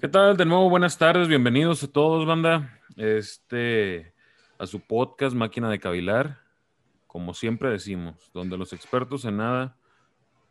¿Qué 0.00 0.08
tal? 0.08 0.36
De 0.36 0.44
nuevo, 0.44 0.70
buenas 0.70 0.96
tardes, 0.96 1.28
bienvenidos 1.28 1.82
a 1.82 1.88
todos, 1.88 2.26
banda. 2.26 2.80
Este, 2.96 4.14
a 4.58 4.66
su 4.66 4.80
podcast 4.80 5.34
Máquina 5.34 5.70
de 5.70 5.78
Cavilar, 5.78 6.38
como 7.06 7.34
siempre 7.34 7.70
decimos, 7.70 8.30
donde 8.32 8.56
los 8.56 8.72
expertos 8.72 9.24
en 9.24 9.38
nada 9.38 9.76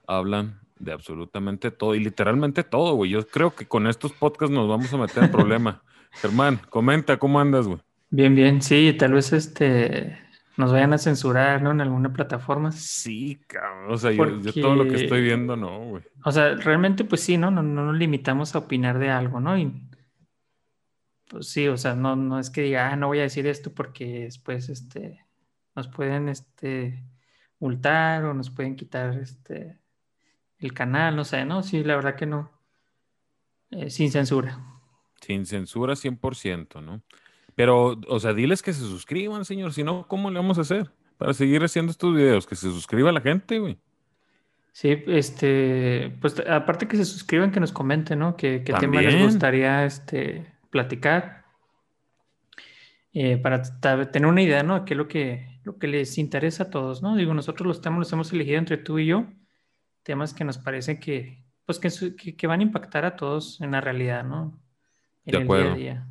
hablan 0.08 0.60
de 0.78 0.92
absolutamente 0.92 1.72
todo 1.72 1.96
y 1.96 2.00
literalmente 2.00 2.64
todo, 2.64 2.94
güey. 2.96 3.12
Yo 3.12 3.28
creo 3.28 3.56
que 3.56 3.68
con 3.68 3.88
estos 3.88 4.14
podcasts 4.14 4.54
nos 4.54 4.68
vamos 4.68 4.94
a 4.94 4.98
meter 4.98 5.24
en 5.24 5.32
problema. 5.32 5.84
Germán, 6.12 6.60
comenta, 6.70 7.18
¿cómo 7.18 7.40
andas, 7.40 7.68
güey? 7.68 7.80
Bien, 8.10 8.34
bien, 8.34 8.62
sí, 8.62 8.96
tal 8.98 9.14
vez 9.14 9.34
este 9.34 10.29
nos 10.60 10.74
vayan 10.74 10.92
a 10.92 10.98
censurar, 10.98 11.62
¿no? 11.62 11.72
En 11.72 11.80
alguna 11.80 12.12
plataforma. 12.12 12.74
Sí, 12.74 13.40
cabrón. 13.48 13.94
O 13.94 13.98
sea, 13.98 14.12
yo, 14.12 14.54
todo 14.62 14.76
lo 14.76 14.84
que 14.84 15.04
estoy 15.06 15.22
viendo, 15.22 15.56
no, 15.56 15.86
güey. 15.86 16.04
O 16.26 16.34
sea, 16.34 16.54
realmente, 16.56 17.06
pues 17.06 17.22
sí, 17.22 17.38
¿no? 17.38 17.50
No, 17.50 17.64
no 17.64 17.86
nos 17.86 17.98
limitamos 17.98 18.54
a 18.54 18.60
opinar 18.60 19.00
de 19.00 19.10
algo, 19.10 19.40
¿no? 19.40 19.58
Y 19.58 19.72
pues 21.30 21.48
sí, 21.48 21.70
o 21.70 21.78
sea, 21.78 21.96
no, 21.96 22.18
no 22.18 22.40
es 22.40 22.50
que 22.50 22.64
diga, 22.64 22.92
ah, 22.92 22.98
no 22.98 23.08
voy 23.08 23.20
a 23.20 23.22
decir 23.22 23.48
esto 23.48 23.74
porque 23.74 24.24
después, 24.26 24.68
este, 24.68 25.26
nos 25.78 25.88
pueden, 25.88 26.28
este, 26.28 27.06
multar 27.60 28.26
o 28.26 28.34
nos 28.34 28.50
pueden 28.50 28.76
quitar, 28.76 29.18
este, 29.18 29.80
el 30.58 30.74
canal, 30.74 31.16
no 31.16 31.24
sé, 31.24 31.46
¿no? 31.46 31.64
Sí, 31.64 31.86
la 31.86 31.96
verdad 31.96 32.18
que 32.18 32.26
no. 32.26 32.52
Eh, 33.72 33.90
sin 33.90 34.12
censura. 34.12 34.60
Sin 35.22 35.46
censura 35.46 35.96
100%, 35.96 36.84
¿no? 36.84 37.02
Pero, 37.60 38.00
o 38.08 38.20
sea, 38.22 38.32
diles 38.32 38.64
que 38.64 38.72
se 38.72 38.80
suscriban, 38.80 39.44
señor. 39.44 39.74
Si 39.74 39.84
no, 39.84 40.08
¿cómo 40.08 40.32
le 40.32 40.40
vamos 40.40 40.58
a 40.58 40.62
hacer 40.62 40.90
para 41.18 41.34
seguir 41.34 41.62
haciendo 41.62 41.92
estos 41.92 42.16
videos? 42.16 42.48
Que 42.48 42.56
se 42.56 42.72
suscriba 42.72 43.12
la 43.12 43.20
gente, 43.20 43.60
güey. 43.60 43.78
Sí, 44.72 45.04
este, 45.08 46.16
pues 46.22 46.42
aparte 46.50 46.88
que 46.88 46.96
se 46.96 47.04
suscriban, 47.04 47.52
que 47.52 47.60
nos 47.60 47.74
comenten, 47.74 48.20
¿no? 48.20 48.38
¿Qué, 48.38 48.64
qué 48.64 48.72
tema 48.72 49.02
les 49.02 49.22
gustaría 49.22 49.84
este, 49.84 50.50
platicar? 50.70 51.44
Eh, 53.12 53.36
para 53.36 53.62
tener 54.10 54.30
una 54.30 54.42
idea, 54.42 54.64
¿no? 54.64 54.86
qué 54.86 54.94
es 54.94 54.98
lo 54.98 55.10
que, 55.10 55.60
lo 55.66 55.78
que 55.80 55.90
les 55.90 56.18
interesa 56.18 56.64
a 56.64 56.70
todos, 56.70 57.02
¿no? 57.02 57.18
Digo, 57.18 57.34
nosotros 57.34 57.68
los 57.68 57.82
temas 57.82 58.00
los 58.00 58.14
hemos 58.14 58.32
elegido 58.32 58.58
entre 58.58 58.78
tú 58.78 59.00
y 59.00 59.08
yo, 59.08 59.26
temas 60.04 60.34
que 60.34 60.46
nos 60.46 60.58
parece 60.58 60.98
que, 60.98 61.44
pues, 61.66 61.78
que, 61.78 62.38
que 62.38 62.48
van 62.48 62.62
a 62.62 62.64
impactar 62.64 63.04
a 63.04 63.18
todos 63.18 63.60
en 63.60 63.72
la 63.72 63.82
realidad, 63.82 64.24
¿no? 64.24 64.58
En 65.26 65.32
de 65.34 65.44
acuerdo. 65.44 65.64
día 65.66 65.74
a 65.74 65.78
día. 65.78 66.08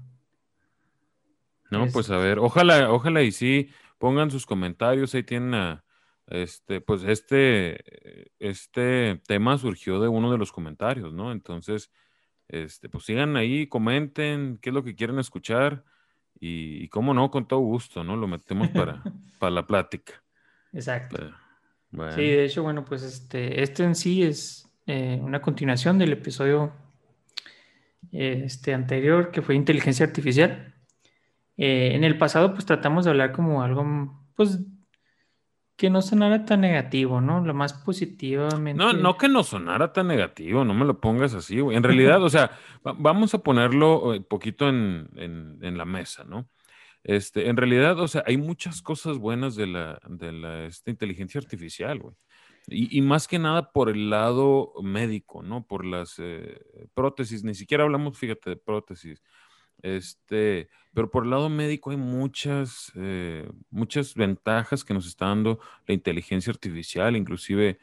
No, 1.70 1.86
pues 1.92 2.10
a 2.10 2.16
ver, 2.16 2.38
ojalá, 2.38 2.90
ojalá 2.90 3.22
y 3.22 3.32
sí 3.32 3.70
pongan 3.98 4.30
sus 4.30 4.46
comentarios, 4.46 5.14
ahí 5.14 5.22
tienen 5.22 5.80
este, 6.26 6.80
pues 6.80 7.02
este, 7.04 8.30
este 8.38 9.20
tema 9.26 9.58
surgió 9.58 10.00
de 10.00 10.08
uno 10.08 10.30
de 10.30 10.38
los 10.38 10.52
comentarios, 10.52 11.12
¿no? 11.12 11.32
Entonces, 11.32 11.90
este, 12.48 12.88
pues 12.88 13.04
sigan 13.04 13.36
ahí, 13.36 13.66
comenten 13.66 14.58
qué 14.60 14.70
es 14.70 14.74
lo 14.74 14.84
que 14.84 14.94
quieren 14.94 15.18
escuchar 15.18 15.84
y, 16.40 16.88
cómo 16.88 17.14
no, 17.14 17.30
con 17.30 17.48
todo 17.48 17.60
gusto, 17.60 18.04
¿no? 18.04 18.16
Lo 18.16 18.28
metemos 18.28 18.68
para, 18.68 19.02
para 19.38 19.50
la 19.50 19.66
plática. 19.66 20.22
Exacto. 20.72 21.34
Sí, 22.14 22.22
de 22.22 22.44
hecho, 22.44 22.62
bueno, 22.62 22.84
pues 22.84 23.02
este, 23.02 23.62
este 23.62 23.82
en 23.82 23.94
sí 23.94 24.22
es 24.22 24.70
eh, 24.86 25.18
una 25.22 25.40
continuación 25.40 25.98
del 25.98 26.12
episodio 26.12 26.72
este 28.12 28.74
anterior 28.74 29.30
que 29.30 29.42
fue 29.42 29.54
inteligencia 29.54 30.06
artificial. 30.06 30.74
Eh, 31.58 31.90
en 31.94 32.04
el 32.04 32.16
pasado, 32.16 32.54
pues 32.54 32.64
tratamos 32.64 33.04
de 33.04 33.10
hablar 33.10 33.32
como 33.32 33.62
algo, 33.62 33.84
pues, 34.36 34.60
que 35.76 35.90
no 35.90 36.02
sonara 36.02 36.44
tan 36.44 36.60
negativo, 36.60 37.20
¿no? 37.20 37.44
Lo 37.44 37.52
más 37.52 37.72
positivamente. 37.72 38.78
No, 38.78 38.92
no 38.92 39.16
que 39.16 39.28
no 39.28 39.42
sonara 39.42 39.92
tan 39.92 40.06
negativo, 40.06 40.64
no 40.64 40.72
me 40.72 40.84
lo 40.84 41.00
pongas 41.00 41.34
así, 41.34 41.60
güey. 41.60 41.76
En 41.76 41.82
realidad, 41.82 42.22
o 42.22 42.30
sea, 42.30 42.52
vamos 42.82 43.34
a 43.34 43.42
ponerlo 43.42 44.02
un 44.02 44.14
eh, 44.14 44.20
poquito 44.20 44.68
en, 44.68 45.58
la 45.60 45.84
mesa, 45.84 46.24
¿no? 46.24 46.48
Este, 47.04 47.48
en 47.48 47.56
realidad, 47.56 47.98
o 48.00 48.08
sea, 48.08 48.22
hay 48.26 48.36
muchas 48.36 48.80
cosas 48.80 49.18
buenas 49.18 49.56
de 49.56 49.66
la, 49.66 50.00
de 50.08 50.32
la 50.32 50.64
esta 50.64 50.90
inteligencia 50.90 51.40
artificial, 51.40 51.98
güey. 51.98 52.14
Y, 52.70 53.00
más 53.00 53.26
que 53.26 53.38
nada 53.38 53.72
por 53.72 53.88
el 53.88 54.10
lado 54.10 54.74
médico, 54.82 55.42
¿no? 55.42 55.66
Por 55.66 55.86
las 55.86 56.16
eh, 56.18 56.60
prótesis, 56.92 57.42
ni 57.42 57.54
siquiera 57.54 57.84
hablamos, 57.84 58.18
fíjate, 58.18 58.50
de 58.50 58.56
prótesis. 58.56 59.22
Este, 59.82 60.68
pero 60.92 61.10
por 61.10 61.24
el 61.24 61.30
lado 61.30 61.48
médico 61.48 61.90
hay 61.90 61.96
muchas, 61.96 62.92
eh, 62.96 63.48
muchas 63.70 64.14
ventajas 64.14 64.84
que 64.84 64.94
nos 64.94 65.06
está 65.06 65.26
dando 65.26 65.60
la 65.86 65.94
inteligencia 65.94 66.50
artificial, 66.52 67.16
inclusive 67.16 67.78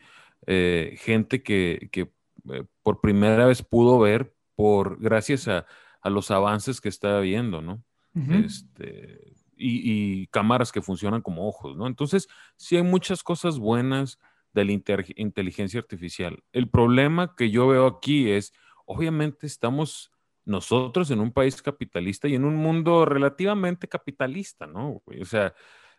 eh, 0.48 0.96
gente 1.00 1.42
que, 1.42 1.90
eh, 1.94 2.64
por 2.84 3.02
primera 3.02 3.46
vez 3.46 3.64
pudo 3.64 4.00
ver 4.00 4.34
por 4.56 5.00
gracias 5.00 5.48
a, 5.48 5.66
los 6.04 6.30
avances 6.30 6.82
que 6.82 6.90
está 6.90 7.20
viendo, 7.20 7.64
¿no? 7.64 7.84
este, 8.14 9.34
y, 9.58 10.28
cámaras 10.28 10.72
que 10.72 10.84
funcionan 10.84 11.22
como 11.22 11.48
ojos, 11.48 11.76
¿no? 11.76 11.88
Entonces, 11.88 12.28
sí 12.58 12.76
hay 12.76 12.84
muchas 12.84 13.24
cosas 13.24 13.58
buenas 13.58 14.20
de 14.54 14.66
la 14.66 14.72
inteligencia 14.72 15.80
artificial. 15.80 16.44
El 16.54 16.70
problema 16.70 17.36
que 17.36 17.50
yo 17.50 17.68
veo 17.68 17.88
aquí 17.88 18.30
es, 18.30 18.54
obviamente 18.86 19.48
estamos 19.48 20.12
nosotros 20.46 21.12
en 21.12 21.20
un 21.20 21.32
país 21.32 21.62
capitalista 21.62 22.28
y 22.28 22.36
en 22.36 22.46
un 22.46 22.56
mundo 22.56 23.06
relativamente 23.06 23.88
capitalista, 23.88 24.68
¿no? 24.68 25.02
O 25.06 25.26
sea, 25.26 25.54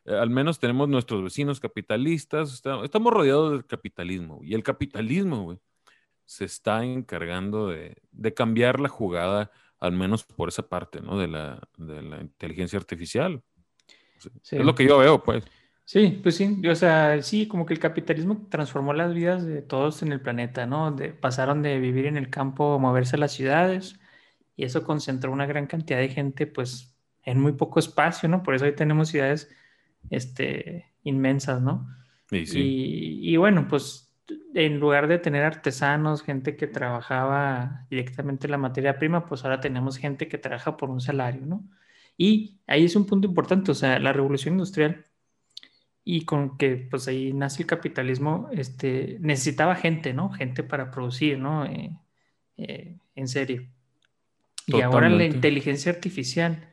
eh, 0.04 0.14
al 0.14 0.30
menos 0.30 0.58
tenemos 0.58 0.88
nuestros 0.88 1.22
vecinos 1.22 1.60
capitalistas, 1.60 2.62
estamos 2.82 3.12
rodeados 3.12 3.52
del 3.52 3.66
capitalismo 3.66 4.40
y 4.42 4.54
el 4.54 4.62
capitalismo, 4.62 5.42
güey, 5.42 5.58
se 6.24 6.44
está 6.44 6.84
encargando 6.84 7.68
de, 7.68 7.96
cambiar 8.34 8.80
la 8.80 8.88
jugada, 8.88 9.50
al 9.78 9.92
menos 9.92 10.24
por 10.24 10.48
esa 10.48 10.68
parte, 10.68 11.00
¿no? 11.00 11.18
De 11.18 11.28
la, 11.28 11.60
inteligencia 12.20 12.78
artificial. 12.78 13.42
Es 14.50 14.64
lo 14.64 14.74
que 14.74 14.86
yo 14.86 14.98
veo, 14.98 15.22
pues. 15.22 15.44
Sí, 15.84 16.18
pues 16.20 16.34
sí, 16.34 16.60
o 16.68 16.74
sea, 16.74 17.22
sí, 17.22 17.46
como 17.46 17.64
que 17.64 17.72
el 17.72 17.78
capitalismo 17.78 18.48
transformó 18.50 18.92
las 18.92 19.14
vidas 19.14 19.46
de 19.46 19.62
todos 19.62 20.02
en 20.02 20.10
el 20.10 20.20
planeta, 20.20 20.66
¿no? 20.66 20.90
De, 20.90 21.12
pasaron 21.12 21.62
de 21.62 21.78
vivir 21.78 22.06
en 22.06 22.16
el 22.16 22.28
campo 22.28 22.74
a 22.74 22.78
moverse 22.78 23.14
a 23.14 23.20
las 23.20 23.32
ciudades, 23.32 24.00
y 24.56 24.64
eso 24.64 24.82
concentró 24.84 25.30
una 25.30 25.46
gran 25.46 25.66
cantidad 25.66 25.98
de 25.98 26.08
gente 26.08 26.46
pues 26.46 26.96
en 27.22 27.40
muy 27.40 27.52
poco 27.52 27.78
espacio, 27.78 28.28
¿no? 28.28 28.42
Por 28.42 28.54
eso 28.54 28.64
hoy 28.64 28.74
tenemos 28.74 29.08
ciudades 29.08 29.50
este, 30.10 30.86
inmensas, 31.02 31.60
¿no? 31.60 31.88
Y, 32.30 33.36
bueno, 33.36 33.68
pues 33.68 34.12
en 34.54 34.80
lugar 34.80 35.06
de 35.06 35.18
tener 35.18 35.44
artesanos, 35.44 36.22
gente 36.22 36.56
que 36.56 36.66
trabajaba 36.66 37.86
directamente 37.90 38.48
la 38.48 38.58
materia 38.58 38.98
prima, 38.98 39.26
pues 39.26 39.44
ahora 39.44 39.60
tenemos 39.60 39.98
gente 39.98 40.26
que 40.26 40.38
trabaja 40.38 40.76
por 40.76 40.90
un 40.90 41.00
salario, 41.00 41.46
¿no? 41.46 41.64
Y 42.16 42.58
ahí 42.66 42.84
es 42.84 42.96
un 42.96 43.06
punto 43.06 43.28
importante, 43.28 43.70
o 43.70 43.74
sea, 43.74 43.98
la 43.98 44.12
revolución 44.12 44.54
industrial 44.54 45.04
y 46.02 46.24
con 46.24 46.56
que 46.56 46.76
pues 46.76 47.08
ahí 47.08 47.32
nace 47.32 47.62
el 47.62 47.68
capitalismo, 47.68 48.48
este, 48.52 49.18
necesitaba 49.20 49.74
gente, 49.76 50.14
¿no? 50.14 50.30
Gente 50.30 50.62
para 50.62 50.90
producir, 50.90 51.38
¿no? 51.38 51.66
Eh, 51.66 51.90
eh, 52.56 52.96
en 53.14 53.28
serie. 54.66 54.81
Y 54.81 54.82
ahora 54.82 55.09
la 55.09 55.25
inteligencia 55.25 55.93
artificial 55.93 56.72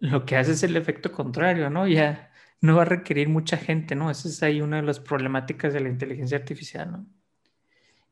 lo 0.00 0.24
que 0.24 0.36
hace 0.36 0.52
es 0.52 0.62
el 0.62 0.76
efecto 0.76 1.12
contrario, 1.12 1.70
¿no? 1.70 1.86
Ya 1.86 2.32
no 2.60 2.76
va 2.76 2.82
a 2.82 2.86
requerir 2.86 3.28
mucha 3.28 3.56
gente, 3.56 3.94
¿no? 3.94 4.10
Esa 4.10 4.28
es 4.28 4.42
ahí 4.42 4.60
una 4.60 4.76
de 4.76 4.82
las 4.82 4.98
problemáticas 4.98 5.72
de 5.72 5.80
la 5.80 5.88
inteligencia 5.88 6.38
artificial, 6.38 6.90
¿no? 6.90 7.06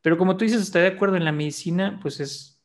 Pero 0.01 0.17
como 0.17 0.37
tú 0.37 0.45
dices, 0.45 0.61
estoy 0.61 0.83
de 0.83 0.87
acuerdo, 0.87 1.17
en 1.17 1.25
la 1.25 1.31
medicina, 1.31 1.99
pues 2.01 2.19
es, 2.19 2.63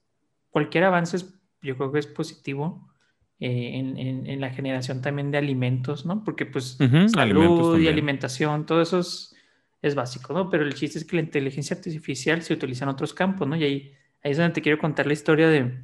cualquier 0.50 0.84
avance 0.84 1.18
yo 1.62 1.76
creo 1.76 1.90
que 1.90 1.98
es 1.98 2.06
positivo 2.06 2.88
eh, 3.40 3.72
en, 3.74 4.40
la 4.40 4.50
generación 4.50 5.00
también 5.00 5.30
de 5.30 5.38
alimentos, 5.38 6.06
¿no? 6.06 6.22
Porque 6.22 6.46
pues 6.46 6.78
salud 7.08 7.78
y 7.80 7.88
alimentación, 7.88 8.66
todo 8.66 8.82
eso 8.82 9.00
es, 9.00 9.34
es, 9.82 9.94
básico, 9.94 10.32
¿no? 10.34 10.50
Pero 10.50 10.64
el 10.64 10.74
chiste 10.74 10.98
es 10.98 11.04
que 11.04 11.16
la 11.16 11.22
inteligencia 11.22 11.74
artificial 11.74 12.42
se 12.42 12.52
utiliza 12.52 12.84
en 12.84 12.90
otros 12.90 13.14
campos, 13.14 13.48
¿no? 13.48 13.56
Y 13.56 13.64
ahí, 13.64 13.92
ahí 14.22 14.32
es 14.32 14.36
donde 14.36 14.52
te 14.52 14.62
quiero 14.62 14.78
contar 14.78 15.06
la 15.06 15.14
historia 15.14 15.48
de, 15.48 15.74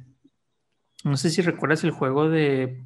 no 1.03 1.17
sé 1.17 1.29
si 1.29 1.41
recuerdas 1.41 1.83
el 1.83 1.91
juego 1.91 2.29
de, 2.29 2.83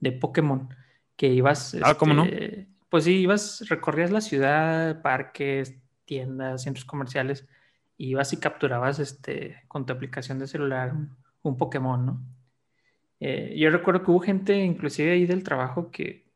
de 0.00 0.12
Pokémon, 0.12 0.68
que 1.16 1.28
ibas... 1.28 1.76
Ah, 1.82 1.94
¿cómo 1.94 2.14
no? 2.14 2.24
Este, 2.24 2.68
pues 2.88 3.04
sí, 3.04 3.16
ibas, 3.16 3.68
recorrías 3.68 4.10
la 4.10 4.20
ciudad, 4.20 5.02
parques, 5.02 5.74
tiendas, 6.04 6.62
centros 6.62 6.84
comerciales, 6.84 7.46
y 7.96 8.10
ibas 8.10 8.32
y 8.32 8.38
capturabas 8.38 8.98
este, 8.98 9.62
con 9.68 9.84
tu 9.84 9.92
aplicación 9.92 10.38
de 10.38 10.46
celular 10.46 10.94
un, 11.42 11.56
Pokémon, 11.56 12.04
¿no? 12.04 12.22
Eh, 13.20 13.54
yo 13.58 13.70
recuerdo 13.70 14.02
que 14.02 14.10
hubo 14.10 14.20
gente, 14.20 14.64
inclusive 14.64 15.12
ahí 15.12 15.26
del 15.26 15.42
trabajo, 15.42 15.90
que, 15.90 16.30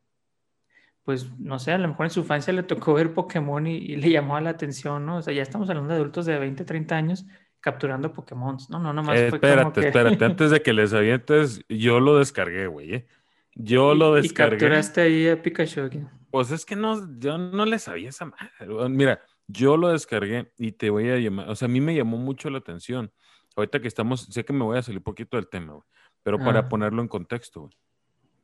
pues, 1.05 1.31
no 1.39 1.59
sé, 1.59 1.73
a 1.73 1.79
lo 1.79 1.89
mejor 1.89 2.07
en 2.07 2.11
su 2.11 2.21
infancia 2.21 2.53
le 2.53 2.63
tocó 2.63 2.95
ver 2.95 3.15
Pokémon 3.15 3.67
y, 3.67 3.77
y 3.77 3.97
le 3.97 4.11
llamó 4.11 4.39
la 4.41 4.51
atención, 4.51 5.07
¿no? 5.07 5.19
O 5.19 5.23
sea, 5.23 5.33
ya 5.35 5.43
estamos 5.43 5.69
hablando 5.69 5.93
de 5.93 6.01
adultos 6.01 6.27
de 6.27 6.39
20, 6.39 6.65
30 6.65 6.97
años 6.97 7.27
capturando 7.63 8.13
Pokémon. 8.13 8.59
No, 8.69 8.79
no, 8.79 8.93
nomás 8.93 9.19
eh, 9.19 9.29
espérate, 9.29 9.87
espérate. 9.87 10.23
Antes 10.25 10.51
de 10.51 10.61
que 10.63 10.75
les 10.75 10.93
avientes, 10.93 11.63
yo 11.71 12.01
lo 12.01 12.19
descargué, 12.19 12.67
güey. 12.67 12.95
¿eh? 12.95 13.07
Yo 13.55 13.95
lo 13.95 14.15
descargué. 14.15 14.57
Y 14.57 14.59
capturaste 14.61 15.01
ahí 15.01 15.29
a 15.29 15.41
Pikachu. 15.41 15.89
Pues 16.31 16.51
es 16.51 16.67
que 16.67 16.77
no, 16.77 17.19
yo 17.19 17.39
no 17.39 17.65
le 17.65 17.79
sabía 17.79 18.11
esa 18.11 18.27
madre. 18.27 18.89
Mira, 18.91 19.21
Yo 19.49 19.77
lo 19.77 19.89
descargué 19.89 20.53
y 20.59 20.73
te 20.73 20.89
voy 20.91 21.09
a 21.11 21.17
llamar, 21.19 21.49
o 21.51 21.55
sea, 21.55 21.67
a 21.67 21.69
mí 21.71 21.81
me 21.81 21.95
llamó 21.95 22.17
mucho 22.17 22.49
la 22.51 22.59
atención. 22.59 23.13
Ahorita 23.57 23.81
que 23.81 23.89
estamos, 23.89 24.23
sé 24.31 24.45
que 24.45 24.53
me 24.53 24.65
voy 24.65 24.79
a 24.79 24.83
salir 24.83 24.99
un 24.99 25.05
poquito 25.05 25.37
del 25.37 25.49
tema, 25.49 25.75
güey, 25.75 25.85
pero 26.23 26.39
para 26.39 26.61
Ah. 26.61 26.69
ponerlo 26.69 27.03
en 27.03 27.09
contexto, 27.09 27.63
güey. 27.63 27.73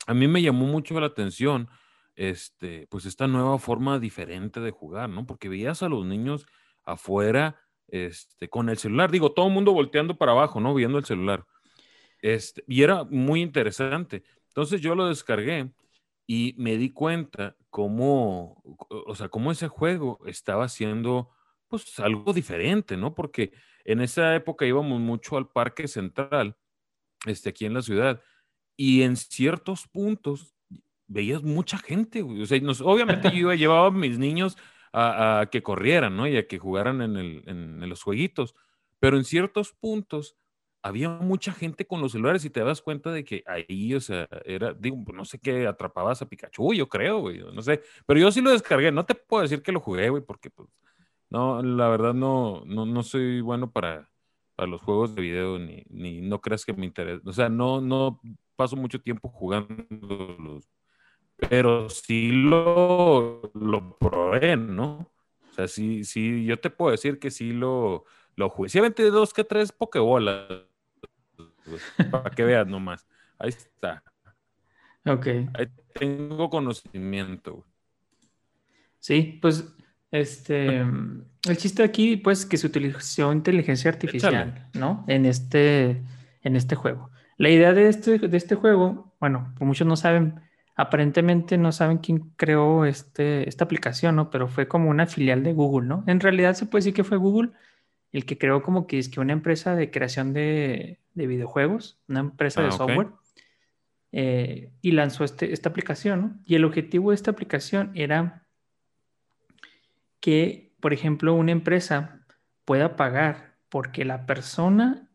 A 0.06 0.12
mí 0.14 0.28
me 0.28 0.42
llamó 0.42 0.66
mucho 0.66 0.98
la 1.00 1.06
atención, 1.06 1.68
este, 2.14 2.86
pues 2.90 3.06
esta 3.06 3.26
nueva 3.26 3.58
forma 3.58 3.98
diferente 3.98 4.60
de 4.60 4.70
jugar, 4.70 5.08
¿no? 5.08 5.24
Porque 5.24 5.48
veías 5.48 5.82
a 5.82 5.88
los 5.88 6.04
niños 6.04 6.46
afuera, 6.84 7.56
este, 7.88 8.48
con 8.48 8.68
el 8.68 8.78
celular, 8.78 9.10
digo, 9.10 9.32
todo 9.32 9.48
el 9.48 9.52
mundo 9.54 9.72
volteando 9.72 10.16
para 10.16 10.32
abajo, 10.32 10.60
¿no? 10.60 10.74
Viendo 10.74 10.98
el 10.98 11.04
celular. 11.04 11.44
Este, 12.20 12.64
y 12.66 12.82
era 12.82 13.04
muy 13.04 13.40
interesante. 13.42 14.22
Entonces 14.48 14.80
yo 14.80 14.94
lo 14.94 15.08
descargué 15.08 15.70
y 16.26 16.54
me 16.58 16.76
di 16.76 16.90
cuenta 16.90 17.56
cómo, 17.70 18.62
o 18.88 19.14
sea, 19.14 19.28
cómo 19.28 19.50
ese 19.52 19.68
juego 19.68 20.20
estaba 20.26 20.64
haciendo, 20.64 21.30
pues, 21.68 21.98
algo 22.00 22.32
diferente, 22.32 22.96
¿no? 22.96 23.14
Porque 23.14 23.52
en 23.84 24.00
esa 24.00 24.34
época 24.34 24.66
íbamos 24.66 25.00
mucho 25.00 25.36
al 25.36 25.48
Parque 25.48 25.88
Central, 25.88 26.56
este, 27.26 27.48
aquí 27.50 27.64
en 27.66 27.74
la 27.74 27.82
ciudad, 27.82 28.20
y 28.76 29.02
en 29.02 29.16
ciertos 29.16 29.86
puntos 29.88 30.54
veías 31.06 31.42
mucha 31.42 31.78
gente, 31.78 32.20
güey. 32.22 32.42
O 32.42 32.46
sea, 32.46 32.60
nos- 32.60 32.80
obviamente 32.82 33.30
yo 33.30 33.52
llevaba 33.54 33.86
a 33.86 33.90
mis 33.90 34.18
niños 34.18 34.58
a, 34.92 35.48
que 35.50 35.62
corrieran, 35.62 36.16
¿no? 36.16 36.26
Y 36.26 36.36
a 36.36 36.46
que 36.46 36.58
jugaran 36.58 37.00
en, 37.02 37.88
los 37.88 38.02
jueguitos, 38.02 38.54
pero 38.98 39.16
en 39.16 39.24
ciertos 39.24 39.72
puntos 39.72 40.36
había 40.82 41.08
mucha 41.08 41.52
gente 41.52 41.86
con 41.86 42.00
los 42.00 42.12
celulares 42.12 42.44
y 42.44 42.50
te 42.50 42.60
das 42.62 42.82
cuenta 42.82 43.10
de 43.10 43.24
que 43.24 43.42
ahí, 43.46 43.94
o 43.94 44.00
sea, 44.00 44.28
era, 44.44 44.72
digo, 44.74 44.96
no 45.12 45.24
sé 45.24 45.38
qué, 45.38 45.66
atrapabas 45.66 46.22
a 46.22 46.28
Pikachu, 46.28 46.74
yo 46.74 46.88
creo, 46.88 47.20
güey, 47.20 47.40
no 47.52 47.62
sé, 47.62 47.82
pero 48.06 48.20
yo 48.20 48.30
sí 48.30 48.40
lo 48.40 48.50
descargué, 48.50 48.92
no 48.92 49.04
te 49.04 49.14
puedo 49.14 49.42
decir 49.42 49.62
que 49.62 49.72
lo 49.72 49.80
jugué, 49.80 50.08
güey, 50.08 50.22
porque 50.22 50.50
pues, 50.50 50.68
no, 51.30 51.62
la 51.62 51.88
verdad 51.88 52.14
no, 52.14 52.62
no, 52.64 52.86
no 52.86 53.02
soy 53.02 53.40
bueno 53.40 53.70
para, 53.72 54.10
para 54.54 54.68
los 54.68 54.80
juegos 54.82 55.14
de 55.14 55.22
video, 55.22 55.58
ni, 55.58 55.84
ni 55.90 56.20
no 56.20 56.40
creas 56.40 56.64
que 56.64 56.72
me 56.72 56.86
interesa, 56.86 57.22
o 57.28 57.32
sea, 57.32 57.48
no, 57.48 57.80
no 57.80 58.20
paso 58.56 58.76
mucho 58.76 59.00
tiempo 59.00 59.28
jugándolos, 59.28 60.68
pero 61.48 61.88
sí 61.88 62.30
lo, 62.30 63.50
lo 63.54 63.96
probé, 63.98 64.56
¿no? 64.56 65.10
O 65.50 65.54
sea, 65.54 65.68
sí, 65.68 66.04
sí, 66.04 66.44
yo 66.44 66.58
te 66.58 66.70
puedo 66.70 66.90
decir 66.90 67.18
que 67.18 67.30
sí 67.30 67.52
lo, 67.52 68.04
lo 68.36 68.48
jugué. 68.50 68.68
Sí 68.68 68.78
aventé 68.78 69.04
dos 69.10 69.32
que 69.32 69.44
tres 69.44 69.72
pokebolas, 69.72 70.48
güey, 71.66 72.10
para 72.10 72.30
que 72.30 72.44
veas 72.44 72.66
nomás. 72.66 73.06
Ahí 73.38 73.50
está. 73.50 74.02
Ok. 75.04 75.26
Ahí 75.54 75.68
tengo 75.94 76.50
conocimiento, 76.50 77.54
güey. 77.54 77.68
Sí, 78.98 79.38
pues 79.40 79.64
este, 80.10 80.78
el 80.78 81.56
chiste 81.56 81.82
aquí, 81.82 82.16
pues, 82.16 82.46
que 82.46 82.56
se 82.56 82.66
utilizó 82.66 83.32
inteligencia 83.32 83.90
artificial, 83.90 84.68
¿no? 84.74 85.04
En 85.06 85.26
este, 85.26 86.02
en 86.42 86.56
este 86.56 86.74
juego. 86.74 87.10
La 87.36 87.50
idea 87.50 87.72
de 87.72 87.88
este, 87.88 88.18
de 88.18 88.36
este 88.36 88.54
juego, 88.54 89.14
bueno, 89.20 89.52
pues 89.56 89.66
muchos 89.66 89.86
no 89.86 89.96
saben, 89.96 90.40
aparentemente 90.78 91.58
no 91.58 91.72
saben 91.72 91.98
quién 91.98 92.30
creó 92.36 92.84
este, 92.84 93.48
esta 93.48 93.64
aplicación, 93.64 94.14
¿no? 94.14 94.30
Pero 94.30 94.46
fue 94.46 94.68
como 94.68 94.90
una 94.90 95.06
filial 95.06 95.42
de 95.42 95.52
Google, 95.52 95.88
¿no? 95.88 96.04
En 96.06 96.20
realidad 96.20 96.54
se 96.54 96.66
puede 96.66 96.82
decir 96.82 96.94
que 96.94 97.02
fue 97.02 97.18
Google 97.18 97.50
el 98.12 98.24
que 98.24 98.38
creó 98.38 98.62
como 98.62 98.86
que 98.86 99.00
es 99.00 99.08
que 99.08 99.18
una 99.18 99.32
empresa 99.32 99.74
de 99.74 99.90
creación 99.90 100.32
de, 100.32 101.00
de 101.14 101.26
videojuegos, 101.26 101.98
una 102.06 102.20
empresa 102.20 102.62
de 102.62 102.68
Ah, 102.68 102.70
software, 102.70 103.08
eh, 104.12 104.70
y 104.80 104.92
lanzó 104.92 105.24
este, 105.24 105.52
esta 105.52 105.68
aplicación, 105.68 106.20
¿no? 106.20 106.40
Y 106.44 106.54
el 106.54 106.64
objetivo 106.64 107.10
de 107.10 107.16
esta 107.16 107.32
aplicación 107.32 107.90
era 107.94 108.46
que, 110.20 110.72
por 110.78 110.92
ejemplo, 110.92 111.34
una 111.34 111.50
empresa 111.50 112.24
pueda 112.64 112.94
pagar 112.94 113.56
porque 113.68 114.04
la 114.04 114.26
persona 114.26 115.10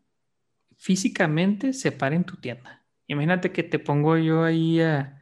físicamente 0.76 1.72
se 1.72 1.90
pare 1.90 2.16
en 2.16 2.24
tu 2.24 2.36
tienda. 2.36 2.84
Imagínate 3.06 3.50
que 3.50 3.62
te 3.62 3.78
pongo 3.78 4.18
yo 4.18 4.44
ahí 4.44 4.82
a, 4.82 5.13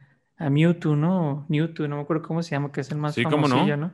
a 0.45 0.49
Mewtwo, 0.49 0.95
¿no? 0.95 1.45
Mewtwo, 1.49 1.87
no 1.87 1.95
me 1.97 2.01
acuerdo 2.03 2.23
cómo 2.23 2.43
se 2.43 2.51
llama, 2.51 2.71
que 2.71 2.81
es 2.81 2.91
el 2.91 2.97
más 2.97 3.15
Sí, 3.15 3.23
no. 3.23 3.29
famosillo, 3.31 3.77
¿no? 3.77 3.91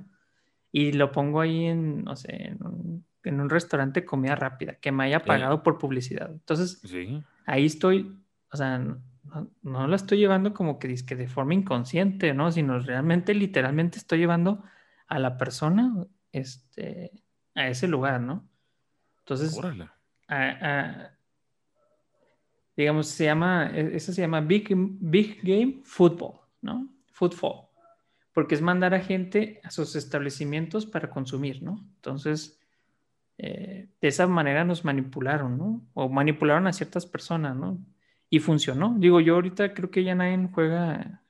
Y 0.71 0.91
lo 0.93 1.11
pongo 1.11 1.41
ahí 1.41 1.65
en, 1.65 2.03
no 2.03 2.15
sé, 2.15 2.47
en 2.49 2.63
un, 2.65 3.05
en 3.23 3.39
un 3.41 3.49
restaurante 3.49 4.01
de 4.01 4.05
comida 4.05 4.35
rápida, 4.35 4.75
que 4.75 4.91
me 4.91 5.03
haya 5.05 5.19
Sí. 5.19 5.25
pagado 5.27 5.63
por 5.63 5.77
publicidad. 5.77 6.31
Entonces, 6.31 6.79
Sí. 6.83 7.21
ahí 7.45 7.65
estoy, 7.65 8.17
o 8.51 8.57
sea, 8.57 8.77
no, 8.79 9.51
no 9.61 9.87
la 9.87 9.95
estoy 9.95 10.17
llevando 10.17 10.53
como 10.53 10.79
que, 10.79 10.87
dizque 10.87 11.15
de 11.15 11.27
forma 11.27 11.53
inconsciente, 11.53 12.33
¿no? 12.33 12.51
Sino 12.51 12.79
realmente, 12.79 13.33
literalmente 13.33 13.97
estoy 13.97 14.19
llevando 14.19 14.63
a 15.07 15.19
la 15.19 15.37
persona 15.37 15.93
este, 16.31 17.11
a 17.55 17.67
ese 17.67 17.87
lugar, 17.87 18.21
¿no? 18.21 18.47
Entonces, 19.19 19.55
Órale. 19.57 19.89
a- 20.27 20.35
a- 20.61 21.11
digamos, 22.77 23.07
se 23.07 23.25
llama, 23.25 23.71
e- 23.73 23.95
eso 23.95 24.13
se 24.13 24.21
llama 24.21 24.41
Big, 24.41 24.69
Big 24.75 25.39
Game 25.43 25.81
Football, 25.83 26.38
¿no? 26.61 26.89
Football, 27.11 27.67
porque 28.33 28.55
es 28.55 28.61
mandar 28.61 28.93
a 28.93 29.01
gente 29.01 29.59
a 29.63 29.71
sus 29.71 29.95
establecimientos 29.95 30.85
para 30.85 31.09
consumir, 31.09 31.61
¿no? 31.63 31.85
Entonces, 31.95 32.59
eh, 33.37 33.89
de 34.01 34.07
esa 34.07 34.27
manera 34.27 34.65
nos 34.65 34.83
manipularon, 34.83 35.57
¿no? 35.57 35.81
O 35.93 36.09
manipularon 36.09 36.67
a 36.67 36.73
ciertas 36.73 37.05
personas, 37.05 37.55
¿no? 37.55 37.79
Y 38.29 38.39
funcionó. 38.39 38.95
Digo, 38.97 39.21
yo 39.21 39.35
ahorita 39.35 39.73
creo 39.73 39.89
que 39.89 40.03
ya 40.03 40.13
nadie 40.15 40.49
juega 40.53 41.21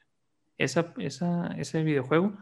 esa, 0.58 0.94
esa, 0.98 1.48
ese 1.58 1.84
videojuego, 1.84 2.38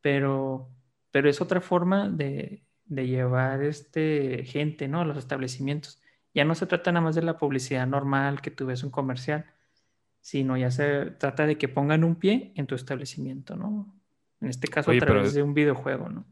pero, 0.00 0.68
pero 1.10 1.30
es 1.30 1.40
otra 1.40 1.60
forma 1.60 2.08
de, 2.08 2.64
de 2.84 3.06
llevar 3.06 3.62
este, 3.62 4.44
gente, 4.44 4.88
¿no? 4.88 5.00
A 5.00 5.04
los 5.04 5.16
establecimientos. 5.16 6.00
Ya 6.34 6.44
no 6.44 6.54
se 6.54 6.66
trata 6.66 6.92
nada 6.92 7.04
más 7.04 7.14
de 7.14 7.22
la 7.22 7.38
publicidad 7.38 7.86
normal 7.86 8.40
que 8.40 8.50
tú 8.50 8.66
ves 8.66 8.84
un 8.84 8.90
comercial, 8.90 9.46
sino 10.22 10.56
ya 10.56 10.70
se 10.70 11.10
trata 11.18 11.46
de 11.46 11.58
que 11.58 11.68
pongan 11.68 12.04
un 12.04 12.14
pie 12.16 12.52
en 12.54 12.66
tu 12.66 12.74
establecimiento, 12.74 13.56
¿no? 13.56 13.94
En 14.40 14.48
este 14.48 14.68
caso 14.68 14.90
Oye, 14.90 14.98
a 14.98 15.00
pero- 15.00 15.12
través 15.14 15.34
de 15.34 15.42
un 15.42 15.52
videojuego, 15.52 16.08
¿no? 16.08 16.24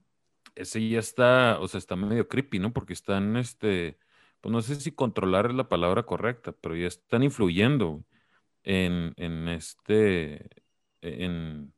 Ese 0.55 0.89
ya 0.89 0.99
está, 0.99 1.59
o 1.61 1.69
sea, 1.69 1.79
está 1.79 1.97
medio 1.97 2.27
creepy, 2.29 2.59
¿no? 2.59 2.73
Porque 2.73 2.93
están, 2.93 3.37
este, 3.37 3.99
pues 4.41 4.53
no 4.53 4.63
sé 4.63 4.77
si 4.77 4.93
controlar 4.93 5.47
es 5.47 5.55
la 5.55 5.69
palabra 5.69 6.05
correcta, 6.05 6.53
pero 6.53 6.75
ya 6.77 6.87
están 6.87 7.23
influyendo 7.23 8.05
en, 8.63 9.13
en 9.17 9.49
este, 9.49 10.49
en 11.03 11.73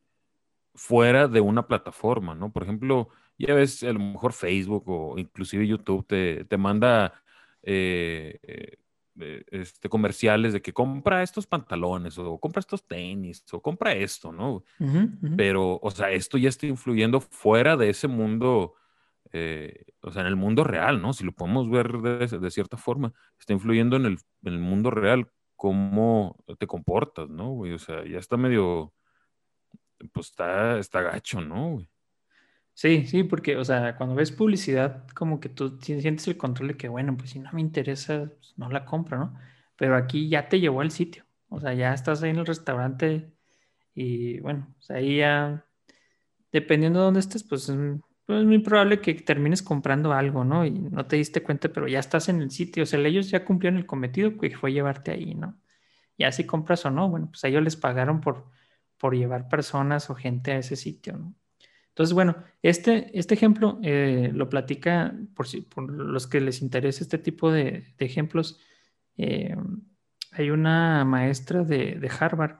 fuera 0.74 1.28
de 1.28 1.40
una 1.40 1.66
plataforma, 1.66 2.34
¿no? 2.34 2.52
Por 2.52 2.62
ejemplo, 2.64 3.08
ya 3.38 3.54
ves, 3.54 3.82
a 3.82 3.92
lo 3.92 3.98
mejor 4.00 4.32
Facebook 4.32 4.84
o 4.86 5.18
inclusive 5.18 5.66
YouTube 5.66 6.06
te, 6.06 6.44
te 6.44 6.56
manda 6.56 7.22
eh, 7.62 8.78
eh, 9.20 9.44
este, 9.50 9.88
comerciales 9.88 10.52
de 10.54 10.62
que 10.62 10.72
compra 10.72 11.22
estos 11.22 11.46
pantalones 11.46 12.16
o 12.18 12.38
compra 12.38 12.60
estos 12.60 12.86
tenis 12.86 13.44
o 13.52 13.60
compra 13.60 13.92
esto, 13.92 14.32
¿no? 14.32 14.64
Pero, 15.36 15.78
o 15.82 15.90
sea, 15.90 16.10
esto 16.10 16.38
ya 16.38 16.48
está 16.48 16.66
influyendo 16.66 17.20
fuera 17.20 17.76
de 17.76 17.90
ese 17.90 18.08
mundo, 18.08 18.74
eh, 19.32 19.84
o 20.00 20.10
sea, 20.10 20.22
en 20.22 20.28
el 20.28 20.36
mundo 20.36 20.64
real, 20.64 21.02
¿no? 21.02 21.12
Si 21.12 21.24
lo 21.24 21.32
podemos 21.32 21.68
ver 21.70 21.98
de, 21.98 22.38
de 22.38 22.50
cierta 22.50 22.76
forma, 22.76 23.12
está 23.38 23.52
influyendo 23.52 23.96
en 23.96 24.06
el, 24.06 24.18
en 24.44 24.54
el 24.54 24.60
mundo 24.60 24.90
real, 24.90 25.30
cómo 25.56 26.42
te 26.58 26.66
comportas, 26.66 27.28
¿no, 27.28 27.50
güey? 27.50 27.72
O 27.72 27.78
sea, 27.78 28.04
ya 28.04 28.18
está 28.18 28.36
medio, 28.36 28.94
pues 30.12 30.30
está, 30.30 30.78
está 30.78 31.02
gacho, 31.02 31.40
¿no, 31.40 31.72
güey? 31.72 31.91
Sí, 32.74 33.06
sí, 33.06 33.22
porque, 33.24 33.56
o 33.56 33.64
sea, 33.64 33.96
cuando 33.96 34.14
ves 34.16 34.32
publicidad, 34.32 35.06
como 35.14 35.40
que 35.40 35.48
tú 35.48 35.78
sientes 35.80 36.26
el 36.26 36.36
control 36.38 36.68
de 36.68 36.76
que, 36.76 36.88
bueno, 36.88 37.16
pues 37.16 37.30
si 37.30 37.38
no 37.38 37.50
me 37.52 37.60
interesa, 37.60 38.30
pues, 38.38 38.54
no 38.56 38.70
la 38.70 38.84
compro, 38.84 39.18
¿no? 39.18 39.34
Pero 39.76 39.94
aquí 39.96 40.28
ya 40.28 40.48
te 40.48 40.58
llevó 40.58 40.80
al 40.80 40.90
sitio, 40.90 41.24
o 41.48 41.60
sea, 41.60 41.74
ya 41.74 41.92
estás 41.92 42.22
ahí 42.22 42.30
en 42.30 42.38
el 42.38 42.46
restaurante 42.46 43.30
y, 43.94 44.40
bueno, 44.40 44.74
o 44.78 44.82
sea, 44.82 44.96
ahí 44.96 45.18
ya, 45.18 45.66
dependiendo 46.52 47.00
de 47.00 47.06
dónde 47.06 47.20
estés, 47.20 47.44
pues 47.44 47.68
es 47.70 47.76
pues, 48.26 48.40
es 48.40 48.46
muy 48.46 48.60
probable 48.60 49.00
que 49.00 49.14
termines 49.14 49.62
comprando 49.62 50.12
algo, 50.12 50.44
¿no? 50.44 50.66
Y 50.66 50.70
no 50.72 51.06
te 51.06 51.16
diste 51.16 51.42
cuenta, 51.42 51.70
pero 51.72 51.88
ya 51.88 52.00
estás 52.00 52.28
en 52.30 52.42
el 52.42 52.50
sitio, 52.52 52.84
o 52.84 52.86
sea, 52.86 53.00
ellos 53.00 53.30
ya 53.30 53.44
cumplieron 53.44 53.78
el 53.78 53.86
cometido 53.86 54.36
que 54.38 54.56
fue 54.56 54.72
llevarte 54.72 55.12
ahí, 55.12 55.34
¿no? 55.34 55.60
Ya 56.18 56.32
si 56.32 56.46
compras 56.46 56.84
o 56.86 56.90
no, 56.92 57.10
bueno, 57.10 57.28
pues 57.30 57.44
ellos 57.44 57.62
les 57.64 57.76
pagaron 57.76 58.20
por, 58.22 58.46
por 58.98 59.16
llevar 59.16 59.48
personas 59.48 60.10
o 60.10 60.14
gente 60.16 60.52
a 60.52 60.58
ese 60.58 60.76
sitio, 60.76 61.16
¿no? 61.18 61.34
Entonces, 61.92 62.14
bueno, 62.14 62.36
este, 62.62 63.10
este 63.18 63.34
ejemplo 63.34 63.78
eh, 63.82 64.30
lo 64.34 64.48
platica 64.48 65.14
por, 65.34 65.46
si, 65.46 65.60
por 65.60 65.90
los 65.90 66.26
que 66.26 66.40
les 66.40 66.62
interesa 66.62 67.04
este 67.04 67.18
tipo 67.18 67.52
de, 67.52 67.94
de 67.98 68.06
ejemplos. 68.06 68.58
eh, 69.16 69.54
hay 70.32 70.50
una 70.50 71.04
maestra 71.04 71.62
de, 71.62 71.96
de 71.96 72.10
Harvard 72.18 72.56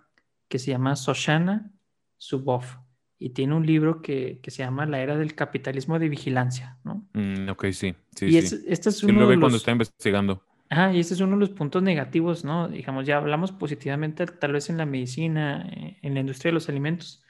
que 0.48 0.58
se 0.58 0.70
llama 0.70 0.94
Shoshana 0.94 1.72
Zuboff 2.20 2.76
y 3.18 3.30
tiene 3.30 3.54
un 3.54 3.64
libro 3.64 4.02
que, 4.02 4.40
que 4.42 4.50
se 4.50 4.62
llama 4.62 4.84
La 4.84 5.00
era 5.00 5.16
del 5.16 5.34
capitalismo 5.34 5.98
de 5.98 6.08
vigilancia, 6.08 6.78
¿no? 6.84 7.08
Mm, 7.14 7.48
ok, 7.48 7.66
sí, 7.72 7.94
sí, 8.14 8.26
y 8.26 8.42
sí. 8.42 8.62
este 8.66 8.90
es 8.90 8.98
Sí 8.98 9.06
uno 9.06 9.20
de 9.20 9.26
ve 9.26 9.34
cuando 9.34 9.48
los... 9.48 9.56
está 9.56 9.70
investigando. 9.70 10.44
Ajá, 10.68 10.92
y 10.92 11.00
ese 11.00 11.14
es 11.14 11.20
uno 11.20 11.32
de 11.36 11.40
los 11.40 11.50
puntos 11.50 11.82
negativos, 11.82 12.44
¿no? 12.44 12.68
Digamos, 12.68 13.06
ya 13.06 13.18
hablamos 13.18 13.52
positivamente 13.52 14.26
tal 14.26 14.52
vez 14.52 14.68
en 14.70 14.76
la 14.76 14.86
medicina, 14.86 15.68
eh, 15.70 15.98
en 16.02 16.14
la 16.14 16.20
industria 16.20 16.50
de 16.50 16.54
los 16.54 16.68
alimentos, 16.68 17.22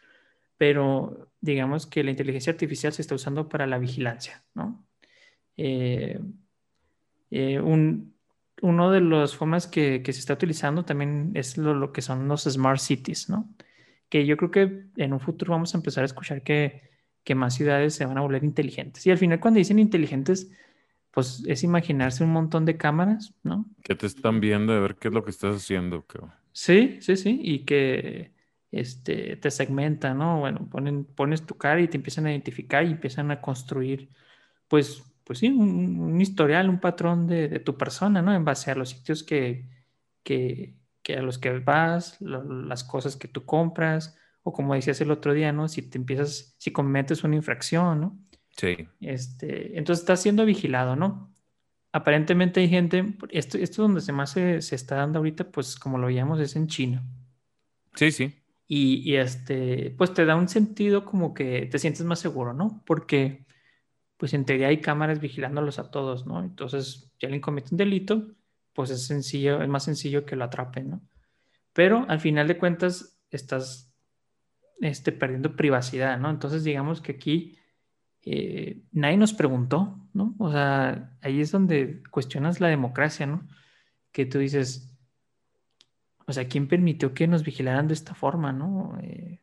pero 0.56 1.32
digamos 1.43 1.87
que 1.87 2.03
la 2.03 2.11
inteligencia 2.11 2.53
artificial 2.53 2.93
se 2.93 3.03
está 3.03 3.15
usando 3.15 3.49
para 3.49 3.67
la 3.67 3.79
vigilancia, 3.79 4.45
¿no? 4.55 4.87
Eh, 5.59 6.19
eh, 7.31 7.61
un, 7.61 8.15
uno 8.63 8.91
de 8.91 9.01
las 9.01 9.35
formas 9.37 9.67
que, 9.67 10.03
se 10.05 10.11
está 10.13 10.35
utilizando 10.35 10.85
también 10.85 11.33
es 11.35 11.59
lo, 11.59 11.93
que 11.93 12.01
son 12.01 12.29
los 12.29 12.45
smart 12.45 12.81
cities, 12.81 13.29
¿no? 13.29 13.53
Que 14.09 14.25
yo 14.25 14.37
creo 14.37 14.51
que 14.51 14.87
en 14.97 15.13
un 15.13 15.21
futuro 15.21 15.53
vamos 15.53 15.75
a 15.75 15.79
empezar 15.79 16.03
a 16.03 16.07
escuchar 16.07 16.43
que, 16.43 16.91
que 17.25 17.35
más 17.35 17.55
ciudades 17.55 17.95
se 17.95 18.07
van 18.07 18.19
a 18.19 18.23
volver 18.23 18.45
inteligentes. 18.45 19.05
Y 19.07 19.11
al 19.11 19.19
final 19.19 19.41
cuando 19.41 19.59
dicen 19.59 19.79
inteligentes, 19.79 20.51
pues 21.11 21.43
es 21.47 21.65
imaginarse 21.65 22.23
un 22.23 22.33
montón 22.33 22.65
de 22.65 22.77
cámaras, 22.77 23.35
¿no? 23.43 23.67
Que 23.83 23.97
te 23.97 24.07
están 24.07 24.41
viendo 24.41 24.73
de 24.73 24.81
ver 24.81 24.95
qué 24.95 25.09
es 25.09 25.15
lo 25.15 25.25
que 25.25 25.31
estás 25.31 25.57
haciendo. 25.57 26.05
Sí, 26.53 26.99
sí, 27.01 27.17
sí, 27.17 27.41
y 27.43 27.61
que 27.61 28.32
este, 28.73 29.37
te 29.37 29.50
segmenta, 29.50 30.14
¿no? 30.14 30.41
Bueno, 30.41 30.69
ponen, 30.71 31.05
pones 31.05 31.47
tu 31.47 31.57
cara 31.57 31.81
y 31.81 31.88
te 31.88 31.99
empiezan 31.99 32.26
a 32.26 32.31
identificar 32.31 32.85
y 32.85 32.93
empiezan 32.93 33.31
a 33.31 33.41
construir, 33.41 34.11
pues, 34.67 35.02
pues 35.25 35.38
sí, 35.38 35.49
un, 35.49 36.21
historial, 36.21 36.69
un 36.69 36.81
patrón 36.81 37.26
de, 37.26 37.61
tu 37.61 37.76
persona, 37.76 38.23
¿no? 38.23 38.35
En 38.35 38.45
base 38.45 38.71
a 38.71 38.75
los 38.75 38.91
sitios 38.91 39.23
que, 39.23 39.69
que, 40.25 40.75
que 41.02 41.17
a 41.17 41.23
los 41.23 41.38
que 41.38 41.59
vas, 41.59 42.21
las 42.21 42.83
cosas 42.83 43.17
que 43.17 43.29
tú 43.29 43.45
compras, 43.45 44.19
o 44.43 44.52
como 44.52 44.75
decías 44.75 45.00
el 45.00 45.11
otro 45.11 45.35
día, 45.35 45.52
¿no? 45.52 45.69
Si 45.69 45.83
te 45.83 45.99
empiezas, 45.99 46.57
si 46.59 46.73
cometes 46.73 47.23
una 47.25 47.37
infracción, 47.37 48.00
¿no? 48.00 48.19
Sí. 48.57 48.88
Este, 49.00 49.79
entonces 49.79 50.02
está 50.02 50.17
siendo 50.17 50.45
vigilado, 50.45 50.97
¿no? 50.97 51.33
Aparentemente 51.93 52.61
hay 52.61 52.69
gente, 52.69 53.14
esto, 53.31 53.59
esto 53.59 53.83
donde 53.83 54.00
se 54.00 54.12
más 54.12 54.31
se, 54.31 54.57
está 54.57 54.97
dando 54.97 55.19
ahorita, 55.19 55.50
pues 55.50 55.76
como 55.76 55.99
lo 55.99 56.07
veíamos, 56.07 56.41
es 56.41 56.57
en 56.57 56.67
China. 56.67 57.05
Sí, 57.95 58.11
sí. 58.11 58.42
Y, 58.75 59.17
este, 59.17 59.95
pues 59.99 60.14
te 60.14 60.25
da 60.25 60.35
un 60.35 60.49
sentido 60.49 61.05
como 61.05 61.35
que 61.35 61.67
te 61.67 61.79
sientes 61.79 62.07
más 62.07 62.21
seguro, 62.21 62.55
¿no? 62.55 62.83
Porque, 62.87 63.45
pues 64.17 64.33
en 64.33 64.47
teoría 64.47 64.69
hay 64.69 64.81
cámaras 64.81 65.21
vigilándolos 65.21 65.79
a 65.79 65.91
todos, 65.91 66.26
¿no? 66.26 66.43
Entonces, 66.43 67.12
si 67.19 67.26
alguien 67.26 67.43
comete 67.43 67.69
un 67.73 67.76
delito, 67.76 68.29
pues 68.73 68.88
es 68.88 69.05
sencillo, 69.07 69.61
es 69.61 69.69
más 69.69 69.85
sencillo 69.85 70.25
que 70.25 70.37
lo 70.37 70.45
atrapen, 70.45 70.88
¿no? 70.88 71.02
Pero 71.75 72.07
al 72.09 72.19
final 72.19 72.49
de 72.49 72.57
cuentas, 72.57 73.21
estás 73.31 73.93
este, 74.81 75.12
perdiendo 75.12 75.55
privacidad, 75.55 76.19
¿no? 76.19 76.31
Entonces, 76.31 76.64
digamos 76.64 77.02
que 77.02 77.12
aquí 77.12 77.59
eh, 78.23 78.85
nadie 78.91 79.19
nos 79.19 79.35
preguntó, 79.35 79.99
¿no? 80.14 80.35
O 80.38 80.50
sea, 80.50 81.14
ahí 81.21 81.43
es 81.43 81.52
donde 81.52 82.02
cuestionas 82.11 82.59
la 82.59 82.69
democracia, 82.69 83.26
¿no? 83.26 83.47
Que 84.12 84.25
tú 84.25 84.38
dices, 84.38 84.92
o 86.26 86.33
sea, 86.33 86.49
¿quién 86.49 86.69
permitió 86.69 87.14
que 87.14 87.26
nos 87.26 87.45
vigilaran 87.45 87.88
de 87.88 87.95
esta 87.95 88.14
forma, 88.14 88.52
¿no? 88.52 88.99
Eh, 89.02 89.41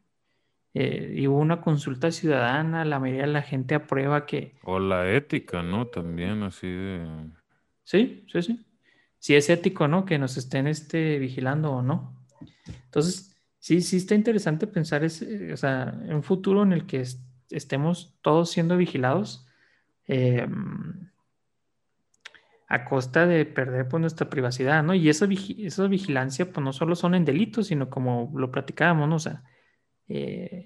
eh, 0.74 1.14
y 1.18 1.28
hubo 1.28 1.40
una 1.40 1.62
consulta 1.62 2.12
ciudadana, 2.12 2.86
la 2.86 3.00
mayoría 3.00 3.24
de 3.24 3.34
la 3.34 3.42
gente 3.42 3.76
aprueba 3.76 4.26
que... 4.26 4.56
O 4.64 4.80
la 4.80 5.12
ética, 5.12 5.64
¿no? 5.64 5.88
También 5.88 6.44
así 6.44 6.68
de... 6.68 7.08
Sí, 7.84 8.26
sí, 8.32 8.42
sí. 8.42 8.66
Si 9.18 9.36
es 9.36 9.50
ético, 9.50 9.88
¿no? 9.88 10.06
Que 10.06 10.20
nos 10.20 10.38
estén 10.38 10.68
este, 10.68 11.18
vigilando 11.20 11.72
o 11.72 11.82
no. 11.82 12.26
Entonces, 12.86 13.36
sí, 13.60 13.82
sí 13.82 13.98
está 13.98 14.16
interesante 14.16 14.68
pensar 14.68 15.04
ese, 15.04 15.52
o 15.52 15.58
sea, 15.58 16.00
en 16.06 16.16
un 16.16 16.24
futuro 16.24 16.64
en 16.64 16.74
el 16.74 16.86
que 16.86 17.04
estemos 17.50 18.18
todos 18.22 18.52
siendo 18.52 18.78
vigilados 18.78 19.48
em, 20.06 21.10
a 22.70 22.86
costa 22.86 23.26
de 23.26 23.46
perder 23.46 23.90
pues, 23.90 24.00
nuestra 24.00 24.30
privacidad, 24.30 24.84
¿no? 24.84 24.94
Y 24.94 25.10
esa, 25.10 25.28
esa 25.58 25.88
vigilancia, 25.88 26.52
pues 26.52 26.64
no 26.64 26.72
solo 26.72 26.96
son 26.96 27.16
en 27.16 27.26
delitos, 27.26 27.68
sino 27.68 27.90
como 27.90 28.32
lo 28.36 28.52
platicábamos, 28.52 29.10
¿no? 29.10 29.16
O 29.16 29.20
sea, 29.20 29.44
eh, 30.08 30.66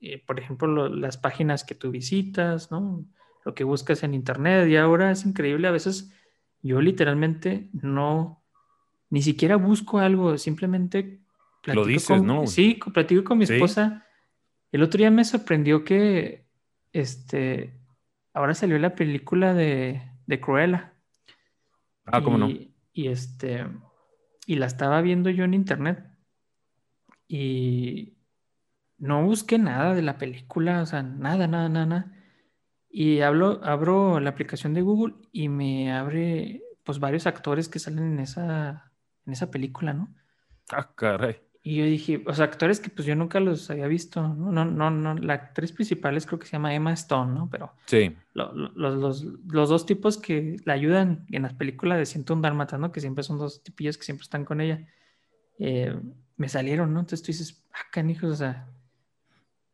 eh, 0.00 0.22
por 0.26 0.40
ejemplo, 0.40 0.88
las 0.88 1.18
páginas 1.18 1.62
que 1.62 1.74
tú 1.74 1.90
visitas, 1.90 2.70
¿no? 2.70 3.04
Lo 3.44 3.54
que 3.54 3.64
buscas 3.64 4.02
en 4.02 4.14
internet 4.14 4.68
y 4.68 4.76
ahora 4.76 5.10
es 5.10 5.24
increíble, 5.24 5.68
a 5.68 5.72
veces 5.72 6.12
yo 6.62 6.80
literalmente 6.80 7.68
no, 7.72 8.42
ni 9.10 9.22
siquiera 9.22 9.56
busco 9.56 9.98
algo, 9.98 10.38
simplemente 10.38 11.20
lo 11.64 11.84
dices, 11.84 12.22
¿no? 12.22 12.46
Sí, 12.46 12.80
platico 12.92 13.24
con 13.24 13.38
mi 13.38 13.44
esposa 13.44 14.06
el 14.72 14.82
otro 14.82 14.98
día 14.98 15.10
me 15.10 15.24
sorprendió 15.24 15.84
que 15.84 16.46
este 16.92 17.78
ahora 18.32 18.54
salió 18.54 18.78
la 18.78 18.94
película 18.94 19.52
de, 19.52 20.02
de 20.26 20.40
Cruella. 20.40 20.91
Ah, 22.12 22.22
¿cómo 22.22 22.38
no? 22.38 22.48
Y 22.48 23.08
este 23.08 23.66
y 24.46 24.56
la 24.56 24.66
estaba 24.66 25.00
viendo 25.00 25.30
yo 25.30 25.44
en 25.44 25.54
internet 25.54 26.04
y 27.28 28.18
no 28.98 29.24
busqué 29.24 29.58
nada 29.58 29.94
de 29.94 30.02
la 30.02 30.18
película, 30.18 30.82
o 30.82 30.86
sea, 30.86 31.02
nada, 31.02 31.46
nada, 31.46 31.68
nada. 31.68 32.12
Y 32.88 33.20
hablo, 33.20 33.60
abro 33.64 34.20
la 34.20 34.30
aplicación 34.30 34.74
de 34.74 34.82
Google 34.82 35.14
y 35.32 35.48
me 35.48 35.92
abre 35.92 36.62
pues 36.84 36.98
varios 36.98 37.26
actores 37.26 37.68
que 37.68 37.78
salen 37.78 38.12
en 38.12 38.18
esa, 38.20 38.92
en 39.26 39.32
esa 39.32 39.50
película, 39.50 39.94
¿no? 39.94 40.14
Ah, 40.70 40.92
caray. 40.94 41.40
Y 41.64 41.76
yo 41.76 41.84
dije, 41.84 42.24
o 42.26 42.34
sea, 42.34 42.46
actores 42.46 42.80
que 42.80 42.90
pues 42.90 43.06
yo 43.06 43.14
nunca 43.14 43.38
los 43.38 43.70
había 43.70 43.86
visto, 43.86 44.20
¿no? 44.20 44.50
No, 44.50 44.64
no, 44.64 44.90
no, 44.90 45.14
la 45.14 45.34
actriz 45.34 45.70
principal 45.70 46.16
es 46.16 46.26
creo 46.26 46.40
que 46.40 46.46
se 46.46 46.52
llama 46.52 46.74
Emma 46.74 46.92
Stone, 46.92 47.32
¿no? 47.32 47.48
Pero 47.50 47.72
sí. 47.86 48.16
los, 48.34 48.74
los, 48.74 49.22
los, 49.22 49.68
dos 49.68 49.86
tipos 49.86 50.18
que 50.18 50.56
la 50.64 50.72
ayudan 50.72 51.24
en 51.30 51.42
las 51.42 51.54
películas 51.54 51.98
de 51.98 52.06
Siento 52.06 52.34
un 52.34 52.42
Dálmata, 52.42 52.78
¿no? 52.78 52.90
Que 52.90 53.00
siempre 53.00 53.22
son 53.22 53.38
dos 53.38 53.62
tipillos 53.62 53.96
que 53.96 54.02
siempre 54.02 54.24
están 54.24 54.44
con 54.44 54.60
ella, 54.60 54.88
eh, 55.60 55.96
me 56.36 56.48
salieron, 56.48 56.92
¿no? 56.92 56.98
Entonces 56.98 57.22
tú 57.22 57.28
dices, 57.28 57.64
ah, 57.72 57.86
canijos, 57.92 58.32
o 58.32 58.36
sea, 58.36 58.66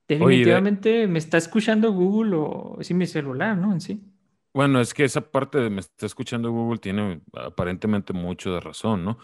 definitivamente 0.06 1.06
me 1.06 1.18
está 1.18 1.38
escuchando 1.38 1.90
Google 1.92 2.36
o 2.36 2.78
sí 2.82 2.92
mi 2.92 3.06
celular, 3.06 3.56
¿no? 3.56 3.72
En 3.72 3.80
sí. 3.80 4.04
Bueno, 4.52 4.80
es 4.80 4.92
que 4.92 5.04
esa 5.04 5.20
parte 5.20 5.58
de 5.58 5.70
me 5.70 5.80
está 5.80 6.04
escuchando 6.04 6.50
Google 6.50 6.78
tiene 6.78 7.20
aparentemente 7.32 8.12
mucho 8.12 8.52
de 8.52 8.60
razón, 8.60 9.04
¿no? 9.04 9.18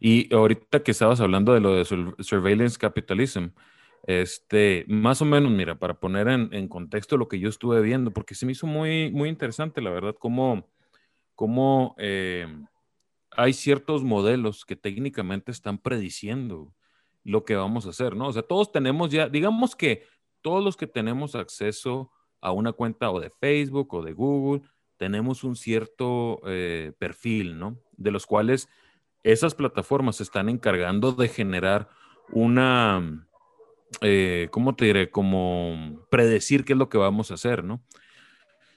Y 0.00 0.32
ahorita 0.34 0.82
que 0.82 0.90
estabas 0.90 1.20
hablando 1.20 1.52
de 1.54 1.60
lo 1.60 1.74
de 1.74 1.84
surveillance 1.84 2.78
capitalism, 2.78 3.48
este, 4.06 4.84
más 4.88 5.20
o 5.20 5.24
menos, 5.24 5.50
mira, 5.50 5.78
para 5.78 6.00
poner 6.00 6.28
en, 6.28 6.68
contexto 6.68 7.16
lo 7.16 7.28
que 7.28 7.38
yo 7.38 7.48
estuve 7.48 7.80
viendo, 7.82 8.10
porque 8.10 8.34
se 8.34 8.46
me 8.46 8.52
hizo 8.52 8.66
muy, 8.66 9.10
muy 9.10 9.28
interesante, 9.28 9.80
la 9.80 9.90
verdad, 9.90 10.14
cómo, 10.18 10.68
cómo 11.34 11.94
eh, 11.98 12.46
hay 13.32 13.52
ciertos 13.52 14.04
modelos 14.04 14.64
que 14.64 14.76
técnicamente 14.76 15.50
están 15.52 15.78
prediciendo 15.78 16.74
lo 17.24 17.44
que 17.44 17.56
vamos 17.56 17.86
a 17.86 17.90
hacer, 17.90 18.16
¿no? 18.16 18.28
O 18.28 18.32
sea, 18.32 18.42
todos 18.42 18.72
tenemos 18.72 19.10
ya, 19.10 19.28
digamos 19.28 19.76
que 19.76 20.04
todos 20.40 20.64
los 20.64 20.76
que 20.76 20.86
tenemos 20.86 21.34
acceso 21.34 22.10
a 22.40 22.52
una 22.52 22.72
cuenta 22.72 23.10
o 23.10 23.20
de 23.20 23.30
Facebook 23.30 23.92
o 23.92 24.02
de 24.02 24.12
Google, 24.12 24.62
tenemos 24.96 25.44
un 25.44 25.54
cierto 25.54 26.40
eh, 26.46 26.92
perfil, 26.98 27.58
¿no? 27.58 27.78
De 27.96 28.10
los 28.10 28.26
cuales 28.26 28.68
esas 29.32 29.54
plataformas 29.54 30.16
se 30.16 30.22
están 30.22 30.48
encargando 30.48 31.12
de 31.12 31.28
generar 31.28 31.88
una, 32.30 33.26
eh, 34.00 34.48
¿cómo 34.50 34.74
te 34.74 34.86
diré? 34.86 35.10
Como 35.10 36.06
predecir 36.10 36.64
qué 36.64 36.72
es 36.72 36.78
lo 36.78 36.88
que 36.88 36.98
vamos 36.98 37.30
a 37.30 37.34
hacer, 37.34 37.62
¿no? 37.62 37.82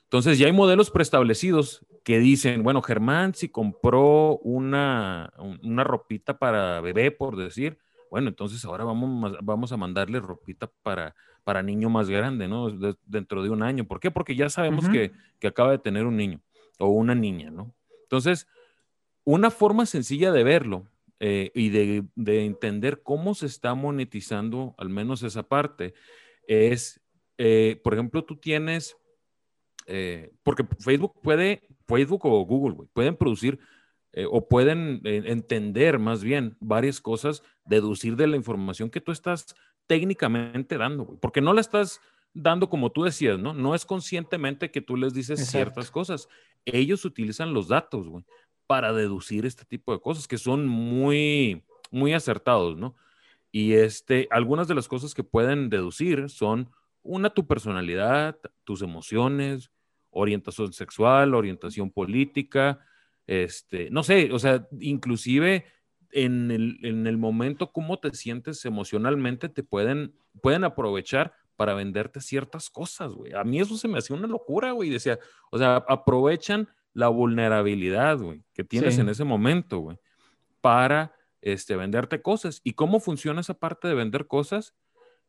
Entonces 0.04 0.38
ya 0.38 0.48
hay 0.48 0.52
modelos 0.52 0.92
preestablecidos 0.92 1.86
que 2.04 2.20
dicen, 2.20 2.64
bueno, 2.64 2.82
Germán 2.82 3.34
si 3.34 3.48
compró 3.48 4.40
una, 4.40 5.32
una 5.64 5.86
ropita 5.86 6.38
para 6.38 6.82
bebé, 6.82 7.12
por 7.12 7.38
decir, 7.38 7.78
bueno, 8.10 8.28
entonces 8.28 8.66
ahora 8.66 8.84
vamos, 8.84 9.38
vamos 9.42 9.72
a 9.72 9.78
mandarle 9.78 10.20
ropita 10.20 10.70
para, 10.84 11.16
para 11.46 11.64
niño 11.64 11.90
más 11.90 12.10
grande, 12.10 12.50
¿no? 12.50 12.70
dentro 13.06 13.42
de 13.42 13.50
un 13.50 13.64
año. 13.64 13.86
¿Por 13.86 14.02
qué? 14.02 14.12
Porque 14.12 14.36
ya 14.36 14.50
sabemos 14.50 14.90
que, 14.90 15.14
que 15.40 15.48
acaba 15.48 15.72
de 15.72 15.80
tener 15.80 16.06
un 16.06 16.18
niño 16.18 16.42
o 16.78 16.90
una 16.90 17.16
niña, 17.16 17.52
¿no? 17.52 17.74
Entonces, 18.04 18.48
una 19.24 19.52
forma 19.52 19.86
sencilla 19.86 20.32
de 20.32 20.44
verlo 20.44 20.88
eh, 21.20 21.52
y 21.54 21.70
de, 21.70 22.04
entender 22.46 23.04
cómo 23.04 23.36
se 23.36 23.46
está 23.46 23.76
monetizando, 23.76 24.74
al 24.78 24.90
menos 24.90 25.22
esa 25.22 25.44
parte, 25.44 25.94
es, 26.48 27.00
eh, 27.38 27.80
por 27.84 27.94
ejemplo, 27.94 28.24
tú 28.24 28.38
tienes, 28.38 28.98
eh, 29.86 30.32
porque 30.42 30.66
Facebook 30.80 31.14
puede, 31.22 31.68
Facebook 31.88 32.26
o 32.26 32.44
Google, 32.46 32.88
pueden 32.94 33.16
producir 33.16 33.60
o 34.30 34.50
pueden 34.50 35.00
entender 35.06 35.98
más 35.98 36.22
bien 36.22 36.58
varias 36.60 37.00
cosas, 37.00 37.44
deducir 37.64 38.18
de 38.18 38.28
la 38.28 38.36
información 38.36 38.90
que 38.90 39.00
tú 39.00 39.14
estás 39.14 39.56
técnicamente 39.88 40.78
dando, 40.78 41.18
porque 41.22 41.40
no 41.40 41.54
la 41.54 41.62
estás 41.62 42.02
dando 42.34 42.70
como 42.70 42.92
tú 42.92 43.04
decías, 43.04 43.40
¿no? 43.40 43.54
No 43.54 43.74
es 43.74 43.86
conscientemente 43.86 44.70
que 44.70 44.82
tú 44.82 44.98
les 44.98 45.14
dices 45.14 45.48
ciertas 45.48 45.92
cosas. 45.92 46.28
Ellos 46.66 47.06
utilizan 47.06 47.54
los 47.54 47.70
datos, 47.70 48.10
güey 48.10 48.26
para 48.72 48.94
deducir 48.94 49.46
este 49.46 49.66
tipo 49.66 49.92
de 49.92 50.00
cosas 50.00 50.30
que 50.30 50.38
son 50.38 50.66
muy, 50.66 51.62
muy 51.92 52.14
acertados, 52.14 52.78
¿no? 52.78 52.96
Y 53.52 53.74
este, 53.74 54.30
algunas 54.32 54.70
de 54.70 54.76
las 54.76 54.88
cosas 54.88 55.14
que 55.14 55.26
pueden 55.26 55.70
deducir 55.70 56.30
son, 56.30 56.70
una, 57.04 57.32
tu 57.32 57.46
personalidad, 57.46 58.40
tus 58.64 58.82
emociones, 58.82 59.72
orientación 60.10 60.72
sexual, 60.72 61.36
orientación 61.36 61.92
política, 61.92 62.80
este, 63.28 63.90
no 63.90 64.04
sé, 64.04 64.32
o 64.32 64.40
sea, 64.40 64.66
inclusive 64.80 65.66
en 66.14 66.50
el, 66.50 66.80
en 66.82 67.08
el 67.08 67.18
momento 67.18 67.74
cómo 67.74 68.00
te 68.00 68.14
sientes 68.14 68.64
emocionalmente, 68.64 69.50
te 69.50 69.64
pueden, 69.64 70.16
pueden 70.42 70.64
aprovechar 70.64 71.34
para 71.58 71.74
venderte 71.74 72.22
ciertas 72.22 72.70
cosas, 72.70 73.12
güey. 73.12 73.34
A 73.34 73.44
mí 73.44 73.60
eso 73.60 73.76
se 73.76 73.90
me 73.90 73.98
hacía 73.98 74.16
una 74.16 74.28
locura, 74.28 74.72
güey. 74.72 74.90
Decía, 74.90 75.20
o 75.52 75.58
sea, 75.58 75.84
aprovechan 75.90 76.70
la 76.94 77.08
vulnerabilidad, 77.08 78.18
güey, 78.18 78.44
que 78.54 78.64
tienes 78.64 78.98
en 78.98 79.10
ese 79.10 79.24
momento, 79.24 79.80
güey, 79.80 79.98
para 80.62 81.16
este, 81.42 81.76
venderte 81.76 82.22
cosas. 82.22 82.62
¿Y 82.64 82.74
cómo 82.74 83.00
funciona 83.00 83.42
esa 83.42 83.54
parte 83.54 83.88
de 83.88 83.96
vender 83.96 84.28
cosas? 84.28 84.76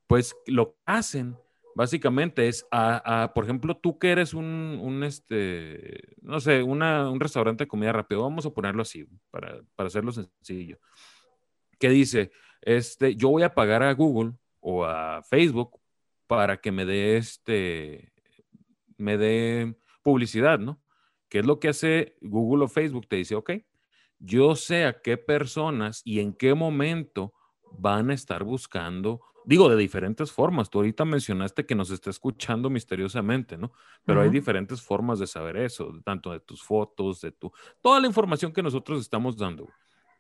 Pues 0.07 0.37
lo 0.47 0.73
que 0.73 0.81
hacen 0.87 1.37
básicamente 1.75 2.49
es, 2.49 2.67
a, 2.71 3.33
por 3.35 3.45
ejemplo, 3.45 3.77
tú 3.77 3.99
que 3.99 4.11
eres 4.11 4.35
un, 4.35 5.03
este, 5.05 6.17
no 6.21 6.41
sé, 6.41 6.63
un 6.63 7.21
restaurante 7.21 7.65
de 7.65 7.69
comida 7.69 7.93
rápida, 7.93 8.21
vamos 8.21 8.45
a 8.47 8.51
ponerlo 8.51 8.83
así, 8.83 9.07
para, 9.31 9.61
para 9.75 9.87
hacerlo 9.87 10.13
sencillo, 10.13 10.79
que 11.79 11.89
dice, 11.89 12.31
este, 12.61 13.17
yo 13.17 13.31
voy 13.31 13.43
a 13.43 13.55
pagar 13.55 13.83
a 13.83 13.95
Google 13.95 14.33
o 14.61 14.85
a 14.85 15.23
Facebook 15.23 15.81
para 16.27 16.59
que 16.59 16.73
me 16.73 16.85
dé 16.85 17.17
este, 17.17 18.13
me 18.97 19.17
dé 19.17 19.77
publicidad, 20.03 20.59
¿no? 20.59 20.82
¿Qué 21.33 21.39
es 21.39 21.47
lo 21.47 21.59
que 21.59 21.71
hace 21.71 22.15
Google 22.21 22.67
o 22.67 22.69
Facebook? 22.69 23.09
Te 23.09 23.17
dice, 23.17 23.35
ok, 23.35 23.53
yo 24.19 24.55
sé 24.55 24.85
a 24.85 25.01
qué 25.01 25.17
personas 25.17 26.03
y 26.05 26.21
en 26.21 26.35
qué 26.35 26.53
momento 26.53 27.33
van 27.71 28.11
a 28.11 28.13
estar 28.13 28.45
buscando, 28.45 29.23
digo, 29.47 29.71
de 29.71 29.77
diferentes 29.77 30.31
formas. 30.31 30.69
Tú 30.69 30.81
ahorita 30.81 31.07
mencionaste 31.07 31.65
que 31.65 31.75
nos 31.75 31.91
está 31.91 32.11
escuchando 32.11 32.69
misteriosamente, 32.69 33.57
¿no? 33.57 33.73
Pero 34.05 34.21
hay 34.21 34.29
diferentes 34.29 34.83
formas 34.83 35.21
de 35.21 35.27
saber 35.27 35.57
eso, 35.57 35.99
tanto 36.05 36.33
de 36.33 36.41
tus 36.41 36.63
fotos, 36.63 37.23
de 37.23 37.33
tu, 37.33 37.51
toda 37.81 37.99
la 37.99 38.09
información 38.09 38.53
que 38.53 38.63
nosotros 38.63 39.01
estamos 39.01 39.39
dando. 39.39 39.71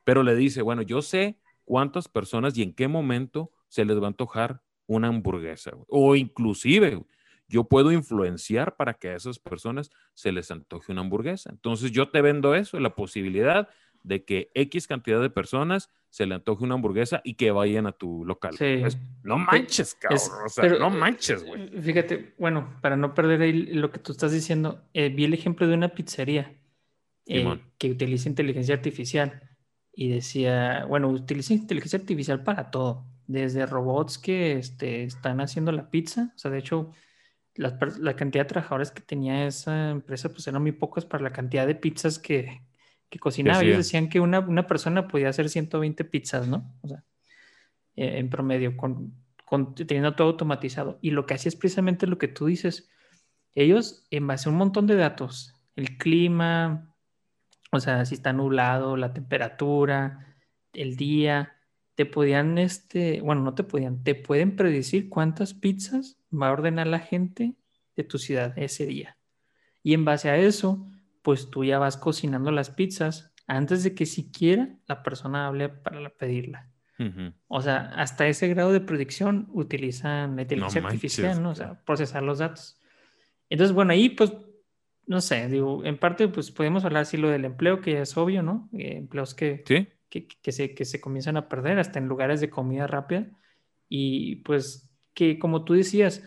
Pero 0.04 0.22
le 0.22 0.34
dice, 0.34 0.62
bueno, 0.62 0.80
yo 0.80 1.02
sé 1.02 1.38
cuántas 1.66 2.08
personas 2.08 2.56
y 2.56 2.62
en 2.62 2.72
qué 2.72 2.88
momento 2.88 3.52
se 3.68 3.84
les 3.84 4.00
va 4.00 4.04
a 4.04 4.08
antojar 4.08 4.62
una 4.86 5.08
hamburguesa, 5.08 5.72
o 5.88 6.16
inclusive, 6.16 7.04
yo 7.52 7.64
puedo 7.64 7.92
influenciar 7.92 8.76
para 8.76 8.94
que 8.94 9.10
a 9.10 9.16
esas 9.16 9.38
personas 9.38 9.90
se 10.14 10.32
les 10.32 10.50
antoje 10.50 10.90
una 10.90 11.02
hamburguesa. 11.02 11.50
Entonces 11.50 11.92
yo 11.92 12.08
te 12.08 12.22
vendo 12.22 12.54
eso, 12.54 12.80
la 12.80 12.94
posibilidad 12.94 13.68
de 14.02 14.24
que 14.24 14.50
X 14.54 14.86
cantidad 14.86 15.20
de 15.20 15.28
personas 15.28 15.90
se 16.08 16.24
le 16.24 16.34
antoje 16.34 16.64
una 16.64 16.74
hamburguesa 16.74 17.20
y 17.24 17.34
que 17.34 17.50
vayan 17.50 17.86
a 17.86 17.92
tu 17.92 18.24
local. 18.24 18.56
no 19.22 19.36
manches, 19.36 19.94
cabrón. 19.94 20.78
no 20.80 20.88
manches, 20.88 21.44
güey. 21.44 21.62
Eh, 21.62 21.82
fíjate, 21.82 22.34
bueno, 22.38 22.78
para 22.80 22.96
no 22.96 23.14
perder 23.14 23.42
ahí 23.42 23.52
lo 23.52 23.90
que 23.90 23.98
tú 23.98 24.12
estás 24.12 24.32
diciendo, 24.32 24.82
eh, 24.94 25.10
vi 25.10 25.24
el 25.24 25.34
ejemplo 25.34 25.68
de 25.68 25.74
una 25.74 25.90
pizzería 25.90 26.56
eh, 27.26 27.60
que 27.76 27.90
utiliza 27.90 28.30
inteligencia 28.30 28.74
artificial 28.74 29.42
y 29.92 30.08
decía, 30.08 30.86
bueno, 30.88 31.10
utiliza 31.10 31.52
inteligencia 31.52 31.98
artificial 31.98 32.42
para 32.42 32.70
todo, 32.70 33.04
desde 33.26 33.66
robots 33.66 34.16
que 34.16 34.52
este, 34.52 35.04
están 35.04 35.42
haciendo 35.42 35.70
la 35.70 35.90
pizza, 35.90 36.32
o 36.34 36.38
sea, 36.38 36.50
de 36.50 36.58
hecho, 36.58 36.92
la, 37.54 38.16
cantidad 38.16 38.44
de 38.44 38.48
trabajadores 38.48 38.90
que 38.90 39.02
tenía 39.02 39.46
esa 39.46 39.90
empresa, 39.90 40.30
pues 40.30 40.46
eran 40.46 40.62
muy 40.62 40.72
pocos 40.72 41.04
para 41.04 41.22
la 41.22 41.32
cantidad 41.32 41.66
de 41.66 41.74
pizzas 41.74 42.18
que, 42.18 42.62
que 43.10 43.18
cocinaba. 43.18 43.62
Ellos 43.62 43.78
decían 43.78 44.08
que 44.08 44.20
una, 44.20 44.40
una, 44.40 44.66
persona 44.66 45.08
podía 45.08 45.28
hacer 45.28 45.48
120 45.48 46.04
pizzas, 46.04 46.48
¿no? 46.48 46.74
O 46.82 46.88
sea, 46.88 47.04
eh, 47.96 48.18
en 48.18 48.30
promedio, 48.30 48.76
con, 48.76 49.14
con, 49.44 49.74
teniendo 49.74 50.14
todo 50.14 50.28
automatizado. 50.28 50.98
Y 51.02 51.10
lo 51.10 51.26
que 51.26 51.34
hacía 51.34 51.50
es 51.50 51.56
precisamente 51.56 52.06
lo 52.06 52.18
que 52.18 52.28
tú 52.28 52.46
dices. 52.46 52.90
Ellos, 53.54 54.06
en 54.10 54.26
base 54.26 54.48
a 54.48 54.52
un 54.52 54.58
montón 54.58 54.86
de 54.86 54.96
datos, 54.96 55.54
el 55.76 55.98
clima, 55.98 56.94
o 57.70 57.80
sea, 57.80 58.04
si 58.06 58.14
está 58.14 58.32
nublado, 58.32 58.96
la 58.96 59.12
temperatura, 59.12 60.36
el 60.72 60.96
día, 60.96 61.56
te 61.94 62.06
podían, 62.06 62.58
este, 62.58 63.20
bueno, 63.20 63.42
no 63.42 63.54
te 63.54 63.64
podían, 63.64 64.02
te 64.02 64.14
pueden 64.14 64.56
predecir 64.56 65.08
cuántas 65.08 65.54
pizzas 65.54 66.18
va 66.32 66.48
a 66.48 66.52
ordenar 66.52 66.86
la 66.86 67.00
gente 67.00 67.54
de 67.96 68.04
tu 68.04 68.18
ciudad 68.18 68.58
ese 68.58 68.86
día. 68.86 69.18
Y 69.82 69.94
en 69.94 70.04
base 70.04 70.30
a 70.30 70.36
eso, 70.36 70.86
pues 71.22 71.50
tú 71.50 71.64
ya 71.64 71.78
vas 71.78 71.96
cocinando 71.96 72.50
las 72.50 72.70
pizzas 72.70 73.32
antes 73.46 73.82
de 73.82 73.94
que 73.94 74.06
siquiera 74.06 74.76
la 74.86 75.02
persona 75.02 75.46
hable 75.46 75.68
para 75.68 76.08
pedirla. 76.10 76.68
O 77.48 77.60
sea, 77.60 77.92
hasta 77.96 78.28
ese 78.28 78.46
grado 78.46 78.72
de 78.72 78.80
predicción 78.80 79.48
utilizan 79.50 80.36
la 80.36 80.42
inteligencia 80.42 80.80
artificial, 80.84 81.42
¿no? 81.42 81.50
O 81.50 81.54
sea, 81.56 81.82
procesar 81.84 82.22
los 82.22 82.38
datos. 82.38 82.80
Entonces, 83.48 83.74
bueno, 83.74 83.90
ahí 83.90 84.10
pues, 84.10 84.32
no 85.06 85.20
sé, 85.20 85.48
digo, 85.48 85.84
en 85.84 85.98
parte 85.98 86.28
pues 86.28 86.52
podemos 86.52 86.84
hablar 86.84 87.02
así 87.02 87.16
lo 87.16 87.28
del 87.28 87.44
empleo, 87.44 87.80
que 87.80 87.94
ya 87.94 88.02
es 88.02 88.16
obvio, 88.16 88.44
¿no? 88.44 88.68
Eh, 88.72 88.98
empleos 88.98 89.34
que, 89.34 89.64
que, 90.12 90.28
que, 90.28 90.52
se, 90.52 90.74
que 90.74 90.84
se 90.84 91.00
comienzan 91.00 91.38
a 91.38 91.48
perder 91.48 91.78
hasta 91.78 91.98
en 91.98 92.06
lugares 92.06 92.42
de 92.42 92.50
comida 92.50 92.86
rápida. 92.86 93.30
Y 93.88 94.36
pues 94.36 94.94
que 95.14 95.38
como 95.38 95.64
tú 95.64 95.72
decías, 95.72 96.22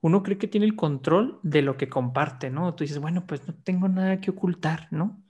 uno 0.00 0.24
cree 0.24 0.36
que 0.36 0.48
tiene 0.48 0.66
el 0.66 0.74
control 0.74 1.38
de 1.44 1.62
lo 1.62 1.76
que 1.76 1.88
comparte, 1.88 2.50
¿no? 2.50 2.74
Tú 2.74 2.82
dices, 2.82 2.98
bueno, 2.98 3.26
pues 3.28 3.46
no 3.46 3.54
tengo 3.54 3.88
nada 3.88 4.20
que 4.20 4.32
ocultar, 4.32 4.88
¿no? 4.90 5.22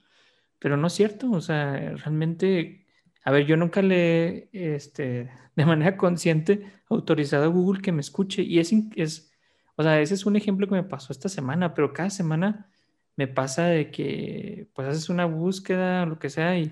Pero 0.57 0.77
no 0.77 0.87
es 0.87 0.93
cierto, 0.93 1.29
o 1.29 1.41
sea, 1.41 1.73
realmente, 1.97 2.87
a 3.23 3.31
ver, 3.31 3.45
yo 3.45 3.55
nunca 3.55 3.83
le, 3.83 4.49
este, 4.51 5.29
de 5.55 5.65
manera 5.65 5.95
consciente, 5.95 6.71
autorizado 6.89 7.43
a 7.43 7.47
Google 7.47 7.81
que 7.81 7.91
me 7.91 8.01
escuche 8.01 8.41
y 8.41 8.57
es, 8.57 8.73
es, 8.95 9.31
o 9.75 9.83
sea, 9.83 10.01
ese 10.01 10.15
es 10.15 10.25
un 10.25 10.35
ejemplo 10.35 10.67
que 10.67 10.75
me 10.75 10.83
pasó 10.83 11.13
esta 11.13 11.29
semana, 11.29 11.75
pero 11.75 11.93
cada 11.93 12.09
semana 12.09 12.71
me 13.15 13.27
pasa 13.27 13.65
de 13.67 13.91
que, 13.91 14.69
pues, 14.73 14.87
haces 14.87 15.09
una 15.09 15.25
búsqueda 15.25 16.05
lo 16.07 16.17
que 16.17 16.31
sea 16.31 16.57
y, 16.57 16.71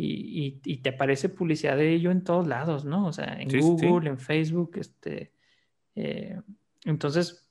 y, 0.00 0.60
y, 0.64 0.76
te 0.78 0.90
aparece 0.90 1.28
publicidad 1.28 1.76
de 1.76 1.92
ello 1.92 2.10
en 2.10 2.24
todos 2.24 2.46
lados, 2.46 2.84
¿no? 2.84 3.06
O 3.06 3.12
sea, 3.12 3.36
en 3.40 3.48
Google, 3.48 4.08
en 4.08 4.18
Facebook, 4.18 4.72
este 4.76 5.32
eh, 6.00 6.40
entonces, 6.84 7.50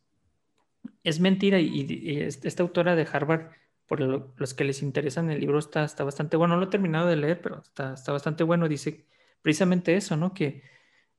es 1.04 1.20
mentira 1.20 1.60
y, 1.60 2.22
esta 2.22 2.64
autora 2.64 2.96
de 2.96 3.08
Harvard, 3.12 3.52
por 3.86 4.00
los 4.02 4.54
que 4.54 4.64
les 4.64 4.82
interesan 4.82 5.30
el 5.30 5.42
libro, 5.42 5.60
está, 5.60 5.84
está 5.84 6.04
bastante 6.04 6.38
bueno. 6.38 6.56
No 6.56 6.62
lo 6.62 6.68
he 6.68 6.70
terminado 6.70 7.08
de 7.08 7.18
leer, 7.18 7.42
pero 7.42 7.62
está, 7.62 7.94
está 7.94 8.14
bastante 8.14 8.44
bueno. 8.44 8.70
Dice 8.70 9.06
precisamente 9.42 9.96
eso, 9.96 10.16
¿no? 10.16 10.34
Que 10.34 10.64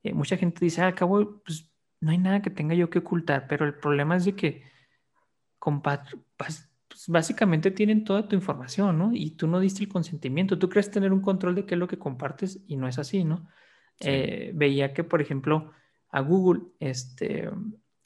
eh, 0.03 0.15
mucha 0.15 0.37
gente 0.39 0.65
dice, 0.65 0.81
ah, 0.81 0.87
al 0.87 0.95
cabo, 0.95 1.43
pues 1.45 1.71
no 2.01 2.11
hay 2.11 2.19
nada 2.19 2.41
que 2.41 2.51
tenga 2.51 2.75
yo 2.75 2.89
que 2.89 3.01
ocultar, 3.01 3.47
pero 3.47 3.67
el 3.67 3.75
problema 3.75 4.17
es 4.17 4.25
de 4.25 4.35
que 4.35 4.63
pues, 6.99 7.09
básicamente 7.11 7.71
tienen 7.71 8.03
toda 8.03 8.27
tu 8.27 8.35
información, 8.35 8.99
¿no? 8.99 9.11
Y 9.15 9.31
tú 9.37 9.47
no 9.47 9.61
diste 9.61 9.85
el 9.85 9.89
consentimiento. 9.89 10.59
Tú 10.59 10.69
crees 10.69 10.91
tener 10.91 11.13
un 11.13 11.21
control 11.21 11.55
de 11.55 11.65
qué 11.65 11.77
es 11.77 11.79
lo 11.79 11.87
que 11.87 11.97
compartes 11.97 12.61
y 12.67 12.77
no 12.77 12.89
es 12.89 12.99
así, 12.99 13.23
¿no? 13.23 13.49
Eh, 14.01 14.51
veía 14.55 14.93
que, 14.93 15.05
por 15.05 15.21
ejemplo, 15.21 15.71
a 16.11 16.21
Google, 16.21 16.63
este, 16.81 17.51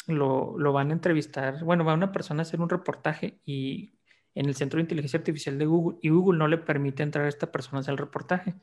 lo, 0.09 0.59
lo, 0.59 0.72
van 0.74 0.90
a 0.90 0.92
entrevistar, 0.92 1.64
bueno, 1.64 1.87
va 1.87 1.94
una 1.94 2.12
persona 2.12 2.40
a 2.40 2.42
hacer 2.42 2.61
un 2.61 2.68
reportaje 2.68 3.40
y 3.46 3.94
en 4.35 4.46
el 4.46 4.55
Centro 4.57 4.76
de 4.76 4.83
Inteligencia 4.83 5.18
Artificial 5.18 5.59
de 5.59 5.64
Google 5.66 5.98
y 6.02 6.11
Google 6.11 6.38
no 6.38 6.46
le 6.48 6.59
permite 6.59 7.02
entrar 7.02 7.24
a 7.24 7.28
esta 7.28 7.50
persona 7.50 7.78
a 7.78 7.81
hacer 7.81 7.92
el 7.92 7.98
reportaje. 7.98 8.55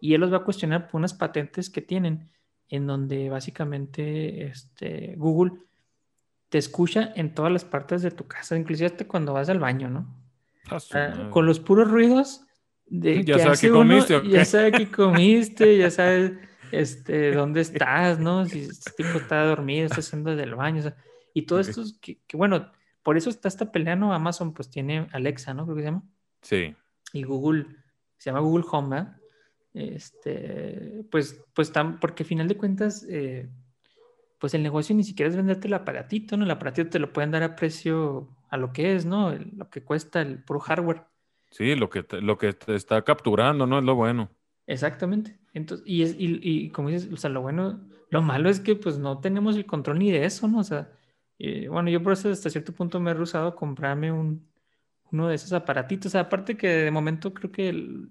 Y 0.00 0.14
él 0.14 0.22
los 0.22 0.32
va 0.32 0.38
a 0.38 0.44
cuestionar 0.44 0.88
por 0.88 0.98
unas 1.00 1.12
patentes 1.12 1.68
que 1.68 1.82
tienen, 1.82 2.30
en 2.70 2.86
donde 2.86 3.28
básicamente 3.28 4.46
este, 4.46 5.16
Google 5.16 5.52
te 6.48 6.58
escucha 6.58 7.12
en 7.16 7.34
todas 7.34 7.52
las 7.52 7.64
partes 7.64 8.02
de 8.02 8.10
tu 8.10 8.26
casa, 8.26 8.56
inclusive 8.56 8.86
hasta 8.86 9.06
cuando 9.06 9.32
vas 9.32 9.48
al 9.48 9.58
baño, 9.58 9.88
¿no? 9.88 10.06
Ah, 10.70 11.28
con 11.30 11.46
los 11.46 11.60
puros 11.60 11.88
ruidos 11.90 12.44
de 12.86 13.24
ya 13.24 13.38
sabes 13.38 13.60
que 13.60 13.70
comiste, 13.70 14.28
ya 14.28 14.44
sabe 14.44 14.72
que 14.72 14.90
comiste, 14.90 15.78
ya 15.78 15.90
sabes 15.90 16.32
este, 16.72 17.32
¿dónde 17.32 17.60
estás? 17.60 18.18
¿No? 18.18 18.46
Si 18.46 18.60
este 18.60 18.90
tipo 18.96 19.18
está 19.18 19.44
dormido, 19.44 19.86
está 19.86 20.00
haciendo 20.00 20.34
del 20.34 20.54
baño. 20.54 20.82
y 21.32 21.42
todo 21.42 21.60
esto 21.60 21.82
es 21.82 21.98
que, 22.00 22.18
bueno, 22.34 22.70
por 23.02 23.16
eso 23.16 23.30
está 23.30 23.48
esta 23.48 23.70
pelea, 23.70 23.96
¿no? 23.96 24.12
Amazon 24.12 24.52
pues 24.52 24.70
tiene 24.70 25.08
Alexa, 25.12 25.54
¿no? 25.54 25.64
Creo 25.64 25.76
que 25.76 25.82
se 25.82 25.88
llama. 25.88 26.02
Sí. 26.42 26.74
Y 27.12 27.22
Google, 27.22 27.66
se 28.16 28.30
llama 28.30 28.40
Google 28.40 28.64
Home, 28.70 28.88
¿verdad? 28.96 29.16
Este, 29.74 31.04
pues, 31.10 31.44
pues 31.54 31.70
tan, 31.70 32.00
porque 32.00 32.22
al 32.22 32.28
final 32.28 32.48
de 32.48 32.56
cuentas, 32.56 33.06
eh, 33.08 33.48
pues 34.38 34.54
el 34.54 34.62
negocio 34.62 34.94
ni 34.94 35.04
siquiera 35.04 35.30
es 35.30 35.36
venderte 35.36 35.68
el 35.68 35.74
aparatito, 35.74 36.36
¿no? 36.36 36.44
El 36.44 36.50
aparatito 36.50 36.90
te 36.90 36.98
lo 36.98 37.12
pueden 37.12 37.30
dar 37.30 37.42
a 37.42 37.56
precio 37.56 38.28
a 38.48 38.56
lo 38.56 38.72
que 38.72 38.94
es, 38.94 39.06
¿no? 39.06 39.32
lo 39.32 39.70
que 39.70 39.82
cuesta 39.82 40.20
el 40.20 40.42
puro 40.42 40.60
hardware. 40.60 41.04
Sí, 41.50 41.74
lo 41.74 41.88
que, 41.88 42.04
lo 42.20 42.36
que 42.38 42.52
te 42.52 42.74
está 42.74 43.02
capturando, 43.02 43.66
¿no? 43.66 43.78
Es 43.78 43.84
lo 43.84 43.94
bueno. 43.94 44.30
Exactamente. 44.66 45.38
Entonces, 45.54 45.86
y, 45.86 46.02
es, 46.02 46.14
y, 46.18 46.38
y, 46.42 46.70
como 46.70 46.90
dices, 46.90 47.10
o 47.12 47.16
sea, 47.16 47.30
lo 47.30 47.40
bueno, 47.40 47.88
lo 48.10 48.22
malo 48.22 48.48
es 48.50 48.60
que 48.60 48.76
pues 48.76 48.98
no 48.98 49.20
tenemos 49.20 49.56
el 49.56 49.64
control 49.64 50.00
ni 50.00 50.10
de 50.10 50.24
eso, 50.24 50.48
¿no? 50.48 50.58
O 50.58 50.64
sea, 50.64 50.92
eh, 51.38 51.68
bueno, 51.68 51.88
yo 51.88 52.02
por 52.02 52.12
eso 52.12 52.30
hasta 52.30 52.50
cierto 52.50 52.74
punto 52.74 53.00
me 53.00 53.12
he 53.12 53.14
rusado 53.14 53.48
a 53.48 53.56
comprarme 53.56 54.12
un, 54.12 54.48
uno 55.12 55.28
de 55.28 55.36
esos 55.36 55.52
aparatitos. 55.52 56.14
aparte 56.14 56.56
que 56.56 56.68
de 56.68 56.90
momento 56.90 57.32
creo 57.32 57.50
que 57.52 58.08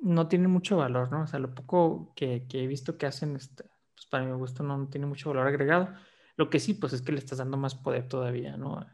no 0.00 0.28
tiene 0.28 0.48
mucho 0.48 0.76
valor, 0.76 1.10
¿no? 1.10 1.22
O 1.22 1.26
sea, 1.26 1.38
lo 1.38 1.54
poco 1.54 2.12
que, 2.14 2.46
que 2.48 2.64
he 2.64 2.66
visto 2.66 2.96
que 2.96 3.06
hacen, 3.06 3.36
este, 3.36 3.64
pues 3.98 4.06
para 4.06 4.24
mi 4.24 4.32
gusto 4.32 4.62
no, 4.62 4.86
tiene 4.88 5.06
mucho 5.06 5.30
valor 5.30 5.48
agregado. 5.48 5.88
Lo 6.36 6.48
que 6.48 6.60
sí, 6.60 6.74
pues 6.74 6.92
es 6.92 7.02
que 7.02 7.10
le 7.10 7.18
estás 7.18 7.38
dando 7.38 7.56
más 7.56 7.74
poder 7.74 8.06
todavía, 8.06 8.56
¿no? 8.56 8.86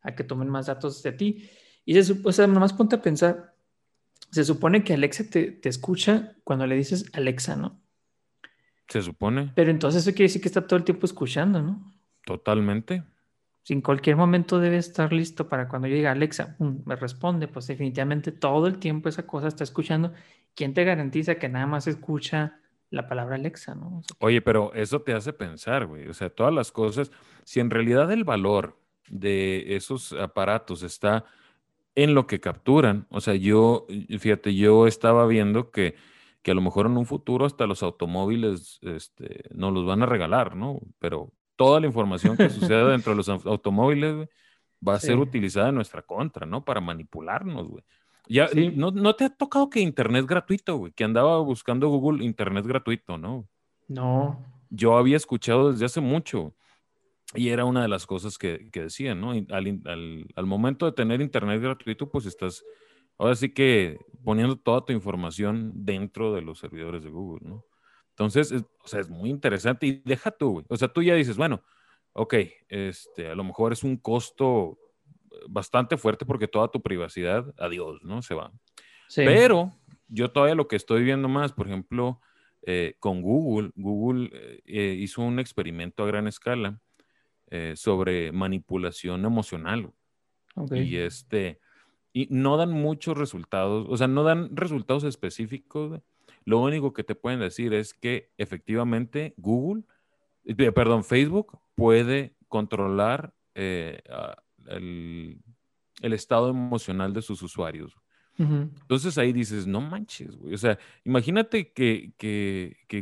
A, 0.00 0.14
que 0.14 0.24
tomen 0.24 0.48
más 0.48 0.66
datos 0.66 1.02
de 1.02 1.12
ti. 1.12 1.50
Y 1.84 2.02
se, 2.02 2.16
o 2.24 2.32
sea, 2.32 2.46
nomás 2.46 2.72
ponte 2.72 2.96
a 2.96 3.02
pensar, 3.02 3.54
se 4.30 4.44
supone 4.44 4.82
que 4.82 4.94
Alexa 4.94 5.24
te, 5.28 5.60
escucha 5.68 6.36
cuando 6.42 6.66
le 6.66 6.74
dices 6.74 7.10
Alexa, 7.12 7.56
¿no? 7.56 7.82
Se 8.88 9.02
supone. 9.02 9.52
Pero 9.54 9.70
entonces 9.70 10.02
eso 10.02 10.12
quiere 10.12 10.28
decir 10.28 10.40
que 10.40 10.48
está 10.48 10.66
todo 10.66 10.78
el 10.78 10.84
tiempo 10.84 11.04
escuchando, 11.04 11.60
¿no? 11.60 11.92
Totalmente. 12.24 13.02
Si 13.62 13.74
en 13.74 13.82
cualquier 13.82 14.16
momento 14.16 14.58
debe 14.58 14.78
estar 14.78 15.12
listo 15.12 15.48
para 15.48 15.68
cuando 15.68 15.88
yo 15.88 15.96
diga 15.96 16.12
Alexa, 16.12 16.56
me 16.60 16.96
responde, 16.96 17.48
pues 17.48 17.66
definitivamente 17.66 18.32
todo 18.32 18.68
el 18.68 18.78
tiempo 18.78 19.08
esa 19.08 19.26
cosa 19.26 19.48
está 19.48 19.64
escuchando. 19.64 20.14
¿Quién 20.54 20.72
te 20.72 20.84
garantiza 20.84 21.34
que 21.34 21.48
nada 21.48 21.66
más 21.66 21.88
escucha 21.88 22.60
la 22.90 23.08
palabra 23.08 23.36
Alexa, 23.36 23.74
¿no? 23.74 24.02
Oye, 24.18 24.40
pero 24.40 24.72
eso 24.74 25.02
te 25.02 25.12
hace 25.12 25.32
pensar, 25.32 25.86
güey. 25.86 26.08
O 26.08 26.14
sea, 26.14 26.30
todas 26.30 26.52
las 26.52 26.72
cosas, 26.72 27.10
si 27.44 27.60
en 27.60 27.70
realidad 27.70 28.10
el 28.12 28.24
valor 28.24 28.78
de 29.08 29.76
esos 29.76 30.12
aparatos 30.12 30.82
está 30.82 31.24
en 31.94 32.14
lo 32.14 32.26
que 32.26 32.40
capturan, 32.40 33.06
o 33.10 33.20
sea, 33.20 33.34
yo, 33.34 33.86
fíjate, 34.18 34.54
yo 34.54 34.86
estaba 34.86 35.26
viendo 35.26 35.70
que, 35.70 35.94
que 36.42 36.50
a 36.50 36.54
lo 36.54 36.60
mejor 36.60 36.86
en 36.86 36.96
un 36.96 37.06
futuro 37.06 37.46
hasta 37.46 37.66
los 37.66 37.82
automóviles 37.82 38.78
este, 38.82 39.44
nos 39.54 39.72
los 39.72 39.86
van 39.86 40.02
a 40.02 40.06
regalar, 40.06 40.56
¿no? 40.56 40.80
Pero 40.98 41.32
toda 41.56 41.80
la 41.80 41.86
información 41.86 42.36
que 42.36 42.50
suceda 42.50 42.88
dentro 42.90 43.12
de 43.12 43.16
los 43.16 43.28
automóviles, 43.28 44.28
va 44.86 44.94
a 44.94 45.00
ser 45.00 45.18
utilizada 45.18 45.70
en 45.70 45.74
nuestra 45.74 46.02
contra, 46.02 46.46
¿no? 46.46 46.64
Para 46.64 46.80
manipularnos, 46.80 47.68
güey. 47.68 47.84
Ya, 48.28 48.48
no, 48.74 49.14
te 49.14 49.24
ha 49.24 49.30
tocado 49.30 49.70
que 49.70 49.80
internet 49.80 50.26
gratuito, 50.26 50.76
güey, 50.76 50.92
que 50.92 51.04
andaba 51.04 51.38
buscando 51.40 51.88
Google 51.88 52.24
internet 52.24 52.66
gratuito, 52.66 53.18
¿no? 53.18 53.48
No. 53.88 54.44
Yo 54.70 54.96
había 54.96 55.16
escuchado 55.16 55.72
desde 55.72 55.84
hace 55.84 56.00
mucho 56.00 56.54
y 57.34 57.50
era 57.50 57.64
una 57.64 57.82
de 57.82 57.88
las 57.88 58.06
cosas 58.06 58.38
que, 58.38 58.68
decían, 58.72 59.20
¿no? 59.20 59.32
Al, 59.50 60.46
momento 60.46 60.86
de 60.86 60.92
tener 60.92 61.20
internet 61.20 61.60
gratuito, 61.60 62.10
pues 62.10 62.26
estás, 62.26 62.64
ahora 63.18 63.36
sí 63.36 63.52
que 63.52 63.98
poniendo 64.24 64.56
toda 64.56 64.84
tu 64.84 64.92
información 64.92 65.72
dentro 65.74 66.32
de 66.34 66.42
los 66.42 66.58
servidores 66.58 67.04
de 67.04 67.10
Google, 67.10 67.48
¿no? 67.48 67.64
Entonces, 68.10 68.52
o 68.52 68.88
sea, 68.88 69.00
es 69.00 69.10
muy 69.10 69.28
interesante 69.28 69.86
y 69.86 70.02
deja 70.04 70.30
tú, 70.30 70.52
güey. 70.52 70.64
O 70.68 70.76
sea, 70.76 70.88
tú 70.88 71.02
ya 71.02 71.14
dices, 71.14 71.36
bueno, 71.36 71.62
ok, 72.12 72.34
este, 72.68 73.28
a 73.28 73.34
lo 73.34 73.44
mejor 73.44 73.72
es 73.72 73.84
un 73.84 73.98
costo 73.98 74.78
bastante 75.48 75.96
fuerte 75.96 76.24
porque 76.24 76.48
toda 76.48 76.68
tu 76.68 76.82
privacidad, 76.82 77.54
adiós, 77.58 78.02
¿no? 78.02 78.22
Se 78.22 78.34
va. 78.34 78.52
Pero 79.14 79.72
yo 80.08 80.30
todavía 80.30 80.54
lo 80.54 80.68
que 80.68 80.76
estoy 80.76 81.04
viendo 81.04 81.28
más, 81.28 81.52
por 81.52 81.66
ejemplo, 81.66 82.20
eh, 82.62 82.96
con 82.98 83.22
Google, 83.22 83.70
Google 83.76 84.30
eh, 84.64 84.96
hizo 84.98 85.22
un 85.22 85.38
experimento 85.38 86.02
a 86.02 86.06
gran 86.06 86.26
escala 86.26 86.80
eh, 87.48 87.74
sobre 87.76 88.32
manipulación 88.32 89.24
emocional. 89.24 89.92
Y 90.70 90.96
este, 90.96 91.60
y 92.14 92.28
no 92.30 92.56
dan 92.56 92.72
muchos 92.72 93.18
resultados, 93.18 93.86
o 93.90 93.96
sea, 93.98 94.08
no 94.08 94.24
dan 94.24 94.56
resultados 94.56 95.04
específicos. 95.04 96.00
Lo 96.44 96.60
único 96.60 96.94
que 96.94 97.04
te 97.04 97.14
pueden 97.14 97.40
decir 97.40 97.74
es 97.74 97.92
que 97.92 98.30
efectivamente 98.38 99.34
Google, 99.36 99.82
perdón, 100.74 101.04
Facebook 101.04 101.58
puede 101.74 102.34
controlar 102.48 103.34
el, 104.68 105.40
estado 106.00 106.50
emocional 106.50 107.12
de 107.12 107.22
sus 107.22 107.42
usuarios. 107.42 107.96
Entonces 108.38 109.16
ahí 109.16 109.32
dices, 109.32 109.66
no 109.66 109.80
manches, 109.80 110.36
güey. 110.36 110.52
O 110.52 110.58
sea, 110.58 110.78
imagínate 111.04 111.72
que, 111.72 112.12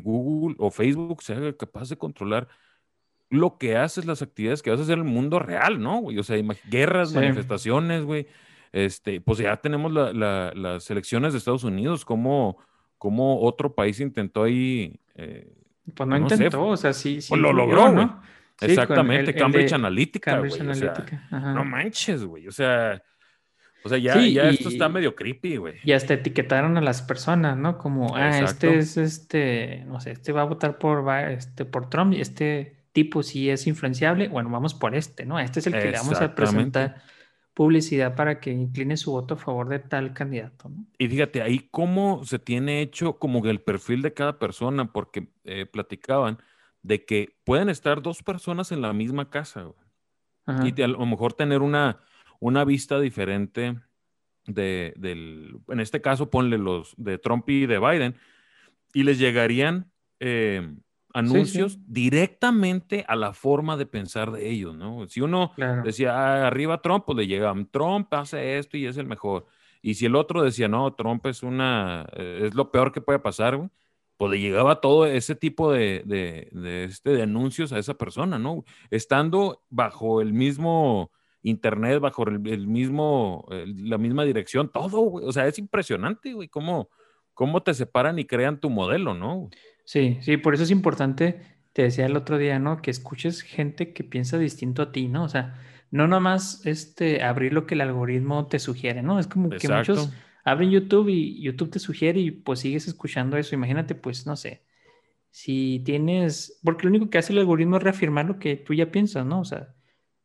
Google 0.04 0.54
o 0.58 0.70
Facebook 0.70 1.22
sea 1.22 1.52
capaz 1.54 1.88
de 1.88 1.96
controlar 1.96 2.48
lo 3.30 3.58
que 3.58 3.76
haces, 3.76 4.06
las 4.06 4.22
actividades 4.22 4.62
que 4.62 4.70
vas 4.70 4.78
a 4.78 4.84
hacer 4.84 4.98
en 4.98 5.06
el 5.06 5.12
mundo 5.12 5.40
real, 5.40 5.80
¿no? 5.80 6.02
O 6.02 6.22
sea, 6.22 6.40
guerras, 6.70 7.12
manifestaciones, 7.12 8.04
güey. 8.04 8.28
Este, 8.72 9.20
pues 9.20 9.38
ya 9.38 9.56
tenemos 9.56 9.92
las 9.92 10.90
elecciones 10.90 11.32
de 11.32 11.38
Estados 11.38 11.64
Unidos, 11.64 12.04
como, 12.04 12.58
como 12.98 13.40
otro 13.42 13.74
país 13.74 14.00
intentó 14.00 14.44
ahí. 14.44 15.00
Eh, 15.14 15.52
pues 15.94 16.08
no, 16.08 16.16
intentó, 16.16 16.66
o 16.66 16.76
sea, 16.76 16.92
sí, 16.92 17.20
sí. 17.20 17.28
Pues 17.28 17.40
lo 17.40 17.52
logró, 17.52 17.92
¿no? 17.92 18.20
Exactamente, 18.60 19.34
Cambridge 19.34 19.72
Analytica, 19.72 20.38
güey. 20.38 20.52
no 21.30 21.64
manches, 21.64 22.24
güey. 22.24 22.46
O 22.46 22.52
sea, 22.52 23.02
o 23.84 23.88
sea, 23.90 23.98
ya, 23.98 24.18
ya 24.26 24.48
esto 24.48 24.70
está 24.70 24.88
medio 24.88 25.14
creepy, 25.14 25.58
güey. 25.58 25.74
Y 25.84 25.92
hasta 25.92 26.14
etiquetaron 26.14 26.78
a 26.78 26.80
las 26.80 27.02
personas, 27.02 27.58
¿no? 27.58 27.76
Como, 27.76 28.16
ah, 28.16 28.38
este 28.40 28.78
es 28.78 28.96
este, 28.96 29.84
no 29.86 30.00
sé, 30.00 30.12
este 30.12 30.32
va 30.32 30.40
a 30.40 30.46
votar 30.46 30.78
por, 30.78 31.06
este, 31.28 31.66
por 31.66 31.90
Trump 31.90 32.14
y 32.14 32.20
este 32.22 32.78
tipo 32.92 33.22
sí 33.22 33.50
es 33.50 33.66
influenciable. 33.66 34.28
Bueno, 34.28 34.48
vamos 34.48 34.72
por 34.72 34.94
este, 34.94 35.26
¿no? 35.26 35.38
Este 35.38 35.60
es 35.60 35.66
el 35.66 35.74
que 35.74 35.90
le 35.90 35.98
vamos 35.98 36.18
a 36.18 36.34
presentar 36.34 37.02
publicidad 37.52 38.16
para 38.16 38.40
que 38.40 38.50
incline 38.50 38.96
su 38.96 39.12
voto 39.12 39.34
a 39.34 39.36
favor 39.36 39.68
de 39.68 39.80
tal 39.80 40.14
candidato, 40.14 40.70
¿no? 40.70 40.86
Y 40.98 41.06
fíjate, 41.06 41.42
ahí 41.42 41.68
cómo 41.70 42.24
se 42.24 42.38
tiene 42.38 42.80
hecho 42.80 43.18
como 43.18 43.44
el 43.44 43.60
perfil 43.60 44.00
de 44.00 44.14
cada 44.14 44.38
persona, 44.38 44.90
porque 44.92 45.28
eh, 45.44 45.66
platicaban 45.66 46.38
de 46.84 47.04
que 47.04 47.34
pueden 47.44 47.70
estar 47.70 48.02
dos 48.02 48.22
personas 48.22 48.70
en 48.70 48.82
la 48.82 48.92
misma 48.92 49.30
casa 49.30 49.66
y 50.62 50.82
a 50.82 50.86
lo 50.86 51.06
mejor 51.06 51.32
tener 51.32 51.62
una, 51.62 52.00
una 52.38 52.64
vista 52.64 53.00
diferente 53.00 53.80
de, 54.46 54.92
del, 54.96 55.56
en 55.68 55.80
este 55.80 56.02
caso 56.02 56.28
ponle 56.28 56.58
los 56.58 56.94
de 56.98 57.16
Trump 57.16 57.48
y 57.48 57.64
de 57.64 57.78
Biden, 57.78 58.16
y 58.92 59.02
les 59.02 59.18
llegarían 59.18 59.90
eh, 60.20 60.76
anuncios 61.14 61.78
directamente 61.86 63.06
a 63.08 63.16
la 63.16 63.32
forma 63.32 63.78
de 63.78 63.86
pensar 63.86 64.30
de 64.30 64.50
ellos, 64.50 64.76
¿no? 64.76 65.08
Si 65.08 65.22
uno 65.22 65.52
decía, 65.84 66.12
ah, 66.14 66.46
arriba 66.46 66.82
Trump, 66.82 67.04
pues 67.06 67.16
le 67.16 67.26
llegaban, 67.26 67.66
Trump 67.70 68.12
hace 68.12 68.58
esto 68.58 68.76
y 68.76 68.84
es 68.84 68.98
el 68.98 69.06
mejor. 69.06 69.46
Y 69.80 69.94
si 69.94 70.04
el 70.04 70.16
otro 70.16 70.42
decía, 70.42 70.68
no, 70.68 70.92
Trump 70.92 71.24
es 71.26 71.42
una, 71.42 72.06
eh, 72.12 72.42
es 72.42 72.54
lo 72.54 72.70
peor 72.70 72.92
que 72.92 73.00
puede 73.00 73.18
pasar, 73.20 73.56
güey, 73.56 73.70
pues 74.16 74.30
le 74.30 74.40
llegaba 74.40 74.80
todo 74.80 75.06
ese 75.06 75.34
tipo 75.34 75.72
de, 75.72 76.02
de, 76.04 76.84
este, 76.84 77.10
de 77.10 77.22
anuncios 77.22 77.72
a 77.72 77.78
esa 77.78 77.94
persona, 77.94 78.38
¿no? 78.38 78.64
Estando 78.90 79.62
bajo 79.70 80.20
el 80.20 80.32
mismo 80.32 81.10
internet, 81.42 82.00
bajo 82.00 82.26
el, 82.28 82.66
mismo, 82.66 83.46
la 83.50 83.98
misma 83.98 84.24
dirección, 84.24 84.70
todo, 84.70 85.00
güey. 85.00 85.26
O 85.26 85.32
sea, 85.32 85.46
es 85.46 85.58
impresionante, 85.58 86.32
güey, 86.32 86.48
cómo, 86.48 86.88
cómo 87.34 87.62
te 87.62 87.74
separan 87.74 88.18
y 88.18 88.24
crean 88.24 88.60
tu 88.60 88.70
modelo, 88.70 89.14
¿no? 89.14 89.50
Sí, 89.84 90.18
sí, 90.22 90.36
por 90.36 90.54
eso 90.54 90.62
es 90.62 90.70
importante, 90.70 91.40
te 91.72 91.82
decía 91.82 92.06
el 92.06 92.16
otro 92.16 92.38
día, 92.38 92.58
¿no? 92.58 92.80
Que 92.80 92.90
escuches 92.90 93.42
gente 93.42 93.92
que 93.92 94.04
piensa 94.04 94.38
distinto 94.38 94.82
a 94.82 94.92
ti, 94.92 95.08
¿no? 95.08 95.24
O 95.24 95.28
sea, 95.28 95.60
no 95.90 96.08
nomás 96.08 96.64
este, 96.64 97.22
abrir 97.22 97.52
lo 97.52 97.66
que 97.66 97.74
el 97.74 97.82
algoritmo 97.82 98.46
te 98.46 98.58
sugiere, 98.58 99.02
¿no? 99.02 99.18
Es 99.18 99.26
como 99.26 99.50
que 99.50 99.68
muchos 99.68 100.10
abren 100.44 100.70
YouTube 100.70 101.08
y 101.08 101.40
YouTube 101.42 101.70
te 101.70 101.78
sugiere 101.78 102.20
y 102.20 102.30
pues 102.30 102.60
sigues 102.60 102.86
escuchando 102.86 103.36
eso. 103.36 103.54
Imagínate, 103.54 103.94
pues, 103.94 104.26
no 104.26 104.36
sé, 104.36 104.64
si 105.30 105.82
tienes, 105.84 106.60
porque 106.62 106.84
lo 106.84 106.90
único 106.90 107.10
que 107.10 107.18
hace 107.18 107.32
el 107.32 107.40
algoritmo 107.40 107.78
es 107.78 107.82
reafirmar 107.82 108.26
lo 108.26 108.38
que 108.38 108.56
tú 108.56 108.74
ya 108.74 108.90
piensas, 108.92 109.26
¿no? 109.26 109.40
O 109.40 109.44
sea, 109.44 109.74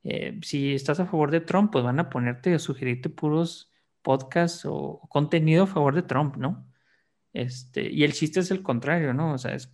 eh, 0.04 0.40
si 0.44 0.74
estás 0.76 1.00
a 1.00 1.06
favor 1.06 1.32
de 1.32 1.42
Trump, 1.42 1.72
pues 1.72 1.84
van 1.84 2.00
a 2.00 2.10
ponerte 2.10 2.54
a 2.54 2.60
sugerirte 2.60 3.10
puros 3.10 3.72
podcasts 4.02 4.66
o, 4.66 5.02
contenido 5.10 5.64
a 5.64 5.68
favor 5.68 5.96
de 5.96 6.04
Trump, 6.04 6.38
¿no? 6.38 6.68
Este, 7.34 7.90
y 7.90 8.04
el 8.04 8.14
chiste 8.14 8.40
es 8.42 8.52
el 8.52 8.62
contrario, 8.64 9.14
¿no? 9.14 9.34
O 9.34 9.38
sea, 9.38 9.56
es, 9.56 9.72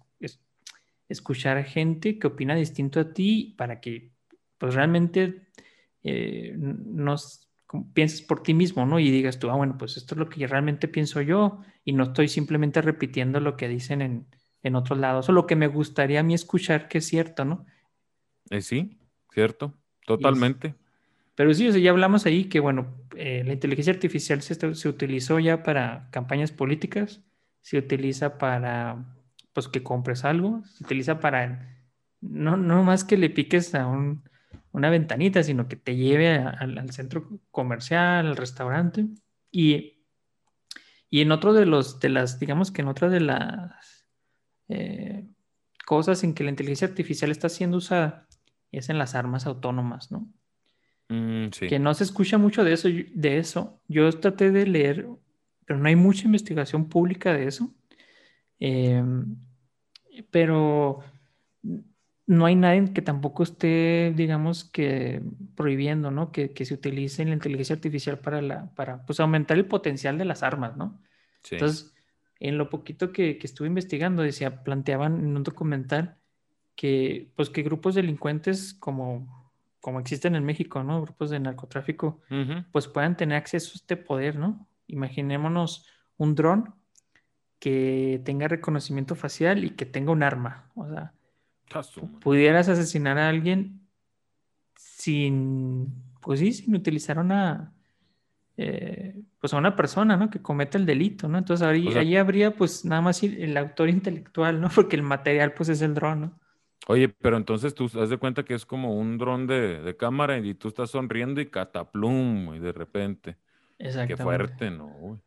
escuchar 1.09 1.57
a 1.57 1.63
gente 1.63 2.17
que 2.17 2.27
opina 2.27 2.55
distinto 2.55 2.99
a 2.99 3.13
ti 3.13 3.53
para 3.57 3.79
que, 3.79 4.11
pues 4.57 4.73
realmente 4.73 5.47
eh, 6.03 6.53
nos 6.57 7.47
pienses 7.93 8.21
por 8.21 8.43
ti 8.43 8.53
mismo, 8.53 8.85
¿no? 8.85 8.99
Y 8.99 9.11
digas 9.11 9.39
tú, 9.39 9.49
ah, 9.49 9.55
bueno, 9.55 9.77
pues 9.77 9.97
esto 9.97 10.15
es 10.15 10.19
lo 10.19 10.29
que 10.29 10.45
realmente 10.47 10.87
pienso 10.87 11.21
yo 11.21 11.61
y 11.83 11.93
no 11.93 12.03
estoy 12.03 12.27
simplemente 12.27 12.81
repitiendo 12.81 13.39
lo 13.39 13.57
que 13.57 13.67
dicen 13.67 14.01
en, 14.01 14.27
en 14.63 14.75
otros 14.75 14.99
lados 14.99 15.29
o 15.29 15.31
lo 15.31 15.45
que 15.45 15.55
me 15.55 15.67
gustaría 15.67 16.19
a 16.19 16.23
mí 16.23 16.33
escuchar 16.33 16.87
que 16.87 16.97
es 16.97 17.05
cierto, 17.05 17.45
¿no? 17.45 17.65
Eh, 18.49 18.61
sí, 18.61 18.97
cierto, 19.31 19.73
totalmente. 20.05 20.75
pero 21.35 21.53
sí, 21.53 21.71
ya 21.81 21.91
hablamos 21.91 22.25
ahí 22.25 22.45
que, 22.45 22.59
bueno, 22.59 22.87
eh, 23.15 23.43
la 23.45 23.53
inteligencia 23.53 23.93
artificial 23.93 24.41
se, 24.41 24.75
se, 24.75 24.89
utilizó 24.89 25.39
ya 25.39 25.63
para 25.63 26.09
campañas 26.11 26.51
políticas, 26.51 27.21
se 27.61 27.77
utiliza 27.77 28.37
para, 28.37 29.05
pues, 29.53 29.67
que 29.67 29.83
compres 29.83 30.25
algo, 30.25 30.63
se 30.65 30.83
utiliza 30.83 31.19
para, 31.19 31.85
no, 32.21 32.57
no 32.57 32.83
más 32.83 33.03
que 33.03 33.17
le 33.17 33.29
piques 33.29 33.75
a 33.75 33.85
un 33.87 34.23
una 34.75 34.89
ventanita, 34.89 35.41
sino 35.41 35.67
que 35.67 35.75
te 35.75 35.95
lleve 35.95 36.37
al 36.37 36.91
centro 36.91 37.39
comercial, 37.51 38.27
al 38.27 38.35
restaurante. 38.35 39.07
Y, 39.51 40.03
y 41.09 41.21
en 41.21 41.31
otro 41.31 41.53
de 41.53 41.65
los, 41.65 41.99
de 41.99 42.09
las, 42.09 42.39
digamos 42.39 42.71
que 42.71 42.81
en 42.81 42.89
otra 42.89 43.09
de 43.09 43.21
las 43.21 44.05
eh, 44.67 45.25
cosas 45.85 46.23
en 46.23 46.33
que 46.33 46.43
la 46.43 46.49
inteligencia 46.49 46.87
artificial 46.87 47.31
está 47.31 47.47
siendo 47.47 47.77
usada 47.77 48.27
es 48.71 48.89
en 48.89 48.97
las 48.97 49.15
armas 49.15 49.45
autónomas, 49.45 50.11
¿no? 50.11 50.27
Mm, 51.07 51.49
que 51.49 51.79
no 51.79 51.93
se 51.93 52.03
escucha 52.03 52.37
mucho 52.37 52.63
de 52.63 52.73
eso, 52.73 52.89
de 52.89 53.37
eso. 53.37 53.79
Yo 53.87 54.11
traté 54.19 54.51
de 54.51 54.67
leer, 54.67 55.07
pero 55.65 55.79
no 55.79 55.87
hay 55.87 55.95
mucha 55.95 56.25
investigación 56.25 56.89
pública 56.89 57.33
de 57.33 57.47
eso. 57.47 57.73
Em, 58.59 59.37
pero 60.31 61.03
no 62.27 62.45
hay 62.45 62.55
nadie 62.55 62.91
que 62.93 63.01
tampoco 63.01 63.43
esté, 63.43 64.13
digamos, 64.15 64.63
que 64.63 65.21
prohibiendo, 65.55 66.09
¿no? 66.09 66.31
Que, 66.31 66.51
se 66.65 66.73
utilice 66.73 67.23
la 67.25 67.33
inteligencia 67.33 67.75
artificial 67.75 68.19
para, 68.19 68.41
la, 68.41 68.71
para 68.75 69.05
pues, 69.05 69.19
aumentar 69.19 69.57
el 69.57 69.65
potencial 69.65 70.17
de 70.17 70.25
las 70.25 70.41
armas, 70.41 70.75
¿no? 70.75 70.99
Entonces, 71.51 71.93
en 72.39 72.57
lo 72.57 72.69
poquito 72.69 73.11
que, 73.11 73.37
estuve 73.41 73.67
investigando, 73.67 74.23
decía, 74.23 74.63
planteaban 74.63 75.19
en 75.19 75.37
un 75.37 75.43
documental 75.43 76.17
que, 76.75 77.31
pues, 77.35 77.51
que 77.51 77.61
grupos 77.61 77.93
delincuentes 77.93 78.73
como, 78.73 79.51
como 79.79 79.99
existen 79.99 80.35
en 80.35 80.45
México, 80.45 80.83
¿no? 80.83 81.01
Grupos 81.01 81.29
de 81.29 81.39
narcotráfico, 81.39 82.21
pues 82.71 82.87
puedan 82.87 83.15
tener 83.17 83.37
acceso 83.37 83.71
a 83.73 83.75
este 83.75 83.97
poder, 83.97 84.35
¿no? 84.35 84.67
Imaginémonos 84.87 85.87
un 86.17 86.33
dron 86.33 86.73
que 87.59 88.19
tenga 88.25 88.47
reconocimiento 88.47 89.15
facial 89.15 89.63
y 89.63 89.71
que 89.71 89.85
tenga 89.85 90.11
un 90.11 90.23
arma. 90.23 90.71
O 90.75 90.87
sea, 90.87 91.13
pudieras 92.21 92.69
asesinar 92.69 93.17
a 93.17 93.29
alguien 93.29 93.81
sin, 94.75 95.93
pues 96.21 96.39
sí, 96.39 96.53
sin 96.53 96.75
utilizar 96.75 97.19
una, 97.19 97.73
eh, 98.57 99.21
pues 99.39 99.53
a 99.53 99.57
una 99.57 99.75
persona, 99.75 100.17
¿no? 100.17 100.29
Que 100.29 100.41
cometa 100.41 100.77
el 100.77 100.85
delito, 100.85 101.27
¿no? 101.27 101.37
Entonces 101.37 101.67
ahí, 101.67 102.15
habría 102.15 102.55
pues 102.55 102.85
nada 102.85 103.01
más 103.01 103.21
el 103.23 103.55
autor 103.57 103.89
intelectual, 103.89 104.61
¿no? 104.61 104.69
Porque 104.75 104.95
el 104.95 105.03
material 105.03 105.53
pues 105.53 105.69
es 105.69 105.81
el 105.81 105.93
dron, 105.93 106.21
¿no? 106.21 106.39
Oye, 106.87 107.09
pero 107.09 107.37
entonces 107.37 107.73
tú 107.73 107.89
das 107.89 108.09
de 108.09 108.17
cuenta 108.17 108.43
que 108.43 108.53
es 108.53 108.65
como 108.65 108.95
un 108.95 109.17
dron 109.17 109.47
de, 109.47 109.95
cámara 109.97 110.37
y 110.37 110.53
tú 110.53 110.67
estás 110.67 110.91
sonriendo 110.91 111.41
y 111.41 111.47
cataplum 111.47 112.53
y 112.55 112.59
de 112.59 112.71
repente. 112.71 113.37
Qué 113.77 114.15
fuerte, 114.15 114.69
¿no? 114.69 115.19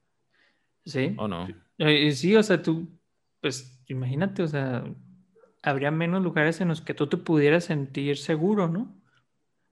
Sí. 0.84 1.14
¿O 1.18 1.26
no? 1.26 1.48
Eh, 1.78 2.12
sí, 2.12 2.34
o 2.36 2.42
sea, 2.42 2.62
tú, 2.62 2.88
pues 3.40 3.82
imagínate, 3.88 4.42
o 4.42 4.48
sea, 4.48 4.84
habría 5.62 5.90
menos 5.90 6.22
lugares 6.22 6.60
en 6.60 6.68
los 6.68 6.80
que 6.80 6.94
tú 6.94 7.06
te 7.06 7.16
pudieras 7.16 7.64
sentir 7.64 8.16
seguro, 8.16 8.68
¿no? 8.68 9.00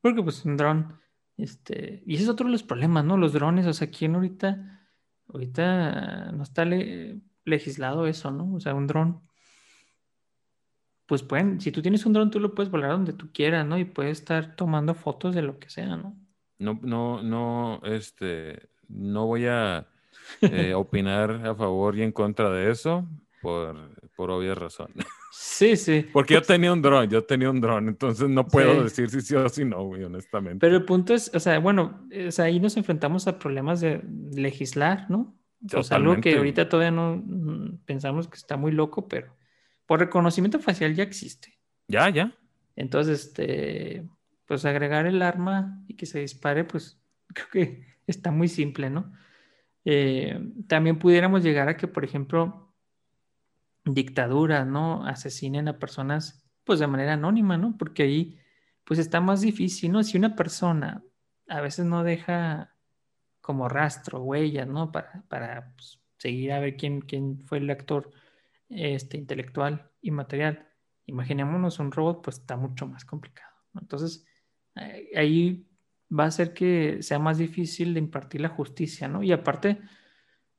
Porque 0.01 0.23
pues 0.23 0.45
un 0.45 0.57
dron 0.57 1.01
este, 1.37 2.03
y 2.07 2.15
ese 2.15 2.25
es 2.25 2.29
otro 2.31 2.47
de 2.47 2.53
los 2.53 2.63
problemas, 2.63 3.05
¿no? 3.05 3.17
Los 3.17 3.33
drones, 3.33 3.67
o 3.67 3.73
sea, 3.73 3.91
¿quién 3.91 4.15
ahorita, 4.15 4.89
ahorita 5.29 6.33
no 6.33 6.43
está 6.43 6.65
legislado 7.45 8.07
eso, 8.07 8.31
¿no? 8.31 8.55
O 8.55 8.61
sea, 8.61 8.75
un 8.75 8.87
dron, 8.87 9.21
pues 11.07 11.23
pueden, 11.23 11.61
si 11.61 11.71
tú 11.73 11.83
tienes 11.83 12.07
un 12.07 12.15
dron, 12.15 12.31
tú 12.31 12.41
lo 12.41 12.55
puedes 12.55 12.71
volar 12.71 12.93
donde 12.93 13.13
tú 13.13 13.31
quieras, 13.33 13.67
¿no? 13.67 13.79
Y 13.79 13.85
puedes 13.85 14.19
estar 14.19 14.57
tomando 14.57 14.95
fotos 14.95 15.35
de 15.35 15.43
lo 15.43 15.59
que 15.59 15.69
sea, 15.69 15.97
¿no? 15.97 16.17
No, 16.59 16.81
no, 16.83 17.23
no, 17.23 17.81
este, 17.85 18.71
no 18.89 19.27
voy 19.27 19.47
a 19.47 19.87
eh, 20.41 20.73
opinar 20.75 21.47
a 21.47 21.55
favor 21.55 21.97
y 21.99 22.03
en 22.03 22.13
contra 22.13 22.51
de 22.51 22.71
eso 22.71 23.07
por, 23.43 23.77
por 24.17 24.31
obvias 24.31 24.57
razones. 24.57 25.07
Sí, 25.39 25.77
sí. 25.77 26.07
Porque 26.13 26.35
yo 26.35 26.43
tenía 26.43 26.73
un 26.73 26.81
dron, 26.81 27.11
yo 27.11 27.25
tenía 27.25 27.51
un 27.51 27.61
dron, 27.61 27.89
entonces 27.89 28.27
no 28.29 28.47
puedo 28.47 28.83
decir 28.83 29.11
si 29.11 29.21
sí 29.21 29.35
o 29.35 29.47
si 29.51 29.67
no, 29.67 29.85
güey, 29.85 30.03
honestamente. 30.03 30.59
Pero 30.59 30.77
el 30.77 30.85
punto 30.85 31.13
es, 31.13 31.31
o 31.35 31.41
sea, 31.41 31.59
bueno, 31.59 32.09
o 32.27 32.31
sea, 32.31 32.47
ahí 32.47 32.59
nos 32.59 32.77
enfrentamos 32.79 33.27
a 33.27 33.39
problemas 33.39 33.81
de 33.83 34.03
legislar, 34.33 35.11
¿no? 35.11 35.37
O 35.75 35.83
sea, 35.83 35.99
algo 35.99 36.21
que 36.23 36.37
ahorita 36.37 36.71
todavía 36.71 36.91
no 36.91 37.23
mm, 37.23 37.85
pensamos 37.85 38.29
que 38.29 38.37
está 38.37 38.57
muy 38.57 38.73
loco, 38.73 39.09
pero 39.09 39.37
por 39.85 40.01
reconocimiento 40.01 40.59
facial 40.59 40.95
ya 40.95 41.03
existe. 41.03 41.59
Ya, 41.89 42.09
ya. 42.09 42.33
Entonces, 42.75 43.27
este, 43.27 44.09
pues 44.47 44.65
agregar 44.65 45.07
el 45.07 45.21
arma 45.21 45.83
y 45.87 45.95
que 45.97 46.07
se 46.07 46.21
dispare, 46.21 46.65
pues 46.65 46.99
creo 47.35 47.49
que 47.53 47.87
está 48.07 48.31
muy 48.31 48.49
simple, 48.49 48.89
¿no? 48.89 49.13
Eh, 49.85 50.41
también 50.67 50.99
pudiéramos 50.99 51.43
llegar 51.43 51.69
a 51.69 51.77
que, 51.77 51.89
por 51.89 52.05
ejemplo, 52.05 52.66
dictaduras, 53.87 54.67
¿no? 54.67 55.07
Asesinen 55.07 55.69
a 55.69 55.79
personas, 55.79 56.45
pues 56.65 56.81
de 56.81 56.87
manera 56.87 57.15
anónima, 57.15 57.57
¿no? 57.57 57.77
Porque 57.79 58.03
ahí, 58.03 58.39
pues 58.85 58.99
está 58.99 59.21
más 59.21 59.41
difícil, 59.41 59.93
¿no? 59.93 60.03
Si 60.03 60.19
una 60.19 60.35
persona 60.37 61.05
a 61.49 61.61
veces 61.61 61.87
no 61.87 62.03
deja 62.03 62.75
como 63.41 63.69
rastro, 63.69 64.23
huellas, 64.23 64.67
¿no? 64.67 64.91
Para, 64.93 65.25
para 65.29 65.73
pues, 65.75 66.01
seguir 66.19 66.53
a 66.53 66.61
ver 66.61 66.77
quién, 66.77 67.01
quién 67.01 67.41
fue 67.47 67.59
el 67.59 67.71
actor 67.71 68.11
este, 68.69 69.17
intelectual 69.17 69.91
y 70.01 70.11
material. 70.11 70.69
Imaginémonos 71.07 71.79
un 71.79 71.93
robot, 71.93 72.23
pues 72.25 72.39
está 72.39 72.57
mucho 72.57 72.87
más 72.87 73.05
complicado. 73.05 73.55
Entonces, 73.81 74.27
ahí 75.15 75.69
va 76.11 76.25
a 76.25 76.31
ser 76.31 76.53
que 76.53 77.03
sea 77.03 77.19
más 77.19 77.39
difícil 77.39 77.95
de 77.95 78.01
impartir 78.01 78.41
la 78.41 78.49
justicia, 78.49 79.07
¿no? 79.09 79.23
Y 79.23 79.33
aparte, 79.33 79.81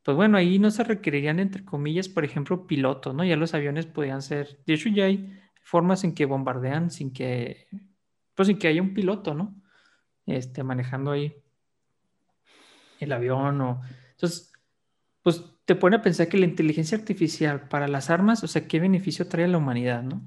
pues 0.07 0.15
bueno, 0.15 0.37
ahí 0.37 0.57
no 0.57 0.71
se 0.71 0.85
requerirían, 0.85 1.37
entre 1.37 1.65
comillas, 1.65 2.07
por 2.07 2.23
ejemplo, 2.23 2.65
pilotos, 2.65 3.13
¿no? 3.13 3.25
Ya 3.25 3.35
los 3.35 3.53
aviones 3.53 3.87
podían 3.87 4.21
ser, 4.21 4.57
de 4.65 4.73
hecho 4.73 4.87
ya 4.87 5.03
hay 5.03 5.37
formas 5.61 6.05
en 6.05 6.15
que 6.15 6.23
bombardean 6.23 6.91
sin 6.91 7.11
que, 7.11 7.67
pues 8.33 8.47
sin 8.47 8.57
que 8.57 8.69
haya 8.69 8.81
un 8.81 8.93
piloto, 8.93 9.33
¿no? 9.33 9.61
Este, 10.25 10.63
manejando 10.63 11.11
ahí 11.11 11.35
el 13.01 13.11
avión 13.11 13.59
o... 13.59 13.81
Entonces, 14.11 14.53
pues 15.23 15.43
te 15.65 15.75
pone 15.75 15.97
a 15.97 16.01
pensar 16.01 16.29
que 16.29 16.37
la 16.37 16.45
inteligencia 16.45 16.97
artificial 16.97 17.67
para 17.67 17.89
las 17.89 18.09
armas, 18.09 18.41
o 18.45 18.47
sea, 18.47 18.65
¿qué 18.65 18.79
beneficio 18.79 19.27
trae 19.27 19.43
a 19.43 19.49
la 19.49 19.57
humanidad, 19.57 20.03
no? 20.03 20.21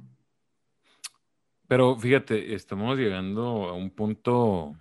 Pero 1.69 1.97
fíjate, 1.97 2.55
estamos 2.55 2.99
llegando 2.99 3.65
a 3.65 3.73
un 3.73 3.89
punto, 3.89 4.77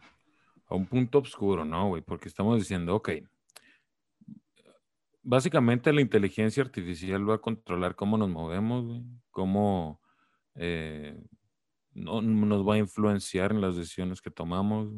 a 0.67 0.75
un 0.75 0.87
punto 0.87 1.19
oscuro, 1.19 1.63
¿no, 1.63 1.87
güey? 1.87 2.01
Porque 2.01 2.27
estamos 2.27 2.59
diciendo, 2.59 2.97
ok, 2.97 3.11
básicamente 5.21 5.93
la 5.93 6.01
inteligencia 6.01 6.63
artificial 6.63 7.29
va 7.29 7.35
a 7.35 7.41
controlar 7.41 7.95
cómo 7.95 8.17
nos 8.17 8.29
movemos, 8.29 9.03
cómo 9.31 10.01
eh, 10.55 11.17
no, 11.93 12.21
nos 12.21 12.67
va 12.67 12.75
a 12.75 12.79
influenciar 12.79 13.51
en 13.51 13.61
las 13.61 13.75
decisiones 13.75 14.21
que 14.21 14.31
tomamos. 14.31 14.89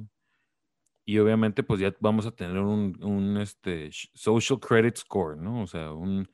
Y 1.05 1.17
obviamente 1.19 1.63
pues 1.63 1.79
ya 1.79 1.93
vamos 1.99 2.25
a 2.25 2.31
tener 2.31 2.60
un, 2.60 3.38
este, 3.38 3.89
social 4.13 4.60
credit 4.60 4.97
score, 4.97 5.38
¿no? 5.38 5.63
O 5.63 5.67
sea, 5.67 5.91
un, 5.91 6.29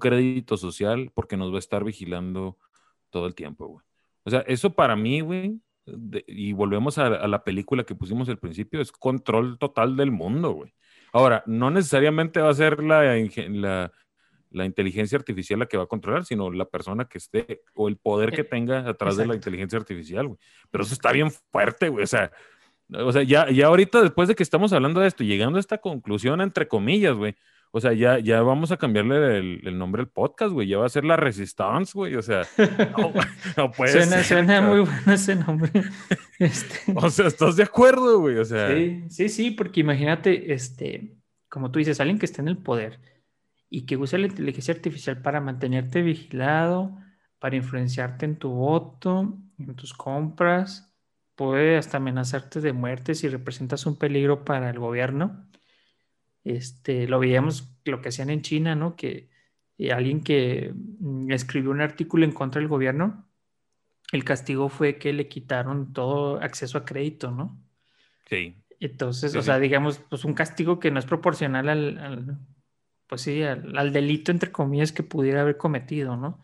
crédito 0.00 0.56
social 0.56 1.10
porque 1.14 1.36
nos 1.36 1.52
va 1.52 1.56
a 1.56 1.58
estar 1.58 1.84
vigilando 1.84 2.56
todo 3.10 3.26
el 3.26 3.34
tiempo, 3.34 3.66
güey. 3.66 3.84
O 4.24 4.30
sea, 4.30 4.40
eso 4.40 4.74
para 4.74 4.96
mí, 4.96 5.20
güey, 5.20 5.60
y 6.26 6.52
volvemos 6.52 6.96
a, 6.98 7.08
a, 7.08 7.28
la 7.28 7.44
película 7.44 7.84
que 7.84 7.94
pusimos 7.94 8.28
al 8.28 8.38
principio, 8.38 8.80
es 8.80 8.92
control 8.92 9.58
total 9.58 9.96
del 9.96 10.12
mundo, 10.12 10.52
güey. 10.52 10.72
Ahora, 11.12 11.42
no 11.46 11.70
necesariamente 11.70 12.40
va 12.40 12.50
a 12.50 12.54
ser 12.54 12.82
la, 12.82 13.92
la, 14.50 14.64
inteligencia 14.64 15.18
artificial 15.18 15.58
la 15.58 15.66
que 15.66 15.76
va 15.76 15.84
a 15.84 15.88
controlar, 15.88 16.24
sino 16.24 16.50
la 16.50 16.64
persona 16.64 17.04
que 17.04 17.18
esté 17.18 17.62
o 17.74 17.88
el 17.88 17.96
poder 17.96 18.32
que 18.32 18.40
eh, 18.40 18.44
tenga 18.44 18.88
atrás 18.88 19.18
de 19.18 19.26
la 19.26 19.34
inteligencia 19.34 19.78
artificial, 19.78 20.28
güey. 20.28 20.38
Pero 20.70 20.84
eso 20.84 20.94
está 20.94 21.12
bien 21.12 21.30
fuerte, 21.30 21.90
güey. 21.90 22.04
O 22.04 22.06
sea, 22.06 22.32
o 22.90 23.12
sea 23.12 23.22
ya, 23.22 23.50
ya 23.50 23.66
ahorita, 23.66 24.00
después 24.00 24.26
de 24.26 24.34
que 24.34 24.42
estamos 24.42 24.72
hablando 24.72 25.00
de 25.00 25.08
esto, 25.08 25.22
llegando 25.22 25.58
a 25.58 25.60
esta 25.60 25.78
conclusión, 25.78 26.40
entre 26.40 26.66
comillas, 26.66 27.14
güey, 27.14 27.36
o 27.74 27.80
sea, 27.80 27.94
ya, 27.94 28.18
ya 28.18 28.42
vamos 28.42 28.70
a 28.70 28.76
cambiarle 28.76 29.38
el, 29.38 29.78
nombre 29.78 30.02
al 30.02 30.08
podcast, 30.08 30.52
güey. 30.52 30.68
Ya 30.68 30.76
va 30.76 30.84
a 30.84 30.90
ser 30.90 31.06
la 31.06 31.16
Resistance, 31.16 31.92
güey. 31.94 32.16
O 32.16 32.22
sea, 32.22 32.42
no, 33.56 33.70
puede 33.76 33.92
suena, 33.92 34.22
Suena 34.22 34.60
muy 34.60 34.80
bueno 34.80 35.12
ese 35.12 35.34
nombre. 35.36 35.70
Este 36.38 36.92
o 36.94 37.08
sea, 37.08 37.28
¿estás 37.28 37.56
de 37.56 37.62
acuerdo, 37.62 38.18
güey? 38.18 38.36
O 38.36 38.44
sea... 38.44 38.68
Sí, 38.68 39.04
sí, 39.08 39.28
sí, 39.28 39.50
porque 39.52 39.80
imagínate, 39.80 40.52
este, 40.52 41.16
como 41.48 41.70
tú 41.70 41.78
dices, 41.78 42.00
alguien 42.00 42.18
que 42.18 42.26
está 42.26 42.42
en 42.42 42.48
el 42.48 42.58
poder 42.58 42.98
y 43.70 43.86
que 43.86 43.96
usa 43.96 44.18
la 44.18 44.26
inteligencia 44.26 44.74
artificial 44.74 45.22
para 45.22 45.40
mantenerte 45.40 46.02
vigilado, 46.02 46.98
para 47.38 47.56
influenciarte 47.56 48.26
en 48.26 48.36
tu 48.36 48.50
voto, 48.50 49.38
en 49.56 49.74
tus 49.76 49.94
compras, 49.94 50.92
puede 51.36 51.78
hasta 51.78 51.98
amenazarte 51.98 52.60
de 52.60 52.72
muerte 52.72 53.14
si 53.14 53.28
representas 53.28 53.86
un 53.86 53.96
peligro 53.96 54.44
para 54.44 54.68
el 54.68 54.78
gobierno 54.78 55.46
este, 56.44 57.06
lo 57.08 57.18
veíamos 57.18 57.72
lo 57.84 58.00
que 58.00 58.08
hacían 58.08 58.30
en 58.30 58.42
China, 58.42 58.74
¿no? 58.74 58.96
Que 58.96 59.28
eh, 59.78 59.92
alguien 59.92 60.22
que 60.22 60.72
mm, 60.74 61.30
escribió 61.32 61.70
un 61.70 61.80
artículo 61.80 62.24
en 62.24 62.32
contra 62.32 62.60
del 62.60 62.68
gobierno, 62.68 63.28
el 64.12 64.24
castigo 64.24 64.68
fue 64.68 64.98
que 64.98 65.12
le 65.12 65.28
quitaron 65.28 65.92
todo 65.92 66.40
acceso 66.40 66.78
a 66.78 66.84
crédito, 66.84 67.30
¿no? 67.30 67.58
Sí. 68.26 68.56
Entonces, 68.78 69.34
o 69.36 69.42
sea, 69.42 69.58
digamos, 69.58 70.00
pues 70.10 70.24
un 70.24 70.34
castigo 70.34 70.80
que 70.80 70.90
no 70.90 70.98
es 70.98 71.06
proporcional 71.06 71.68
al, 71.68 72.38
pues 73.06 73.20
sí, 73.22 73.42
al, 73.42 73.92
delito, 73.92 74.32
entre 74.32 74.50
comillas, 74.50 74.90
que 74.90 75.02
pudiera 75.02 75.42
haber 75.42 75.56
cometido, 75.56 76.16
¿no? 76.16 76.42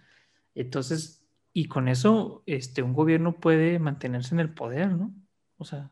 Entonces, 0.54 1.26
y 1.52 1.66
con 1.66 1.88
eso, 1.88 2.44
este, 2.46 2.82
un 2.82 2.92
gobierno 2.92 3.40
puede 3.40 3.78
mantenerse 3.80 4.34
en 4.34 4.40
el 4.40 4.50
poder, 4.50 4.92
¿no? 4.92 5.12
O 5.56 5.64
sea, 5.64 5.90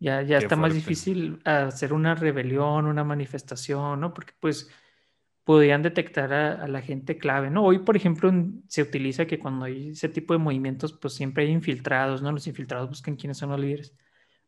ya, 0.00 0.22
ya 0.22 0.38
está 0.38 0.56
más 0.56 0.72
difícil 0.72 1.40
hacer 1.44 1.92
una 1.92 2.14
rebelión, 2.14 2.86
una 2.86 3.04
manifestación, 3.04 4.00
¿no? 4.00 4.14
Porque 4.14 4.32
pues 4.40 4.70
podrían 5.44 5.82
detectar 5.82 6.32
a, 6.32 6.66
la 6.68 6.80
gente 6.80 7.18
clave, 7.18 7.50
¿no? 7.50 7.64
Hoy, 7.64 7.80
por 7.80 7.96
ejemplo, 7.96 8.32
se 8.66 8.82
utiliza 8.82 9.26
que 9.26 9.38
cuando 9.38 9.66
hay 9.66 9.90
ese 9.90 10.08
tipo 10.08 10.32
de 10.32 10.38
movimientos, 10.38 10.94
pues 10.94 11.14
siempre 11.14 11.44
hay 11.44 11.50
infiltrados, 11.50 12.22
¿no? 12.22 12.32
Los 12.32 12.46
infiltrados 12.46 12.88
buscan 12.88 13.16
quiénes 13.16 13.36
son 13.38 13.50
los 13.50 13.60
líderes. 13.60 13.94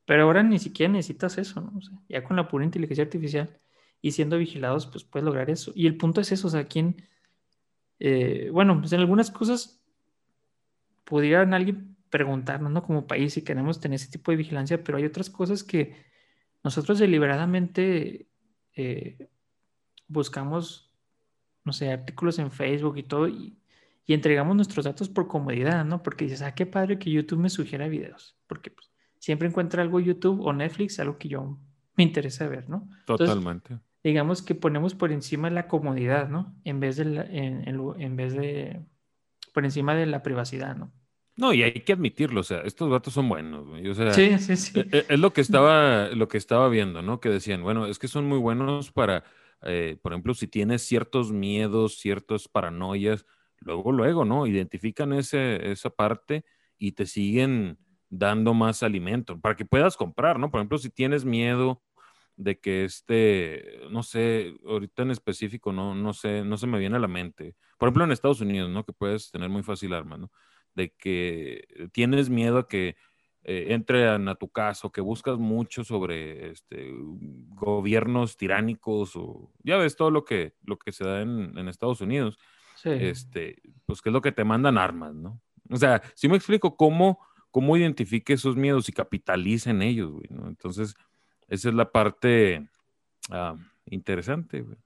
Pero 0.07 0.25
ahora 0.25 0.43
ni 0.43 0.59
siquiera 0.59 0.91
necesitas 0.91 1.37
eso, 1.38 1.61
¿no? 1.61 1.77
O 1.77 1.83
sea, 1.83 1.99
ya 2.09 2.25
con 2.25 2.37
la 2.37 2.49
pura 2.49 2.65
inteligencia 2.65 3.05
artificial 3.05 3.59
y 4.01 4.12
siendo 4.12 4.38
vigilados, 4.38 4.87
pues 4.87 5.05
puedes 5.05 5.25
lograr 5.25 5.51
eso. 5.51 5.73
Y 5.75 5.87
el 5.87 5.99
punto 5.99 6.23
es 6.23 6.33
eso, 6.33 6.49
o 6.49 6.51
sea, 6.51 6.65
quién, 6.65 6.97
eh, 7.99 8.49
bueno, 8.53 8.81
pues 8.81 8.93
en 8.93 9.01
algunas 9.01 9.31
cosas 9.31 9.83
pudieran 11.05 11.53
alguien 11.53 11.91
preguntarnos, 12.12 12.70
¿no? 12.70 12.83
Como 12.83 13.07
país 13.07 13.33
si 13.33 13.42
queremos 13.42 13.81
tener 13.81 13.96
ese 13.96 14.11
tipo 14.11 14.31
de 14.31 14.37
vigilancia, 14.37 14.85
pero 14.85 14.98
hay 14.98 15.05
otras 15.07 15.31
cosas 15.31 15.64
que 15.64 15.96
nosotros 16.62 16.98
deliberadamente 16.98 18.29
eh, 18.77 19.31
buscamos, 20.09 20.92
no 21.64 21.72
sé, 21.72 21.90
artículos 21.90 22.38
en 22.38 22.53
Facebook 22.53 22.98
y 22.98 23.03
todo, 23.03 23.29
y, 23.29 23.59
y 24.05 24.12
entregamos 24.12 24.55
nuestros 24.55 24.85
datos 24.85 25.09
por 25.09 25.27
comodidad, 25.27 25.87
¿no? 25.87 26.03
Porque 26.03 26.27
dices, 26.27 26.42
ah, 26.42 26.55
qué 26.55 26.66
padre 26.66 26.98
que 26.98 27.11
YouTube 27.11 27.40
me 27.40 27.48
sugiera 27.48 27.88
videos, 27.88 28.37
porque 28.46 28.70
pues, 28.70 28.90
siempre 29.18 29.48
encuentra 29.48 29.83
algo 29.83 29.98
YouTube 29.98 30.42
o 30.42 30.53
Netflix, 30.53 31.01
algo 31.01 31.16
que 31.16 31.29
yo 31.29 31.59
me 31.96 32.05
interesa 32.05 32.46
ver, 32.46 32.68
¿no? 32.68 32.90
Totalmente. 33.07 33.79
digamos 34.05 34.42
que 34.42 34.55
ponemos 34.55 34.94
por 34.94 35.12
encima 35.12 35.48
la 35.48 35.66
comodidad, 35.66 36.29
¿no? 36.29 36.55
En 36.64 36.79
vez 36.79 36.96
de, 36.96 37.05
en, 37.05 37.66
en, 37.66 38.16
vez 38.16 38.35
de, 38.35 38.83
por 39.55 39.64
encima 39.64 39.94
de 39.94 40.05
la 40.05 40.22
privacidad, 40.22 40.77
¿no? 40.77 40.92
No, 41.42 41.52
y 41.52 41.64
hay 41.64 41.72
que 41.72 41.92
admitirlo, 41.92 42.42
o 42.42 42.44
sea, 42.44 42.61
estos 42.61 42.88
datos 42.88 43.14
son 43.14 43.28
buenos, 43.28 43.66
O 43.66 43.94
sea, 43.94 44.12
sí, 44.12 44.38
sí, 44.38 44.57
sí. 44.57 44.78
E, 44.78 44.87
e, 44.92 45.07
es, 45.09 45.18
lo 45.18 45.33
que 45.33 45.40
estaba, 45.40 46.07
lo 46.11 46.28
que 46.28 46.38
estaba 46.38 46.68
viendo, 46.68 47.02
¿no? 47.02 47.18
Que 47.18 47.31
decían, 47.31 47.64
bueno, 47.64 47.87
es 47.87 47.98
que 47.98 48.07
son 48.07 48.26
muy 48.26 48.38
buenos 48.38 48.92
para, 48.92 49.24
eh, 49.62 49.98
por 50.00 50.12
ejemplo, 50.12 50.35
si 50.35 50.46
tienes 50.46 50.83
ciertos 50.83 51.33
miedos, 51.33 51.98
ciertas 51.98 52.46
paranoias, 52.46 53.26
luego, 53.59 53.90
luego, 53.90 54.24
¿no? 54.24 54.46
Identifican 54.46 55.12
ese, 55.12 55.72
esa 55.72 55.90
parte 55.90 56.44
y 56.78 56.92
te 56.92 57.07
siguen 57.07 57.76
dando 58.09 58.55
más 58.55 58.85
alimento 58.85 59.40
para 59.40 59.57
que 59.57 59.64
puedas 59.64 59.96
comprar, 59.96 60.38
¿no? 60.38 60.48
Por 60.48 60.61
ejemplo, 60.61 60.78
si 60.78 60.90
tienes 60.90 61.24
miedo 61.24 61.83
de 62.37 62.61
que 62.61 62.85
este, 62.85 63.81
no 63.90 64.05
sé, 64.05 64.55
ahorita 64.64 65.02
en 65.02 65.11
específico, 65.11 65.72
no, 65.72 65.92
no 65.96 66.12
sé, 66.12 66.44
no 66.44 66.57
se 66.57 66.68
me 66.68 66.78
viene 66.78 66.98
a 66.98 67.00
la 67.00 67.09
mente. 67.09 67.57
Por 67.78 67.88
ejemplo, 67.88 68.05
en 68.05 68.12
Estados 68.12 68.40
Unidos, 68.40 68.70
¿no? 68.70 68.85
Que 68.85 68.92
puedes 68.92 69.33
tener 69.33 69.48
muy 69.48 69.64
fácil 69.64 69.92
armas, 69.92 70.20
¿no? 70.20 70.31
De 70.74 70.94
que 70.94 71.90
tienes 71.92 72.30
miedo 72.30 72.58
a 72.58 72.68
que 72.68 72.96
eh, 73.44 73.66
entren 73.70 74.28
a 74.28 74.37
tu 74.37 74.48
casa 74.48 74.87
o 74.87 74.92
que 74.92 75.00
buscas 75.00 75.37
mucho 75.37 75.82
sobre 75.82 76.50
este, 76.50 76.92
gobiernos 77.54 78.37
tiránicos 78.37 79.16
o 79.16 79.52
ya 79.64 79.76
ves 79.78 79.96
todo 79.96 80.12
lo 80.12 80.24
que, 80.24 80.54
lo 80.62 80.78
que 80.78 80.92
se 80.92 81.04
da 81.04 81.22
en, 81.22 81.58
en 81.58 81.68
Estados 81.68 82.00
Unidos. 82.00 82.38
Este, 82.85 83.62
pues 83.87 84.02
que 84.02 84.08
es 84.08 84.12
lo 84.12 84.20
que 84.20 84.32
te 84.32 84.44
mandan 84.44 84.76
armas, 84.76 85.14
¿no? 85.14 85.40
O 85.70 85.76
sea, 85.76 86.02
si 86.14 86.28
me 86.28 86.37
explico 86.37 86.76
cómo, 86.76 87.20
cómo 87.50 87.76
identifique 87.76 88.32
esos 88.32 88.56
miedos 88.56 88.88
y 88.88 88.92
capitaliza 88.92 89.70
en 89.70 89.82
ellos, 89.82 90.11
güey, 90.11 90.26
¿no? 90.30 90.48
Entonces, 90.48 90.94
esa 91.48 91.68
es 91.68 91.74
la 91.74 91.92
parte 91.92 92.68
ah, 93.30 93.56
interesante, 93.87 94.62
güey. 94.62 94.78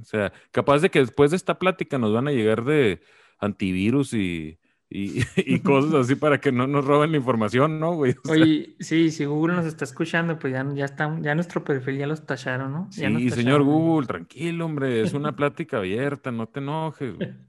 O 0.00 0.04
sea, 0.04 0.32
capaz 0.52 0.80
de 0.80 0.90
que 0.90 1.00
después 1.00 1.30
de 1.32 1.36
esta 1.36 1.58
plática 1.58 1.98
nos 1.98 2.12
van 2.12 2.28
a 2.28 2.32
llegar 2.32 2.64
de 2.64 3.00
antivirus 3.38 4.14
y, 4.14 4.58
y, 5.36 5.60
cosas 5.60 5.94
así 5.94 6.16
para 6.16 6.38
que 6.38 6.52
no 6.52 6.66
nos 6.66 6.84
roben 6.84 7.12
la 7.12 7.16
información, 7.16 7.80
¿no, 7.80 7.94
güey? 7.94 8.14
Oye, 8.28 8.76
sí, 8.78 9.10
si 9.10 9.24
Google 9.24 9.54
nos 9.56 9.66
está 9.66 9.84
escuchando, 9.84 10.38
pues 10.38 10.52
ya, 10.52 10.66
ya, 10.74 10.84
está, 10.84 11.18
ya 11.20 11.34
nuestro 11.34 11.64
perfil 11.64 11.96
ya 11.96 12.06
los 12.06 12.26
tacharon, 12.26 12.72
¿no? 12.72 12.88
sí, 12.90 13.30
señor 13.30 13.62
Google, 13.62 14.06
tranquilo, 14.06 14.66
hombre, 14.66 15.00
es 15.00 15.14
una 15.14 15.34
plática 15.34 15.78
abierta, 15.78 16.30
no 16.30 16.46
te 16.46 16.60
enojes, 16.60 17.16
güey. 17.16 17.32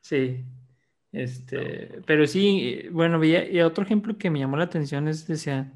Sí, 0.00 0.44
este, 1.12 2.02
pero 2.04 2.26
sí, 2.26 2.88
bueno, 2.92 3.24
y 3.24 3.60
otro 3.60 3.84
ejemplo 3.84 4.18
que 4.18 4.28
me 4.28 4.38
llamó 4.38 4.58
la 4.58 4.64
atención 4.64 5.08
es, 5.08 5.26
decía, 5.26 5.72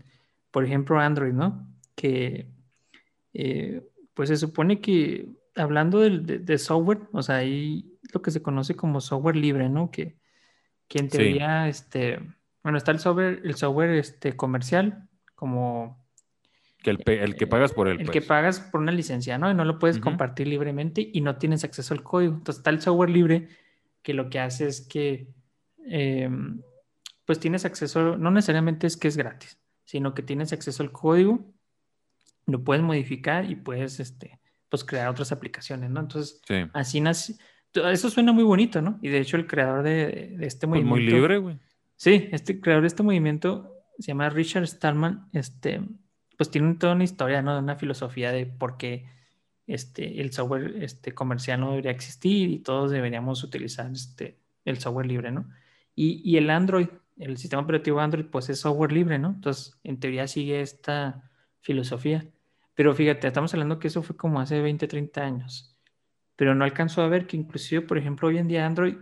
por 0.50 0.66
ejemplo, 0.66 1.00
Android, 1.00 1.32
¿no? 1.32 1.66
Que, 1.94 2.46
eh, 3.32 3.88
pues 4.12 4.28
se 4.28 4.36
supone 4.36 4.82
que, 4.82 5.30
hablando 5.54 6.00
de, 6.00 6.40
de 6.40 6.58
software, 6.58 7.08
o 7.12 7.22
sea, 7.22 7.36
hay 7.36 7.98
lo 8.12 8.20
que 8.20 8.30
se 8.30 8.42
conoce 8.42 8.76
como 8.76 9.00
software 9.00 9.36
libre, 9.36 9.70
¿no? 9.70 9.90
Que 9.90 10.17
que 10.88 10.98
en 10.98 11.08
teoría, 11.08 11.68
este, 11.68 12.18
bueno, 12.62 12.78
está 12.78 12.90
el 12.90 12.98
software, 12.98 13.42
el 13.44 13.54
software 13.54 13.90
este, 13.90 14.34
comercial, 14.34 15.08
como... 15.34 16.04
Que 16.82 16.90
el, 16.90 17.02
el 17.06 17.36
que 17.36 17.46
pagas 17.46 17.72
por 17.72 17.88
él. 17.88 18.00
El 18.00 18.10
que 18.10 18.20
pues. 18.20 18.26
pagas 18.26 18.60
por 18.60 18.80
una 18.80 18.92
licencia, 18.92 19.36
¿no? 19.36 19.50
Y 19.50 19.54
no 19.54 19.64
lo 19.64 19.78
puedes 19.78 19.98
compartir 19.98 20.46
libremente 20.46 21.10
y 21.12 21.20
no 21.20 21.36
tienes 21.36 21.64
acceso 21.64 21.92
al 21.92 22.04
código. 22.04 22.34
Entonces 22.34 22.60
está 22.60 22.70
el 22.70 22.80
software 22.80 23.10
libre 23.10 23.48
que 24.02 24.14
lo 24.14 24.30
que 24.30 24.38
hace 24.38 24.68
es 24.68 24.80
que, 24.80 25.28
em, 25.84 26.62
pues 27.24 27.40
tienes 27.40 27.64
acceso, 27.64 28.16
no 28.16 28.30
necesariamente 28.30 28.86
es 28.86 28.96
que 28.96 29.08
es 29.08 29.16
gratis, 29.16 29.58
sino 29.84 30.14
que 30.14 30.22
tienes 30.22 30.52
acceso 30.52 30.84
al 30.84 30.92
código, 30.92 31.52
lo 32.46 32.62
puedes 32.62 32.82
modificar 32.82 33.50
y 33.50 33.56
puedes, 33.56 33.98
este, 33.98 34.38
pues 34.68 34.84
crear 34.84 35.08
otras 35.08 35.32
aplicaciones, 35.32 35.90
¿no? 35.90 36.00
Entonces, 36.00 36.40
así 36.72 37.00
nace 37.00 37.34
eso 37.74 38.10
suena 38.10 38.32
muy 38.32 38.44
bonito, 38.44 38.82
¿no? 38.82 38.98
Y 39.02 39.08
de 39.08 39.20
hecho 39.20 39.36
el 39.36 39.46
creador 39.46 39.82
de, 39.82 40.36
este 40.40 40.66
pues 40.66 40.82
movimiento... 40.82 40.90
muy 40.90 41.06
libre, 41.06 41.38
güey. 41.38 41.58
Sí, 41.96 42.28
este 42.32 42.60
creador 42.60 42.82
de 42.82 42.88
este 42.88 43.02
movimiento 43.02 43.74
se 43.98 44.06
llama 44.08 44.30
Richard 44.30 44.66
Stallman, 44.66 45.28
este, 45.32 45.80
pues 46.36 46.50
tiene 46.50 46.74
toda 46.74 46.94
una 46.94 47.04
historia, 47.04 47.42
¿no? 47.42 47.58
Una 47.58 47.76
filosofía 47.76 48.30
de 48.30 48.46
por 48.46 48.76
qué 48.76 49.06
este, 49.66 50.20
el 50.20 50.32
software 50.32 50.76
este, 50.82 51.12
comercial 51.12 51.60
no 51.60 51.70
debería 51.70 51.90
existir 51.90 52.50
y 52.50 52.60
todos 52.60 52.90
deberíamos 52.90 53.42
utilizar 53.42 53.90
este, 53.90 54.38
el 54.64 54.78
software 54.78 55.06
libre, 55.06 55.32
¿no? 55.32 55.48
Y, 55.94 56.22
y 56.24 56.36
el 56.36 56.48
Android, 56.50 56.88
el 57.16 57.36
sistema 57.36 57.62
operativo 57.62 57.98
Android, 57.98 58.26
pues 58.26 58.48
es 58.48 58.60
software 58.60 58.92
libre, 58.92 59.18
¿no? 59.18 59.30
Entonces, 59.30 59.78
en 59.82 59.98
teoría 59.98 60.28
sigue 60.28 60.60
esta 60.60 61.28
filosofía. 61.60 62.24
Pero 62.74 62.94
fíjate, 62.94 63.26
estamos 63.26 63.52
hablando 63.54 63.80
que 63.80 63.88
eso 63.88 64.04
fue 64.04 64.16
como 64.16 64.40
hace 64.40 64.60
20, 64.60 64.86
30 64.86 65.20
años 65.20 65.77
pero 66.38 66.54
no 66.54 66.62
alcanzó 66.62 67.02
a 67.02 67.08
ver 67.08 67.26
que 67.26 67.36
inclusive, 67.36 67.82
por 67.82 67.98
ejemplo, 67.98 68.28
hoy 68.28 68.38
en 68.38 68.46
día 68.46 68.64
Android, 68.64 68.94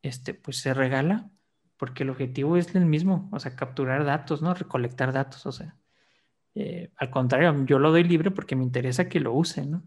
este, 0.00 0.32
pues 0.32 0.56
se 0.56 0.72
regala 0.72 1.30
porque 1.76 2.02
el 2.02 2.08
objetivo 2.08 2.56
es 2.56 2.74
el 2.74 2.86
mismo, 2.86 3.28
o 3.30 3.38
sea, 3.38 3.54
capturar 3.54 4.06
datos, 4.06 4.40
¿no? 4.40 4.54
Recolectar 4.54 5.12
datos, 5.12 5.44
o 5.44 5.52
sea, 5.52 5.76
eh, 6.54 6.90
al 6.96 7.10
contrario, 7.10 7.66
yo 7.66 7.78
lo 7.78 7.90
doy 7.90 8.04
libre 8.04 8.30
porque 8.30 8.56
me 8.56 8.64
interesa 8.64 9.06
que 9.06 9.20
lo 9.20 9.34
use, 9.34 9.66
¿no? 9.66 9.82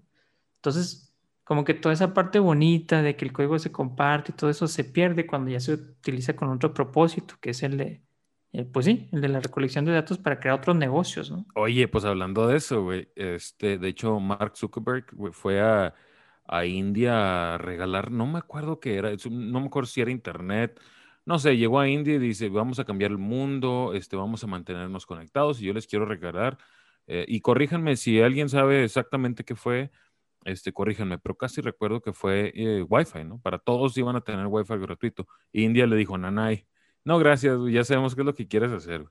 Entonces, 0.57 1.11
como 1.43 1.63
que 1.65 1.73
toda 1.73 1.93
esa 1.93 2.13
parte 2.13 2.37
bonita 2.37 3.01
de 3.01 3.15
que 3.15 3.25
el 3.25 3.33
código 3.33 3.57
se 3.57 3.71
comparte 3.71 4.31
y 4.31 4.35
todo 4.35 4.51
eso 4.51 4.67
se 4.67 4.83
pierde 4.83 5.25
cuando 5.25 5.49
ya 5.49 5.59
se 5.59 5.73
utiliza 5.73 6.35
con 6.35 6.49
otro 6.49 6.71
propósito, 6.71 7.33
que 7.41 7.49
es 7.49 7.63
el 7.63 7.77
de, 7.77 8.03
eh, 8.51 8.63
pues 8.63 8.85
sí, 8.85 9.09
el 9.11 9.21
de 9.21 9.29
la 9.29 9.39
recolección 9.39 9.85
de 9.85 9.91
datos 9.91 10.19
para 10.19 10.39
crear 10.39 10.59
otros 10.59 10.75
negocios, 10.75 11.31
¿no? 11.31 11.47
Oye, 11.55 11.87
pues 11.87 12.05
hablando 12.05 12.45
de 12.45 12.57
eso, 12.57 12.91
este, 12.93 13.79
de 13.79 13.87
hecho, 13.87 14.19
Mark 14.19 14.55
Zuckerberg 14.55 15.07
fue 15.31 15.59
a 15.59 15.95
a 16.47 16.65
India 16.65 17.55
a 17.55 17.57
regalar, 17.57 18.11
no 18.11 18.27
me 18.27 18.39
acuerdo 18.39 18.79
qué 18.79 18.95
era, 18.95 19.11
no 19.29 19.59
me 19.59 19.67
acuerdo 19.67 19.87
si 19.87 20.01
era 20.01 20.11
internet, 20.11 20.79
no 21.25 21.39
sé, 21.39 21.57
llegó 21.57 21.79
a 21.79 21.89
India 21.89 22.15
y 22.15 22.19
dice, 22.19 22.49
vamos 22.49 22.79
a 22.79 22.85
cambiar 22.85 23.11
el 23.11 23.17
mundo, 23.17 23.93
este, 23.93 24.15
vamos 24.15 24.43
a 24.43 24.47
mantenernos 24.47 25.05
conectados 25.05 25.61
y 25.61 25.65
yo 25.65 25.73
les 25.73 25.87
quiero 25.87 26.05
regalar, 26.05 26.57
eh, 27.07 27.25
y 27.27 27.41
corríjanme 27.41 27.95
si 27.97 28.21
alguien 28.21 28.49
sabe 28.49 28.83
exactamente 28.83 29.43
qué 29.43 29.55
fue, 29.55 29.91
este, 30.43 30.71
corríjanme, 30.71 31.17
pero 31.17 31.35
casi 31.35 31.61
recuerdo 31.61 32.01
que 32.01 32.13
fue 32.13 32.51
eh, 32.55 32.85
Wi-Fi, 32.87 33.23
¿no? 33.23 33.39
Para 33.41 33.57
todos 33.57 33.97
iban 33.97 34.15
a 34.15 34.21
tener 34.21 34.45
Wi-Fi 34.45 34.77
gratuito. 34.77 35.27
India 35.51 35.87
le 35.87 35.95
dijo, 35.95 36.17
Nanay, 36.17 36.67
no, 37.03 37.17
gracias, 37.17 37.57
ya 37.71 37.83
sabemos 37.83 38.13
qué 38.13 38.21
es 38.21 38.25
lo 38.25 38.35
que 38.35 38.47
quieres 38.47 38.71
hacer. 38.71 39.05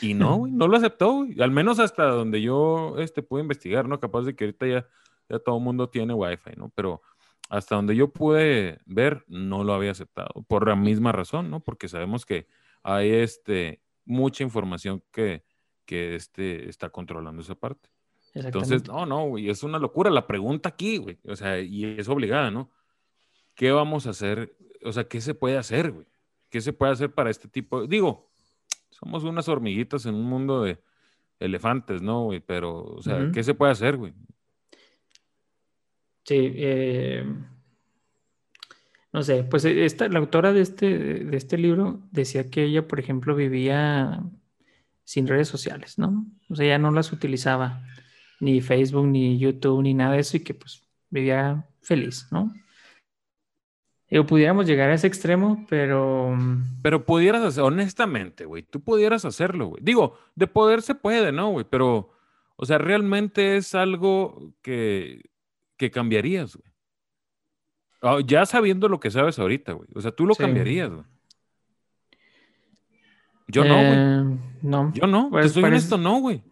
Y 0.00 0.14
no, 0.14 0.46
no 0.46 0.68
lo 0.68 0.76
aceptó, 0.76 1.26
al 1.38 1.50
menos 1.50 1.78
hasta 1.78 2.04
donde 2.04 2.42
yo 2.42 2.96
este, 2.98 3.22
pude 3.22 3.42
investigar, 3.42 3.88
¿no? 3.88 4.00
Capaz 4.00 4.22
de 4.22 4.34
que 4.34 4.44
ahorita 4.44 4.66
ya 4.66 4.86
ya 5.28 5.38
todo 5.38 5.58
el 5.58 5.62
mundo 5.64 5.88
tiene 5.88 6.14
Wi-Fi, 6.14 6.52
¿no? 6.56 6.70
Pero 6.74 7.02
hasta 7.48 7.76
donde 7.76 7.94
yo 7.96 8.12
pude 8.12 8.80
ver, 8.86 9.24
no 9.28 9.64
lo 9.64 9.74
había 9.74 9.90
aceptado, 9.90 10.44
por 10.48 10.66
la 10.66 10.76
misma 10.76 11.12
razón, 11.12 11.50
¿no? 11.50 11.60
Porque 11.60 11.88
sabemos 11.88 12.24
que 12.24 12.46
hay 12.82 13.10
este, 13.10 13.82
mucha 14.04 14.42
información 14.42 15.02
que, 15.12 15.44
que 15.84 16.14
este, 16.14 16.68
está 16.68 16.90
controlando 16.90 17.42
esa 17.42 17.54
parte. 17.54 17.90
Entonces, 18.34 18.86
no, 18.86 19.06
no, 19.06 19.28
güey, 19.28 19.48
es 19.48 19.62
una 19.62 19.78
locura 19.78 20.10
la 20.10 20.26
pregunta 20.26 20.68
aquí, 20.68 20.96
güey. 20.96 21.18
O 21.24 21.36
sea, 21.36 21.60
y 21.60 21.84
es 21.84 22.08
obligada, 22.08 22.50
¿no? 22.50 22.70
¿Qué 23.54 23.70
vamos 23.70 24.06
a 24.06 24.10
hacer? 24.10 24.56
O 24.84 24.92
sea, 24.92 25.04
¿qué 25.04 25.20
se 25.20 25.34
puede 25.34 25.56
hacer, 25.56 25.92
güey? 25.92 26.06
¿Qué 26.50 26.60
se 26.60 26.72
puede 26.72 26.92
hacer 26.92 27.14
para 27.14 27.30
este 27.30 27.46
tipo? 27.46 27.86
Digo, 27.86 28.28
somos 28.90 29.22
unas 29.22 29.48
hormiguitas 29.48 30.06
en 30.06 30.16
un 30.16 30.24
mundo 30.24 30.62
de 30.62 30.80
elefantes, 31.38 32.02
¿no, 32.02 32.24
güey? 32.24 32.40
Pero, 32.40 32.82
o 32.82 33.02
sea, 33.02 33.30
¿qué 33.32 33.44
se 33.44 33.54
puede 33.54 33.72
hacer, 33.72 33.96
güey? 33.96 34.12
Sí, 36.24 36.52
eh, 36.56 37.24
no 39.12 39.22
sé, 39.22 39.44
pues 39.44 39.64
eh, 39.64 39.84
esta, 39.84 40.08
la 40.08 40.18
autora 40.18 40.52
de 40.52 40.60
este, 40.60 40.98
de 41.24 41.36
este 41.36 41.56
libro 41.58 42.00
decía 42.10 42.50
que 42.50 42.64
ella, 42.64 42.88
por 42.88 42.98
ejemplo, 42.98 43.36
vivía 43.36 44.22
sin 45.04 45.28
redes 45.28 45.48
sociales, 45.48 45.98
¿no? 45.98 46.26
O 46.48 46.56
sea, 46.56 46.66
ella 46.66 46.78
no 46.78 46.90
las 46.90 47.12
utilizaba, 47.12 47.84
ni 48.40 48.60
Facebook, 48.60 49.06
ni 49.06 49.38
YouTube, 49.38 49.82
ni 49.82 49.94
nada 49.94 50.14
de 50.14 50.20
eso, 50.20 50.36
y 50.36 50.40
que 50.40 50.54
pues 50.54 50.82
vivía 51.10 51.64
feliz, 51.82 52.26
¿no? 52.32 52.52
Yo 54.10 54.26
pudiéramos 54.26 54.66
llegar 54.66 54.90
a 54.90 54.94
ese 54.94 55.06
extremo, 55.06 55.66
pero... 55.68 56.36
Pero 56.82 57.04
pudieras 57.04 57.42
hacer, 57.42 57.64
honestamente, 57.64 58.44
güey, 58.44 58.62
tú 58.62 58.80
pudieras 58.80 59.24
hacerlo, 59.24 59.66
güey. 59.66 59.82
Digo, 59.82 60.18
de 60.34 60.46
poder 60.46 60.82
se 60.82 60.94
puede, 60.94 61.32
¿no, 61.32 61.50
güey? 61.50 61.66
Pero, 61.68 62.10
o 62.56 62.66
sea, 62.66 62.78
realmente 62.78 63.56
es 63.56 63.74
algo 63.74 64.52
que 64.62 65.22
que 65.76 65.90
cambiarías, 65.90 66.56
güey? 66.56 66.72
Ah, 68.02 68.18
ya 68.24 68.44
sabiendo 68.44 68.88
lo 68.88 69.00
que 69.00 69.10
sabes 69.10 69.38
ahorita, 69.38 69.72
güey. 69.72 69.88
O 69.94 70.00
sea, 70.00 70.10
tú 70.10 70.26
lo 70.26 70.34
cambiarías, 70.34 70.90
güey. 70.90 71.04
Yo 73.48 73.64
no, 73.64 73.74
güey. 73.74 73.92
Eh, 73.92 74.38
no. 74.62 74.92
Yo 74.92 75.06
no. 75.06 75.30
Pues 75.30 75.46
Te 75.46 75.60
soy 75.60 75.64
honesto, 75.64 75.96
no, 75.96 76.20
güey. 76.20 76.42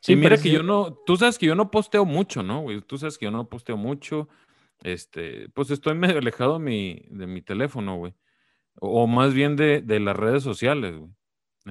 Sí, 0.00 0.14
mira 0.14 0.36
que 0.38 0.50
yo 0.50 0.62
no, 0.62 0.94
tú 1.04 1.16
sabes 1.16 1.38
que 1.38 1.46
yo 1.46 1.54
no 1.54 1.70
posteo 1.70 2.04
mucho, 2.04 2.42
¿no, 2.42 2.62
güey? 2.62 2.80
Tú 2.80 2.98
sabes 2.98 3.18
que 3.18 3.24
yo 3.24 3.30
no 3.30 3.48
posteo 3.48 3.76
mucho. 3.76 4.28
este, 4.82 5.48
pues 5.50 5.70
estoy 5.70 5.94
medio 5.94 6.18
alejado 6.18 6.54
de 6.54 6.64
mi, 6.64 7.02
de 7.10 7.26
mi 7.26 7.42
teléfono, 7.42 7.96
güey. 7.96 8.14
O, 8.80 9.08
más 9.08 9.34
bien 9.34 9.56
de, 9.56 9.82
de, 9.82 9.98
las 9.98 10.16
redes 10.16 10.44
sociales, 10.44 10.96
güey. 10.96 11.10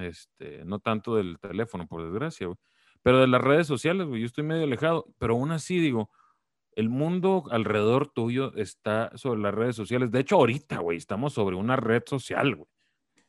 Este, 0.06 0.64
no 0.66 0.78
tanto 0.78 1.16
del 1.16 1.38
teléfono, 1.38 1.86
por 1.86 2.04
desgracia, 2.04 2.46
güey. 2.46 2.58
Pero 3.02 3.20
de 3.20 3.28
las 3.28 3.40
redes 3.40 3.66
sociales, 3.66 4.06
güey, 4.06 4.20
yo 4.20 4.26
estoy 4.26 4.44
medio 4.44 4.64
alejado. 4.64 5.06
Pero 5.18 5.34
aún 5.34 5.50
así, 5.52 5.78
digo, 5.78 6.10
el 6.74 6.88
mundo 6.88 7.44
alrededor 7.50 8.08
tuyo 8.08 8.54
está 8.56 9.10
sobre 9.16 9.40
las 9.40 9.54
redes 9.54 9.76
sociales. 9.76 10.10
De 10.10 10.20
hecho, 10.20 10.36
ahorita, 10.36 10.78
güey, 10.78 10.98
estamos 10.98 11.32
sobre 11.32 11.56
una 11.56 11.76
red 11.76 12.02
social, 12.06 12.54
güey. 12.54 12.68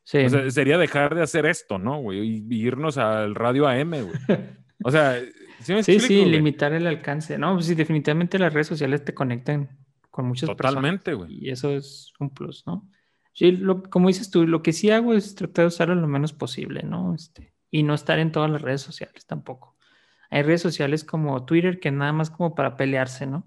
Sí. 0.03 0.19
O 0.19 0.29
sea, 0.29 0.49
sería 0.49 0.77
dejar 0.77 1.13
de 1.13 1.21
hacer 1.21 1.45
esto, 1.45 1.77
¿no, 1.77 1.99
güey? 2.01 2.43
Y 2.49 2.55
irnos 2.55 2.97
al 2.97 3.35
radio 3.35 3.67
AM, 3.67 3.91
güey. 3.91 4.13
O 4.81 4.91
sea, 4.91 5.21
sí, 5.59 5.99
sí, 5.99 6.23
limitar 6.23 6.71
el 6.71 6.87
alcance. 6.87 7.37
No, 7.37 7.53
pues 7.55 7.65
sí, 7.65 7.75
definitivamente 7.75 8.39
las 8.39 8.53
redes 8.53 8.67
sociales 8.67 9.03
te 9.03 9.13
conectan 9.13 9.77
con 10.09 10.25
muchas 10.25 10.47
Totalmente, 10.47 11.13
güey. 11.13 11.45
Y 11.45 11.49
eso 11.49 11.71
es 11.71 12.13
un 12.19 12.29
plus, 12.29 12.63
¿no? 12.65 12.87
Sí, 13.33 13.51
lo, 13.51 13.83
como 13.83 14.07
dices 14.07 14.31
tú, 14.31 14.47
lo 14.47 14.61
que 14.61 14.73
sí 14.73 14.89
hago 14.89 15.13
es 15.13 15.35
tratar 15.35 15.63
de 15.63 15.67
usarlo 15.67 15.95
lo 15.95 16.07
menos 16.07 16.33
posible, 16.33 16.83
¿no? 16.83 17.13
Este, 17.13 17.53
y 17.71 17.83
no 17.83 17.93
estar 17.93 18.19
en 18.19 18.31
todas 18.31 18.49
las 18.49 18.61
redes 18.61 18.81
sociales 18.81 19.25
tampoco. 19.25 19.75
Hay 20.29 20.43
redes 20.43 20.61
sociales 20.61 21.03
como 21.03 21.45
Twitter 21.45 21.79
que 21.79 21.91
nada 21.91 22.13
más 22.13 22.29
como 22.29 22.55
para 22.55 22.77
pelearse, 22.77 23.25
¿no? 23.25 23.43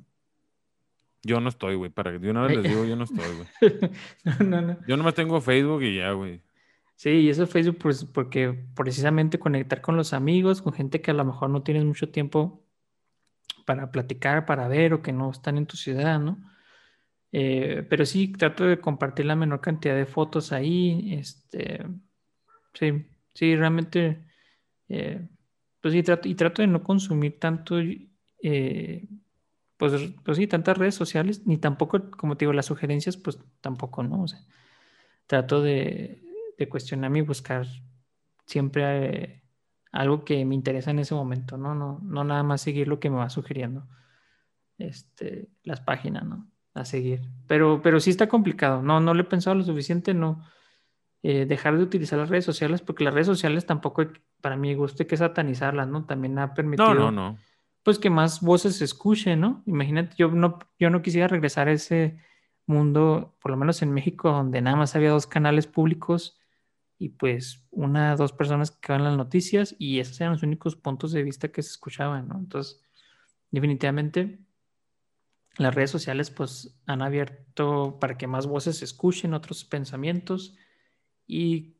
Yo 1.22 1.40
no 1.40 1.48
estoy, 1.48 1.76
güey. 1.76 1.90
Para 1.90 2.12
que 2.12 2.18
de 2.18 2.30
una 2.30 2.42
vez 2.42 2.56
les 2.56 2.70
digo, 2.70 2.84
yo 2.84 2.96
no 2.96 3.04
estoy, 3.04 3.24
güey. 3.36 3.90
no, 4.24 4.44
no, 4.44 4.62
no. 4.62 4.76
Yo 4.86 4.96
nomás 4.96 5.14
tengo 5.14 5.40
Facebook 5.40 5.82
y 5.82 5.96
ya, 5.96 6.10
güey. 6.12 6.42
Sí, 6.96 7.10
y 7.10 7.30
eso 7.30 7.44
es 7.44 7.50
Facebook 7.50 7.78
pues, 7.78 8.04
porque 8.04 8.66
precisamente 8.74 9.38
conectar 9.38 9.80
con 9.80 9.96
los 9.96 10.12
amigos, 10.12 10.62
con 10.62 10.72
gente 10.72 11.00
que 11.00 11.12
a 11.12 11.14
lo 11.14 11.24
mejor 11.24 11.50
no 11.50 11.62
tienes 11.62 11.84
mucho 11.84 12.10
tiempo 12.10 12.64
para 13.64 13.90
platicar, 13.90 14.46
para 14.46 14.68
ver 14.68 14.94
o 14.94 15.02
que 15.02 15.12
no 15.12 15.30
están 15.30 15.58
en 15.58 15.66
tu 15.66 15.76
ciudad, 15.76 16.18
¿no? 16.20 16.38
Eh, 17.32 17.86
pero 17.88 18.04
sí, 18.04 18.28
trato 18.32 18.64
de 18.64 18.80
compartir 18.80 19.26
la 19.26 19.36
menor 19.36 19.60
cantidad 19.60 19.96
de 19.96 20.06
fotos 20.06 20.52
ahí. 20.52 21.14
Este, 21.14 21.84
sí, 22.74 23.06
sí, 23.34 23.56
realmente, 23.56 24.24
eh, 24.88 25.28
pues 25.80 25.94
sí, 25.94 26.02
trato, 26.02 26.28
y 26.28 26.34
trato 26.34 26.62
de 26.62 26.68
no 26.68 26.82
consumir 26.82 27.38
tanto, 27.38 27.78
eh, 28.42 29.08
pues, 29.76 30.12
pues 30.24 30.36
sí, 30.36 30.46
tantas 30.46 30.78
redes 30.78 30.94
sociales, 30.94 31.46
ni 31.46 31.58
tampoco, 31.58 32.10
como 32.10 32.36
te 32.36 32.44
digo, 32.44 32.52
las 32.52 32.66
sugerencias, 32.66 33.16
pues 33.16 33.38
tampoco, 33.60 34.02
¿no? 34.02 34.22
O 34.22 34.28
sea, 34.28 34.40
trato 35.26 35.62
de, 35.62 36.20
cuestionarme 36.70 37.18
y 37.18 37.22
buscar 37.22 37.66
siempre 38.46 39.42
algo 39.90 40.24
que 40.24 40.44
me 40.44 40.54
interesa 40.54 40.92
en 40.92 41.00
ese 41.00 41.12
momento, 41.12 41.56
¿no? 41.56 41.74
No, 41.74 41.98
no 42.04 42.22
nada 42.22 42.44
más 42.44 42.60
seguir 42.60 42.86
lo 42.86 43.00
que 43.00 43.10
me 43.10 43.16
va 43.16 43.28
sugiriendo 43.30 43.88
este, 44.78 45.48
las 45.64 45.80
páginas, 45.80 46.24
¿no? 46.24 46.48
A 46.74 46.84
seguir. 46.84 47.22
Pero, 47.46 47.80
pero 47.82 48.00
sí 48.00 48.10
está 48.10 48.28
complicado, 48.28 48.82
no, 48.82 49.00
no 49.00 49.14
le 49.14 49.22
he 49.22 49.24
pensado 49.24 49.56
lo 49.56 49.64
suficiente, 49.64 50.14
no. 50.14 50.44
Eh, 51.24 51.46
dejar 51.46 51.76
de 51.76 51.84
utilizar 51.84 52.18
las 52.18 52.30
redes 52.30 52.44
sociales, 52.44 52.80
porque 52.82 53.04
las 53.04 53.14
redes 53.14 53.28
sociales 53.28 53.64
tampoco, 53.64 54.04
para 54.40 54.56
mí, 54.56 54.74
guste 54.74 55.06
que 55.06 55.16
satanizarlas, 55.16 55.86
¿no? 55.86 56.04
También 56.04 56.36
ha 56.40 56.52
permitido, 56.52 56.94
no, 56.94 57.12
no, 57.12 57.30
no. 57.30 57.38
pues 57.84 58.00
que 58.00 58.10
más 58.10 58.40
voces 58.40 58.76
se 58.78 58.84
escuchen, 58.84 59.40
¿no? 59.40 59.62
Imagínate, 59.66 60.16
yo 60.16 60.28
no, 60.32 60.58
yo 60.80 60.90
no 60.90 61.00
quisiera 61.00 61.28
regresar 61.28 61.68
a 61.68 61.72
ese 61.72 62.18
mundo, 62.66 63.36
por 63.40 63.52
lo 63.52 63.56
menos 63.56 63.82
en 63.82 63.92
México, 63.92 64.32
donde 64.32 64.60
nada 64.62 64.76
más 64.76 64.96
había 64.96 65.10
dos 65.10 65.28
canales 65.28 65.68
públicos 65.68 66.40
y 66.98 67.10
pues 67.10 67.68
una, 67.70 68.16
dos 68.16 68.32
personas 68.32 68.72
que 68.72 68.90
van 68.90 69.04
las 69.04 69.16
noticias 69.16 69.76
y 69.78 70.00
esos 70.00 70.20
eran 70.20 70.32
los 70.32 70.42
únicos 70.42 70.74
puntos 70.74 71.12
de 71.12 71.22
vista 71.22 71.52
que 71.52 71.62
se 71.62 71.70
escuchaban, 71.70 72.26
¿no? 72.26 72.36
Entonces, 72.36 72.82
definitivamente 73.52 74.40
las 75.56 75.72
redes 75.72 75.90
sociales 75.90 76.32
pues 76.32 76.80
han 76.86 77.00
abierto 77.00 77.98
para 78.00 78.18
que 78.18 78.26
más 78.26 78.48
voces 78.48 78.78
se 78.78 78.86
escuchen, 78.86 79.34
otros 79.34 79.64
pensamientos 79.64 80.56
y 81.26 81.76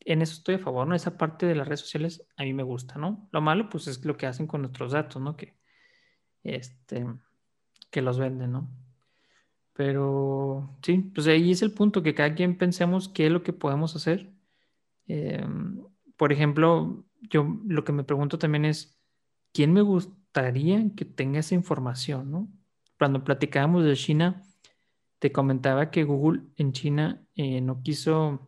en 0.00 0.22
eso 0.22 0.34
estoy 0.34 0.56
a 0.56 0.58
favor, 0.58 0.86
¿no? 0.86 0.94
Esa 0.94 1.18
parte 1.18 1.46
de 1.46 1.54
las 1.54 1.66
redes 1.68 1.80
sociales 1.80 2.26
a 2.36 2.44
mí 2.44 2.52
me 2.54 2.62
gusta, 2.62 2.96
¿no? 2.96 3.28
Lo 3.32 3.40
malo 3.40 3.68
pues 3.68 3.86
es 3.88 4.04
lo 4.04 4.16
que 4.16 4.26
hacen 4.26 4.46
con 4.46 4.62
nuestros 4.62 4.92
datos, 4.92 5.20
¿no? 5.22 5.36
Que, 5.36 5.56
este, 6.42 7.06
que 7.90 8.02
los 8.02 8.18
venden, 8.18 8.52
¿no? 8.52 8.70
Pero 9.74 10.76
sí, 10.82 10.98
pues 11.14 11.26
ahí 11.26 11.52
es 11.52 11.62
el 11.62 11.72
punto, 11.72 12.02
que 12.02 12.14
cada 12.14 12.34
quien 12.34 12.58
pensemos 12.58 13.08
qué 13.08 13.26
es 13.26 13.32
lo 13.32 13.42
que 13.42 13.52
podemos 13.52 13.94
hacer 13.94 14.32
Em, 15.08 15.82
por 16.16 16.32
ejemplo, 16.32 17.04
yo 17.22 17.58
lo 17.66 17.84
que 17.84 17.92
me 17.92 18.04
pregunto 18.04 18.38
también 18.38 18.66
es, 18.66 19.00
¿quién 19.52 19.72
me 19.72 19.80
gustaría 19.80 20.84
que 20.94 21.04
tenga 21.04 21.40
esa 21.40 21.54
información? 21.54 22.30
¿no? 22.30 22.48
Cuando 22.98 23.24
platicábamos 23.24 23.84
de 23.84 23.96
China, 23.96 24.42
te 25.18 25.32
comentaba 25.32 25.90
que 25.90 26.04
Google 26.04 26.42
en 26.56 26.72
China 26.72 27.26
eh, 27.34 27.60
no 27.60 27.82
quiso... 27.82 28.47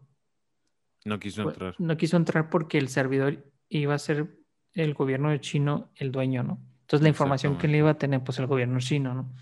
No 1.04 1.18
quiso 1.18 1.42
entrar. 1.42 1.74
No 1.78 1.96
quiso 1.96 2.16
entrar 2.16 2.50
porque 2.50 2.78
el 2.78 2.88
servidor 2.88 3.44
iba 3.68 3.94
a 3.94 3.98
ser 3.98 4.38
el 4.74 4.94
gobierno 4.94 5.30
de 5.30 5.40
chino 5.40 5.90
el 5.96 6.12
dueño, 6.12 6.42
¿no? 6.42 6.60
Entonces 6.82 7.02
la 7.02 7.08
información 7.08 7.56
que 7.56 7.68
le 7.68 7.78
iba 7.78 7.90
a 7.90 7.98
tener, 7.98 8.22
pues 8.22 8.38
el 8.38 8.46
gobierno 8.46 8.78
chino, 8.80 9.14
¿no? 9.14 9.32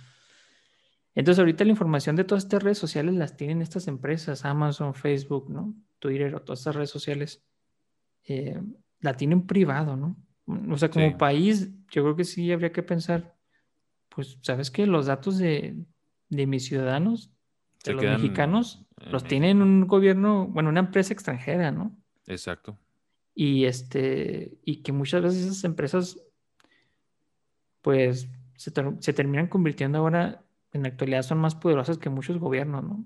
Entonces 1.14 1.40
ahorita 1.40 1.64
la 1.64 1.70
información 1.70 2.14
de 2.14 2.24
todas 2.24 2.44
estas 2.44 2.62
redes 2.62 2.78
sociales 2.78 3.14
las 3.14 3.36
tienen 3.36 3.62
estas 3.62 3.88
empresas, 3.88 4.44
Amazon, 4.44 4.94
Facebook, 4.94 5.50
¿no? 5.50 5.74
Twitter 5.98 6.34
o 6.34 6.42
todas 6.42 6.61
estas 6.61 6.76
redes 6.76 6.90
sociales, 6.90 7.42
eh, 8.24 8.61
la 9.00 9.14
tienen 9.14 9.46
privado, 9.46 9.96
¿no? 9.96 10.16
O 10.70 10.78
sea, 10.78 10.90
como 10.90 11.18
país, 11.18 11.70
yo 11.90 12.02
creo 12.02 12.16
que 12.16 12.24
sí 12.24 12.50
habría 12.52 12.72
que 12.72 12.82
pensar, 12.82 13.36
pues, 14.09 14.38
¿sabes 14.42 14.70
qué? 14.70 14.86
Los 14.86 15.06
datos 15.06 15.38
de, 15.38 15.84
mis 16.30 16.66
ciudadanos, 16.66 17.30
los 17.86 18.02
mexicanos, 18.02 18.86
los 19.10 19.24
tienen 19.24 19.62
un 19.62 19.86
gobierno, 19.86 20.46
bueno, 20.46 20.68
una 20.68 20.80
empresa 20.80 21.12
extranjera, 21.12 21.70
¿no? 21.70 21.96
Exacto. 22.26 22.78
Y 23.34 23.64
este, 23.66 24.58
y 24.64 24.82
que 24.82 24.92
muchas 24.92 25.22
veces 25.22 25.44
esas 25.44 25.64
empresas, 25.64 26.20
pues, 27.82 28.28
se, 28.56 28.72
se 28.98 29.12
terminan 29.12 29.46
convirtiendo 29.46 29.98
ahora, 29.98 30.44
en 30.72 30.82
la 30.82 30.88
actualidad 30.88 31.22
son 31.22 31.38
más 31.38 31.54
poderosas 31.54 31.98
que 31.98 32.10
muchos 32.10 32.38
gobiernos, 32.38 32.84
¿no? 32.84 33.04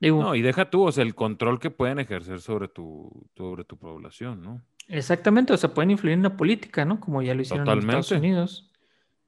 no, 0.00 0.34
y 0.34 0.42
deja 0.42 0.70
tú, 0.70 0.84
o 0.84 0.92
sea, 0.92 1.04
el 1.04 1.14
control 1.14 1.58
que 1.58 1.70
pueden 1.70 1.98
ejercer 1.98 2.40
sobre 2.40 2.68
tu, 2.68 3.26
sobre 3.36 3.64
tu 3.64 3.78
población, 3.78 4.42
¿no? 4.42 4.62
Exactamente, 4.88 5.52
o 5.52 5.56
sea, 5.56 5.72
pueden 5.72 5.92
influir 5.92 6.14
en 6.14 6.22
la 6.22 6.36
política, 6.36 6.84
¿no? 6.84 7.00
Como 7.00 7.22
ya 7.22 7.34
lo 7.34 7.42
hicieron 7.42 7.66
en 7.68 7.78
Estados 7.78 8.10
Unidos. 8.12 8.70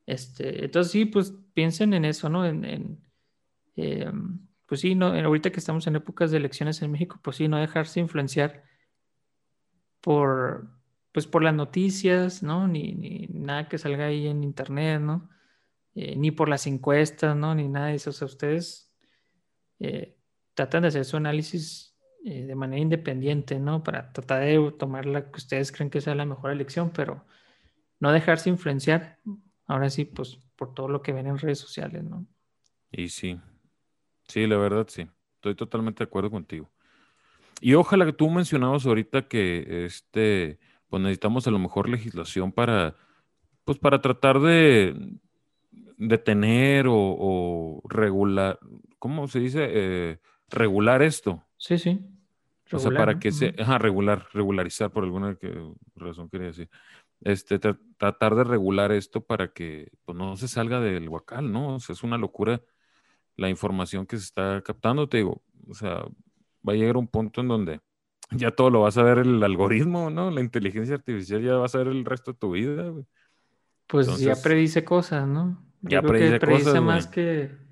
Este, 0.04 0.64
entonces 0.64 0.92
sí, 0.92 1.06
pues 1.06 1.34
piensen 1.54 1.94
en 1.94 2.04
eso, 2.04 2.28
¿no? 2.28 2.44
En, 2.44 3.00
em, 3.76 4.38
pues 4.66 4.80
sí, 4.80 4.94
no, 4.94 5.06
ahorita 5.06 5.50
que 5.50 5.60
estamos 5.60 5.86
en 5.86 5.96
épocas 5.96 6.30
de 6.30 6.38
elecciones 6.38 6.82
en 6.82 6.90
México, 6.90 7.20
pues 7.22 7.36
sí, 7.36 7.48
no 7.48 7.56
dejarse 7.56 8.00
influenciar 8.00 8.64
por, 10.00 10.68
pues 11.12 11.26
por 11.26 11.42
las 11.42 11.54
noticias, 11.54 12.42
¿no? 12.42 12.66
Ni, 12.66 13.28
nada 13.30 13.68
que 13.68 13.78
salga 13.78 14.06
ahí 14.06 14.26
en 14.26 14.42
internet, 14.44 15.00
¿no? 15.00 15.30
Eh, 15.94 16.16
ni 16.16 16.30
por 16.30 16.48
las 16.48 16.66
encuestas, 16.66 17.36
¿no? 17.36 17.54
Ni 17.54 17.68
nada 17.68 17.86
de 17.86 17.94
eso. 17.94 18.10
O 18.10 18.12
sea, 18.12 18.26
ustedes 18.26 18.92
eh, 19.78 20.16
tratan 20.54 20.82
de 20.82 20.88
hacer 20.88 21.04
su 21.04 21.16
análisis 21.16 21.96
eh, 22.24 22.44
de 22.44 22.54
manera 22.56 22.82
independiente, 22.82 23.60
¿no? 23.60 23.84
Para 23.84 24.12
tratar 24.12 24.42
de 24.42 24.72
tomar 24.78 25.06
la 25.06 25.30
que 25.30 25.36
ustedes 25.36 25.70
creen 25.70 25.90
que 25.90 26.00
sea 26.00 26.14
la 26.16 26.26
mejor 26.26 26.50
elección, 26.50 26.90
pero 26.90 27.24
no 28.00 28.12
dejarse 28.12 28.50
influenciar, 28.50 29.20
ahora 29.66 29.90
sí, 29.90 30.04
pues 30.04 30.38
por 30.56 30.74
todo 30.74 30.88
lo 30.88 31.02
que 31.02 31.12
ven 31.12 31.28
en 31.28 31.38
redes 31.38 31.58
sociales, 31.58 32.02
¿no? 32.02 32.26
Y 32.90 33.08
sí, 33.08 33.40
sí, 34.28 34.46
la 34.46 34.56
verdad 34.56 34.86
sí, 34.88 35.06
estoy 35.36 35.54
totalmente 35.54 36.04
de 36.04 36.08
acuerdo 36.08 36.30
contigo. 36.30 36.70
Y 37.60 37.74
ojalá 37.74 38.04
que 38.04 38.12
tú 38.12 38.28
mencionabas 38.30 38.84
ahorita 38.84 39.28
que 39.28 39.86
este, 39.86 40.58
pues 40.88 41.02
necesitamos 41.02 41.46
a 41.46 41.50
lo 41.50 41.58
mejor 41.58 41.88
legislación 41.88 42.52
para, 42.52 42.94
pues 43.64 43.78
para 43.78 44.00
tratar 44.00 44.40
de 44.40 44.94
detener 45.96 46.86
o, 46.86 46.94
o 46.94 47.82
regular, 47.88 48.58
¿cómo 48.98 49.26
se 49.28 49.40
dice? 49.40 49.66
Eh, 49.70 50.18
regular 50.48 51.02
esto. 51.02 51.42
Sí, 51.56 51.78
sí. 51.78 52.00
o 52.70 52.78
sea, 52.78 52.90
para 52.90 53.18
que 53.18 53.32
se, 53.32 53.54
ajá, 53.58 53.78
regular, 53.78 54.26
regularizar 54.32 54.90
por 54.90 55.04
alguna 55.04 55.36
razón 55.94 56.28
quería 56.28 56.48
decir. 56.48 56.68
Este, 57.22 57.58
tratar 57.58 58.34
de 58.34 58.44
regular 58.44 58.92
esto 58.92 59.22
para 59.22 59.48
que 59.48 59.90
pues, 60.04 60.16
no 60.16 60.36
se 60.36 60.48
salga 60.48 60.80
del 60.80 61.08
huacal, 61.08 61.50
¿no? 61.50 61.76
O 61.76 61.80
sea, 61.80 61.94
es 61.94 62.02
una 62.02 62.18
locura 62.18 62.60
la 63.36 63.48
información 63.48 64.06
que 64.06 64.16
se 64.16 64.24
está 64.24 64.62
captando, 64.62 65.08
te 65.08 65.18
digo, 65.18 65.42
o 65.68 65.74
sea, 65.74 66.04
va 66.66 66.72
a 66.72 66.76
llegar 66.76 66.96
un 66.96 67.08
punto 67.08 67.40
en 67.40 67.48
donde 67.48 67.80
ya 68.30 68.50
todo 68.50 68.70
lo 68.70 68.82
vas 68.82 68.96
a 68.98 69.02
ver 69.02 69.18
el 69.18 69.42
algoritmo, 69.42 70.10
¿no? 70.10 70.30
La 70.30 70.40
inteligencia 70.40 70.94
artificial 70.94 71.42
ya 71.42 71.54
va 71.54 71.66
a 71.66 71.78
ver 71.78 71.88
el 71.88 72.04
resto 72.04 72.32
de 72.32 72.38
tu 72.38 72.52
vida, 72.52 72.92
Pues 73.86 74.18
ya 74.18 74.34
predice 74.36 74.84
cosas, 74.84 75.26
¿no? 75.26 75.62
ya 75.82 76.02
predice, 76.02 76.40
cosas, 76.40 76.82
más 76.82 77.06
que 77.06 77.65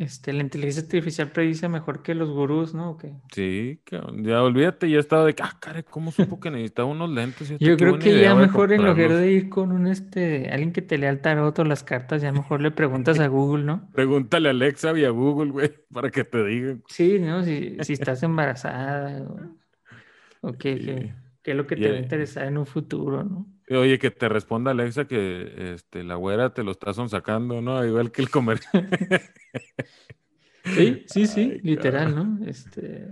Este, 0.00 0.32
la 0.32 0.40
inteligencia 0.40 0.82
artificial 0.82 1.30
predice 1.30 1.68
mejor 1.68 2.02
que 2.02 2.14
los 2.14 2.30
gurús, 2.30 2.72
¿no? 2.72 2.96
Sí, 3.34 3.82
ya 4.22 4.42
olvídate, 4.42 4.88
ya 4.88 4.98
estaba 4.98 5.26
de 5.26 5.34
que, 5.34 5.42
ah, 5.42 5.58
cara, 5.60 5.82
¿cómo 5.82 6.10
supo 6.10 6.40
que 6.40 6.50
necesitaba 6.50 6.88
unos 6.88 7.10
lentes? 7.10 7.54
Yo 7.58 7.76
creo 7.76 7.98
que 7.98 8.18
ya 8.18 8.34
mejor 8.34 8.72
en 8.72 8.82
lugar 8.82 9.12
de 9.12 9.30
ir 9.30 9.50
con 9.50 9.72
un 9.72 9.86
este, 9.86 10.48
alguien 10.48 10.72
que 10.72 10.80
te 10.80 10.96
lea 10.96 11.10
el 11.10 11.20
tarot 11.20 11.58
o 11.58 11.64
las 11.64 11.84
cartas, 11.84 12.22
ya 12.22 12.32
mejor 12.32 12.62
le 12.62 12.70
preguntas 12.70 13.20
a 13.20 13.26
Google, 13.26 13.64
¿no? 13.64 13.90
Pregúntale 13.92 14.48
a 14.48 14.52
Alexa 14.52 14.98
y 14.98 15.04
a 15.04 15.10
Google, 15.10 15.50
güey, 15.50 15.70
para 15.92 16.10
que 16.10 16.24
te 16.24 16.46
digan. 16.46 16.82
Sí, 16.88 17.18
¿no? 17.18 17.44
Si, 17.44 17.76
si 17.82 17.92
estás 17.92 18.22
embarazada 18.22 19.22
o, 20.40 20.52
qué, 20.54 20.78
qué, 20.78 21.14
es 21.44 21.56
lo 21.56 21.66
que 21.66 21.76
te 21.76 21.90
va 21.90 21.96
a 21.96 22.00
interesar 22.00 22.46
en 22.46 22.58
un 22.58 22.66
futuro, 22.66 23.24
¿no? 23.24 23.46
Oye, 23.70 23.98
que 23.98 24.10
te 24.10 24.28
responda 24.28 24.72
Alexa 24.72 25.06
que 25.06 25.72
este, 25.74 26.02
la 26.02 26.16
güera 26.16 26.52
te 26.52 26.64
lo 26.64 26.72
está 26.72 26.92
sacando, 26.92 27.62
¿no? 27.62 27.84
Igual 27.84 28.10
que 28.10 28.22
el 28.22 28.30
comer. 28.30 28.60
sí, 30.64 31.04
sí, 31.06 31.26
sí, 31.26 31.60
literal, 31.62 32.14
¿no? 32.14 32.46
Este, 32.46 33.06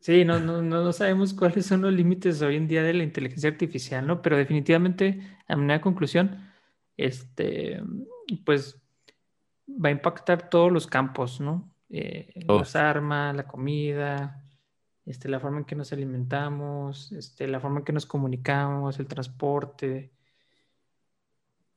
sí, 0.00 0.24
no, 0.24 0.40
no, 0.40 0.62
no 0.62 0.92
sabemos 0.92 1.32
cuáles 1.32 1.66
son 1.66 1.82
los 1.82 1.92
límites 1.92 2.42
hoy 2.42 2.56
en 2.56 2.66
día 2.66 2.82
de 2.82 2.92
la 2.92 3.04
inteligencia 3.04 3.50
artificial, 3.50 4.06
¿no? 4.06 4.20
Pero 4.20 4.36
definitivamente, 4.36 5.20
a 5.46 5.56
manera 5.56 5.78
de 5.78 5.82
conclusión, 5.82 6.50
este, 6.96 7.80
pues 8.44 8.82
va 9.68 9.88
a 9.88 9.92
impactar 9.92 10.50
todos 10.50 10.70
los 10.70 10.86
campos, 10.86 11.40
¿no? 11.40 11.72
Eh, 11.88 12.44
las 12.48 12.74
armas, 12.74 13.34
la 13.36 13.46
comida, 13.46 14.43
este, 15.06 15.28
la 15.28 15.40
forma 15.40 15.58
en 15.58 15.64
que 15.64 15.74
nos 15.76 15.92
alimentamos, 15.92 17.12
este, 17.12 17.46
la 17.46 17.60
forma 17.60 17.80
en 17.80 17.84
que 17.84 17.92
nos 17.92 18.06
comunicamos, 18.06 18.98
el 18.98 19.06
transporte. 19.06 20.12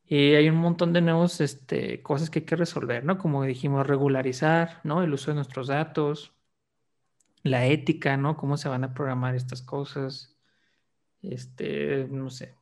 Y 0.06 0.36
hay 0.36 0.50
un 0.50 0.56
montón 0.56 0.94
de 0.94 1.02
nuevas 1.02 1.42
este, 1.42 2.02
cosas 2.02 2.30
que 2.30 2.40
hay 2.40 2.46
que 2.46 2.56
resolver, 2.56 3.04
¿no? 3.04 3.18
Como 3.18 3.44
dijimos, 3.44 3.86
regularizar, 3.86 4.80
¿no? 4.86 5.04
El 5.04 5.14
uso 5.14 5.32
de 5.32 5.36
nuestros 5.36 5.68
datos, 5.68 6.34
la 7.44 7.66
ética, 7.66 8.18
¿no? 8.18 8.38
Cómo 8.38 8.58
se 8.58 8.70
van 8.70 8.84
a 8.86 8.94
programar 8.94 9.36
estas 9.36 9.62
cosas. 9.62 10.38
Este, 11.22 12.08
no 12.10 12.30
sé. 12.30 12.56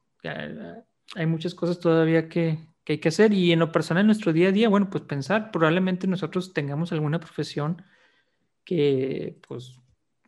Hay 1.16 1.26
muchas 1.28 1.54
cosas 1.56 1.80
todavía 1.80 2.30
que, 2.30 2.68
que 2.84 2.94
hay 2.94 3.00
que 3.00 3.10
hacer. 3.10 3.34
Y 3.34 3.52
en 3.52 3.60
lo 3.60 3.72
personal, 3.72 4.02
en 4.02 4.08
nuestro 4.08 4.34
día 4.34 4.50
a 4.50 4.52
día, 4.52 4.70
bueno, 4.70 4.90
pues 4.90 5.04
pensar, 5.04 5.52
probablemente 5.52 6.08
nosotros 6.08 6.54
tengamos 6.54 6.92
alguna 6.92 7.20
profesión 7.20 7.84
que, 8.64 9.40
pues, 9.48 9.80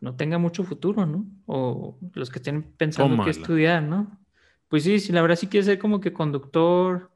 no 0.02 0.16
tenga 0.16 0.38
mucho 0.38 0.64
futuro, 0.64 1.06
¿no? 1.06 1.26
O 1.46 1.98
los 2.14 2.30
que 2.30 2.40
estén 2.40 2.64
pensando 2.64 3.24
que 3.24 3.32
estudiar, 3.32 3.84
¿no? 3.84 4.20
Pues 4.68 4.84
sí, 4.84 5.00
sí, 5.00 5.12
la 5.12 5.22
verdad 5.22 5.36
sí 5.38 5.48
quiere 5.48 5.66
ser 5.66 5.80
como 5.80 6.00
que 6.00 6.14
conductor, 6.14 7.12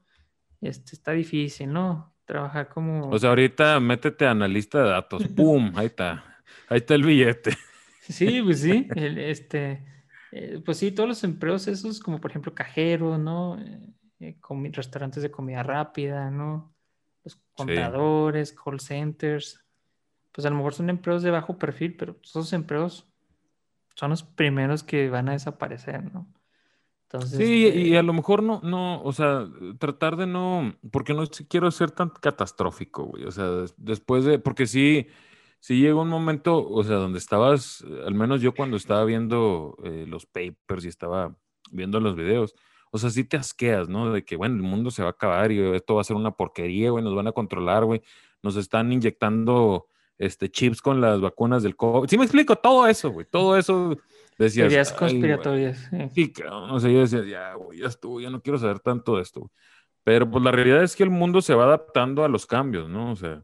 este, 0.61 0.95
está 0.95 1.11
difícil, 1.11 1.71
¿no? 1.71 2.15
Trabajar 2.25 2.69
como... 2.69 3.09
O 3.09 3.19
sea, 3.19 3.29
ahorita 3.29 3.79
métete 3.79 4.25
a 4.25 4.32
analista 4.32 4.82
de 4.84 4.89
datos, 4.89 5.27
¡pum! 5.36 5.71
Ahí 5.75 5.88
está, 5.88 6.23
ahí 6.69 6.77
está 6.77 6.95
el 6.95 7.03
billete. 7.03 7.57
Sí, 8.01 8.41
pues 8.41 8.61
sí, 8.61 8.89
este, 8.95 9.86
eh, 10.32 10.61
pues 10.65 10.77
sí, 10.79 10.91
todos 10.91 11.07
los 11.07 11.23
empleos 11.23 11.67
esos, 11.67 11.99
como 11.99 12.19
por 12.19 12.32
ejemplo 12.32 12.53
cajero, 12.53 13.17
¿no? 13.17 13.57
Eh, 13.61 13.93
eh 14.19 14.38
restaurantes 14.71 15.23
de 15.23 15.32
comida 15.32 15.63
rápida, 15.63 16.29
¿no? 16.29 16.73
Los 17.23 17.39
contadores, 17.53 18.53
call 18.53 18.79
centers, 18.79 19.61
pues 20.32 20.45
a 20.45 20.49
lo 20.49 20.55
mejor 20.55 20.73
son 20.73 20.89
empleos 20.89 21.23
de 21.23 21.32
bajo 21.32 21.57
perfil, 21.57 21.95
pero 21.97 22.15
esos 22.23 22.51
empleos 22.53 23.05
son 23.95 24.11
los 24.11 24.23
primeros 24.23 24.84
que 24.84 25.09
van 25.09 25.29
a 25.29 25.34
desaparecer, 25.34 26.11
¿no? 26.13 26.27
Entonces, 27.03 27.39
sí, 27.39 27.67
y 27.67 27.93
eh, 27.93 27.97
a 27.97 28.03
lo 28.03 28.13
mejor 28.13 28.41
no, 28.41 28.61
no, 28.63 29.03
o 29.03 29.11
sea, 29.11 29.45
tratar 29.79 30.15
de 30.15 30.27
no, 30.27 30.73
porque 30.91 31.13
no 31.13 31.25
quiero 31.49 31.69
ser 31.69 31.91
tan 31.91 32.09
catastrófico, 32.09 33.03
güey, 33.03 33.25
o 33.25 33.32
sea, 33.32 33.65
después 33.75 34.23
de, 34.23 34.39
porque 34.39 34.65
sí, 34.65 35.07
sí 35.59 35.82
llegó 35.82 36.03
un 36.03 36.07
momento, 36.07 36.65
o 36.65 36.84
sea, 36.86 36.95
donde 36.95 37.19
estabas, 37.19 37.84
al 38.05 38.15
menos 38.15 38.41
yo 38.41 38.53
cuando 38.53 38.77
estaba 38.77 39.03
viendo 39.03 39.77
eh, 39.84 40.05
los 40.07 40.25
papers 40.25 40.86
y 40.86 40.88
estaba 40.88 41.36
viendo 41.71 41.99
los 41.99 42.15
videos, 42.15 42.55
o 42.91 42.97
sea, 42.97 43.09
sí 43.09 43.25
te 43.25 43.36
asqueas, 43.36 43.89
¿no? 43.89 44.11
De 44.13 44.23
que, 44.23 44.38
bueno, 44.38 44.55
el 44.55 44.63
mundo 44.63 44.89
se 44.89 45.01
va 45.01 45.09
a 45.09 45.11
acabar 45.11 45.51
y 45.51 45.59
esto 45.75 45.95
va 45.95 46.01
a 46.01 46.05
ser 46.05 46.15
una 46.15 46.32
porquería, 46.32 46.91
güey, 46.91 47.03
nos 47.03 47.15
van 47.15 47.27
a 47.27 47.34
controlar, 47.34 47.84
güey, 47.84 48.01
nos 48.41 48.55
están 48.55 48.91
inyectando 48.93 49.88
este, 50.18 50.49
chips 50.49 50.82
con 50.82 51.01
las 51.01 51.20
vacunas 51.20 51.64
del 51.64 51.76
COVID. 51.76 52.09
Sí 52.09 52.18
me 52.18 52.26
explico, 52.26 52.55
todo 52.55 52.88
eso, 52.88 53.12
güey, 53.12 53.26
todo 53.30 53.57
eso 53.57 53.97
decías. 54.38 54.68
Teorías 54.68 54.93
conspiratorias. 54.93 55.89
Sí, 56.14 56.34
o 56.49 56.80
sea, 56.80 56.91
yo 56.91 56.99
decía, 56.99 57.24
ya, 57.26 57.53
güey, 57.55 57.80
ya 57.80 57.88
estuvo, 57.88 58.22
ya 58.22 58.30
no 58.30 58.41
quiero 58.41 58.57
saber 58.59 58.80
tanto 58.80 59.16
de 59.16 59.24
esto. 59.24 59.51
Pero 60.03 60.30
pues 60.30 60.43
la 60.43 60.51
realidad 60.51 60.84
es 60.84 60.95
que 60.95 61.03
el 61.03 61.09
mundo 61.09 61.41
se 61.41 61.53
va 61.53 61.66
adaptando 61.66 62.24
a 62.24 62.28
los 62.28 62.45
cambios, 62.45 62.89
¿no? 62.89 63.12
O 63.12 63.16
sea, 63.16 63.43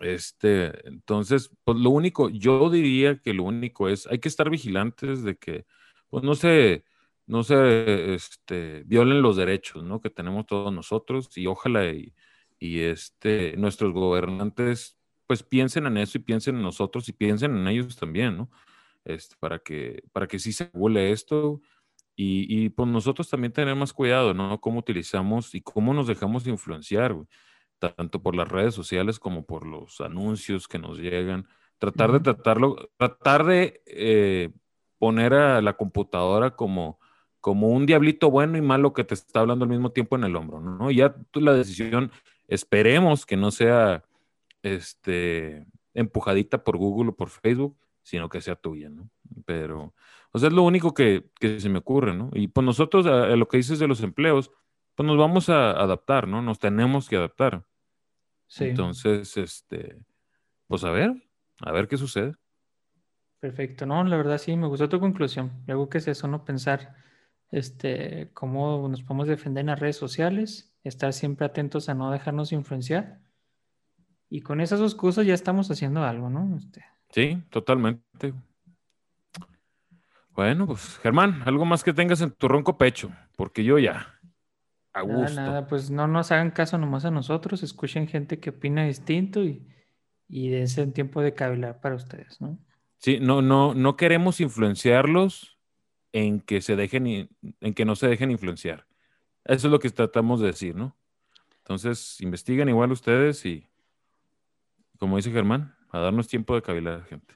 este, 0.00 0.86
entonces, 0.88 1.50
pues 1.64 1.78
lo 1.78 1.90
único, 1.90 2.28
yo 2.28 2.70
diría 2.70 3.18
que 3.18 3.34
lo 3.34 3.44
único 3.44 3.88
es, 3.88 4.06
hay 4.06 4.18
que 4.18 4.28
estar 4.28 4.50
vigilantes 4.50 5.22
de 5.22 5.36
que, 5.36 5.66
pues 6.08 6.24
no 6.24 6.34
se, 6.34 6.84
no 7.26 7.42
se, 7.42 8.14
este, 8.14 8.82
violen 8.86 9.22
los 9.22 9.36
derechos, 9.36 9.84
¿no? 9.84 10.00
Que 10.00 10.10
tenemos 10.10 10.46
todos 10.46 10.72
nosotros 10.72 11.36
y 11.36 11.46
ojalá 11.46 11.86
y, 11.90 12.14
y 12.58 12.80
este, 12.80 13.56
nuestros 13.56 13.92
gobernantes 13.92 14.97
pues 15.28 15.42
piensen 15.42 15.86
en 15.86 15.98
eso 15.98 16.16
y 16.18 16.22
piensen 16.22 16.56
en 16.56 16.62
nosotros 16.62 17.08
y 17.08 17.12
piensen 17.12 17.54
en 17.54 17.68
ellos 17.68 17.96
también, 17.96 18.38
¿no? 18.38 18.50
Este, 19.04 19.36
para, 19.38 19.58
que, 19.58 20.02
para 20.10 20.26
que 20.26 20.38
sí 20.38 20.52
se 20.52 20.70
regule 20.72 21.12
esto 21.12 21.60
y, 22.16 22.46
y 22.48 22.70
pues 22.70 22.88
nosotros 22.88 23.28
también 23.28 23.52
tener 23.52 23.76
más 23.76 23.92
cuidado, 23.92 24.32
¿no? 24.32 24.58
Cómo 24.60 24.80
utilizamos 24.80 25.54
y 25.54 25.60
cómo 25.60 25.92
nos 25.92 26.06
dejamos 26.06 26.46
influenciar, 26.46 27.14
tanto 27.78 28.22
por 28.22 28.34
las 28.34 28.48
redes 28.48 28.74
sociales 28.74 29.18
como 29.18 29.44
por 29.44 29.66
los 29.66 30.00
anuncios 30.00 30.66
que 30.66 30.78
nos 30.78 30.98
llegan. 30.98 31.46
Tratar 31.76 32.10
de 32.12 32.20
tratarlo, 32.20 32.90
tratar 32.96 33.44
de 33.44 33.82
eh, 33.86 34.50
poner 34.98 35.34
a 35.34 35.60
la 35.60 35.74
computadora 35.74 36.56
como, 36.56 36.98
como 37.40 37.68
un 37.68 37.84
diablito 37.84 38.30
bueno 38.30 38.56
y 38.56 38.62
malo 38.62 38.94
que 38.94 39.04
te 39.04 39.12
está 39.12 39.40
hablando 39.40 39.66
al 39.66 39.70
mismo 39.70 39.92
tiempo 39.92 40.16
en 40.16 40.24
el 40.24 40.36
hombro, 40.36 40.60
¿no? 40.60 40.90
Ya 40.90 41.14
la 41.34 41.52
decisión, 41.52 42.10
esperemos 42.48 43.26
que 43.26 43.36
no 43.36 43.50
sea 43.50 44.04
este, 44.74 45.66
empujadita 45.94 46.64
por 46.64 46.76
Google 46.76 47.10
o 47.10 47.16
por 47.16 47.30
Facebook, 47.30 47.76
sino 48.02 48.28
que 48.28 48.40
sea 48.40 48.56
tuya, 48.56 48.88
¿no? 48.88 49.10
Pero, 49.44 49.94
o 50.32 50.38
sea, 50.38 50.48
es 50.48 50.54
lo 50.54 50.62
único 50.62 50.94
que, 50.94 51.30
se 51.40 51.68
me 51.68 51.78
ocurre, 51.78 52.14
¿no? 52.14 52.30
Y 52.32 52.48
pues 52.48 52.64
nosotros, 52.64 53.06
a, 53.06 53.26
lo 53.36 53.48
que 53.48 53.58
dices 53.58 53.78
de 53.78 53.88
los 53.88 54.02
empleos, 54.02 54.50
pues 54.94 55.06
nos 55.06 55.18
vamos 55.18 55.48
a 55.48 55.72
adaptar, 55.72 56.26
¿no? 56.26 56.40
Nos 56.40 56.58
tenemos 56.58 57.08
que 57.08 57.16
adaptar. 57.16 57.64
Sí. 58.46 58.64
Entonces, 58.64 59.36
este, 59.36 59.98
pues 60.66 60.84
a 60.84 60.90
ver, 60.90 61.12
a 61.60 61.72
ver 61.72 61.86
qué 61.86 61.96
sucede. 61.96 62.34
Perfecto, 63.40 63.86
no, 63.86 64.02
la 64.02 64.16
verdad 64.16 64.38
sí, 64.38 64.56
me 64.56 64.66
gustó 64.66 64.88
tu 64.88 64.98
conclusión. 64.98 65.52
Luego 65.66 65.88
que 65.88 65.98
es 65.98 66.08
eso, 66.08 66.26
¿no? 66.28 66.44
Pensar 66.44 66.96
este, 67.50 68.30
cómo 68.34 68.88
nos 68.88 69.02
podemos 69.02 69.28
defender 69.28 69.60
en 69.60 69.68
las 69.68 69.80
redes 69.80 69.96
sociales, 69.96 70.74
estar 70.82 71.12
siempre 71.12 71.46
atentos 71.46 71.88
a 71.88 71.94
no 71.94 72.10
dejarnos 72.10 72.52
influenciar 72.52 73.20
y 74.30 74.40
con 74.40 74.60
esas 74.60 74.80
dos 74.80 74.94
cosas 74.94 75.26
ya 75.26 75.34
estamos 75.34 75.70
haciendo 75.70 76.04
algo, 76.04 76.30
¿no? 76.30 76.56
Este... 76.56 76.84
Sí, 77.10 77.42
totalmente. 77.50 78.34
Bueno, 80.32 80.66
pues 80.66 80.98
Germán, 80.98 81.42
algo 81.46 81.64
más 81.64 81.82
que 81.82 81.92
tengas 81.92 82.20
en 82.20 82.30
tu 82.30 82.46
ronco 82.46 82.78
pecho, 82.78 83.10
porque 83.36 83.64
yo 83.64 83.78
ya, 83.78 84.18
a 84.92 85.02
gusto. 85.02 85.34
Nada, 85.34 85.48
nada, 85.48 85.66
pues 85.66 85.90
no 85.90 86.06
nos 86.06 86.30
hagan 86.32 86.50
caso 86.50 86.78
nomás 86.78 87.04
a 87.04 87.10
nosotros, 87.10 87.62
escuchen 87.62 88.06
gente 88.06 88.38
que 88.38 88.50
opina 88.50 88.84
distinto 88.84 89.42
y, 89.44 89.66
y 90.28 90.48
dense 90.48 90.82
un 90.82 90.92
tiempo 90.92 91.22
de 91.22 91.34
cavilar 91.34 91.80
para 91.80 91.94
ustedes, 91.94 92.40
¿no? 92.40 92.58
Sí, 92.98 93.18
no, 93.20 93.42
no, 93.42 93.74
no 93.74 93.96
queremos 93.96 94.40
influenciarlos 94.40 95.58
en 96.12 96.40
que 96.40 96.60
se 96.60 96.74
dejen, 96.74 97.06
en 97.06 97.74
que 97.74 97.84
no 97.84 97.96
se 97.96 98.08
dejen 98.08 98.30
influenciar. 98.30 98.86
Eso 99.44 99.68
es 99.68 99.70
lo 99.70 99.78
que 99.78 99.90
tratamos 99.90 100.40
de 100.40 100.48
decir, 100.48 100.74
¿no? 100.74 100.96
Entonces, 101.58 102.20
investiguen 102.20 102.68
igual 102.68 102.90
ustedes 102.92 103.44
y 103.46 103.66
como 104.98 105.16
dice 105.16 105.30
Germán, 105.30 105.74
a 105.90 106.00
darnos 106.00 106.28
tiempo 106.28 106.54
de 106.54 106.62
cavilar, 106.62 107.04
gente. 107.04 107.34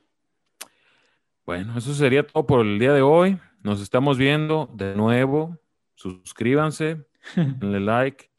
Bueno, 1.45 1.77
eso 1.77 1.95
sería 1.95 2.27
todo 2.27 2.47
por 2.47 2.61
el 2.61 2.79
día 2.79 2.93
de 2.93 3.03
hoy. 3.03 3.39
Nos 3.63 3.81
estamos 3.81 4.19
viendo 4.19 4.71
de 4.75 4.95
nuevo. 4.95 5.59
Suscríbanse, 5.95 7.07
denle 7.37 7.81
like, 7.81 8.31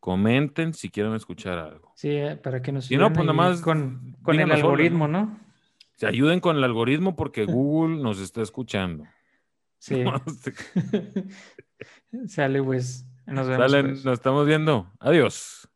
comenten 0.00 0.74
si 0.74 0.90
quieren 0.90 1.14
escuchar 1.14 1.58
algo. 1.58 1.92
Sí, 1.96 2.10
eh, 2.10 2.36
para 2.36 2.60
que 2.60 2.72
nos 2.72 2.86
si 2.86 2.96
no, 2.96 3.12
pues 3.12 3.24
nada 3.24 3.32
más 3.32 3.60
con, 3.60 4.16
con 4.22 4.38
el 4.38 4.50
algoritmo, 4.50 5.08
¿no? 5.08 5.38
Se 5.96 6.06
ayuden 6.06 6.40
con 6.40 6.56
el 6.56 6.64
algoritmo 6.64 7.16
porque 7.16 7.44
Google 7.46 8.02
nos 8.02 8.20
está 8.20 8.42
escuchando. 8.42 9.04
Sí. 9.78 10.04
Sale, 12.26 12.62
pues. 12.62 13.06
Nos 13.26 13.48
vemos. 13.48 13.70
Sale, 13.70 13.84
pues. 13.84 14.04
nos 14.04 14.14
estamos 14.14 14.46
viendo. 14.46 14.90
Adiós. 14.98 15.68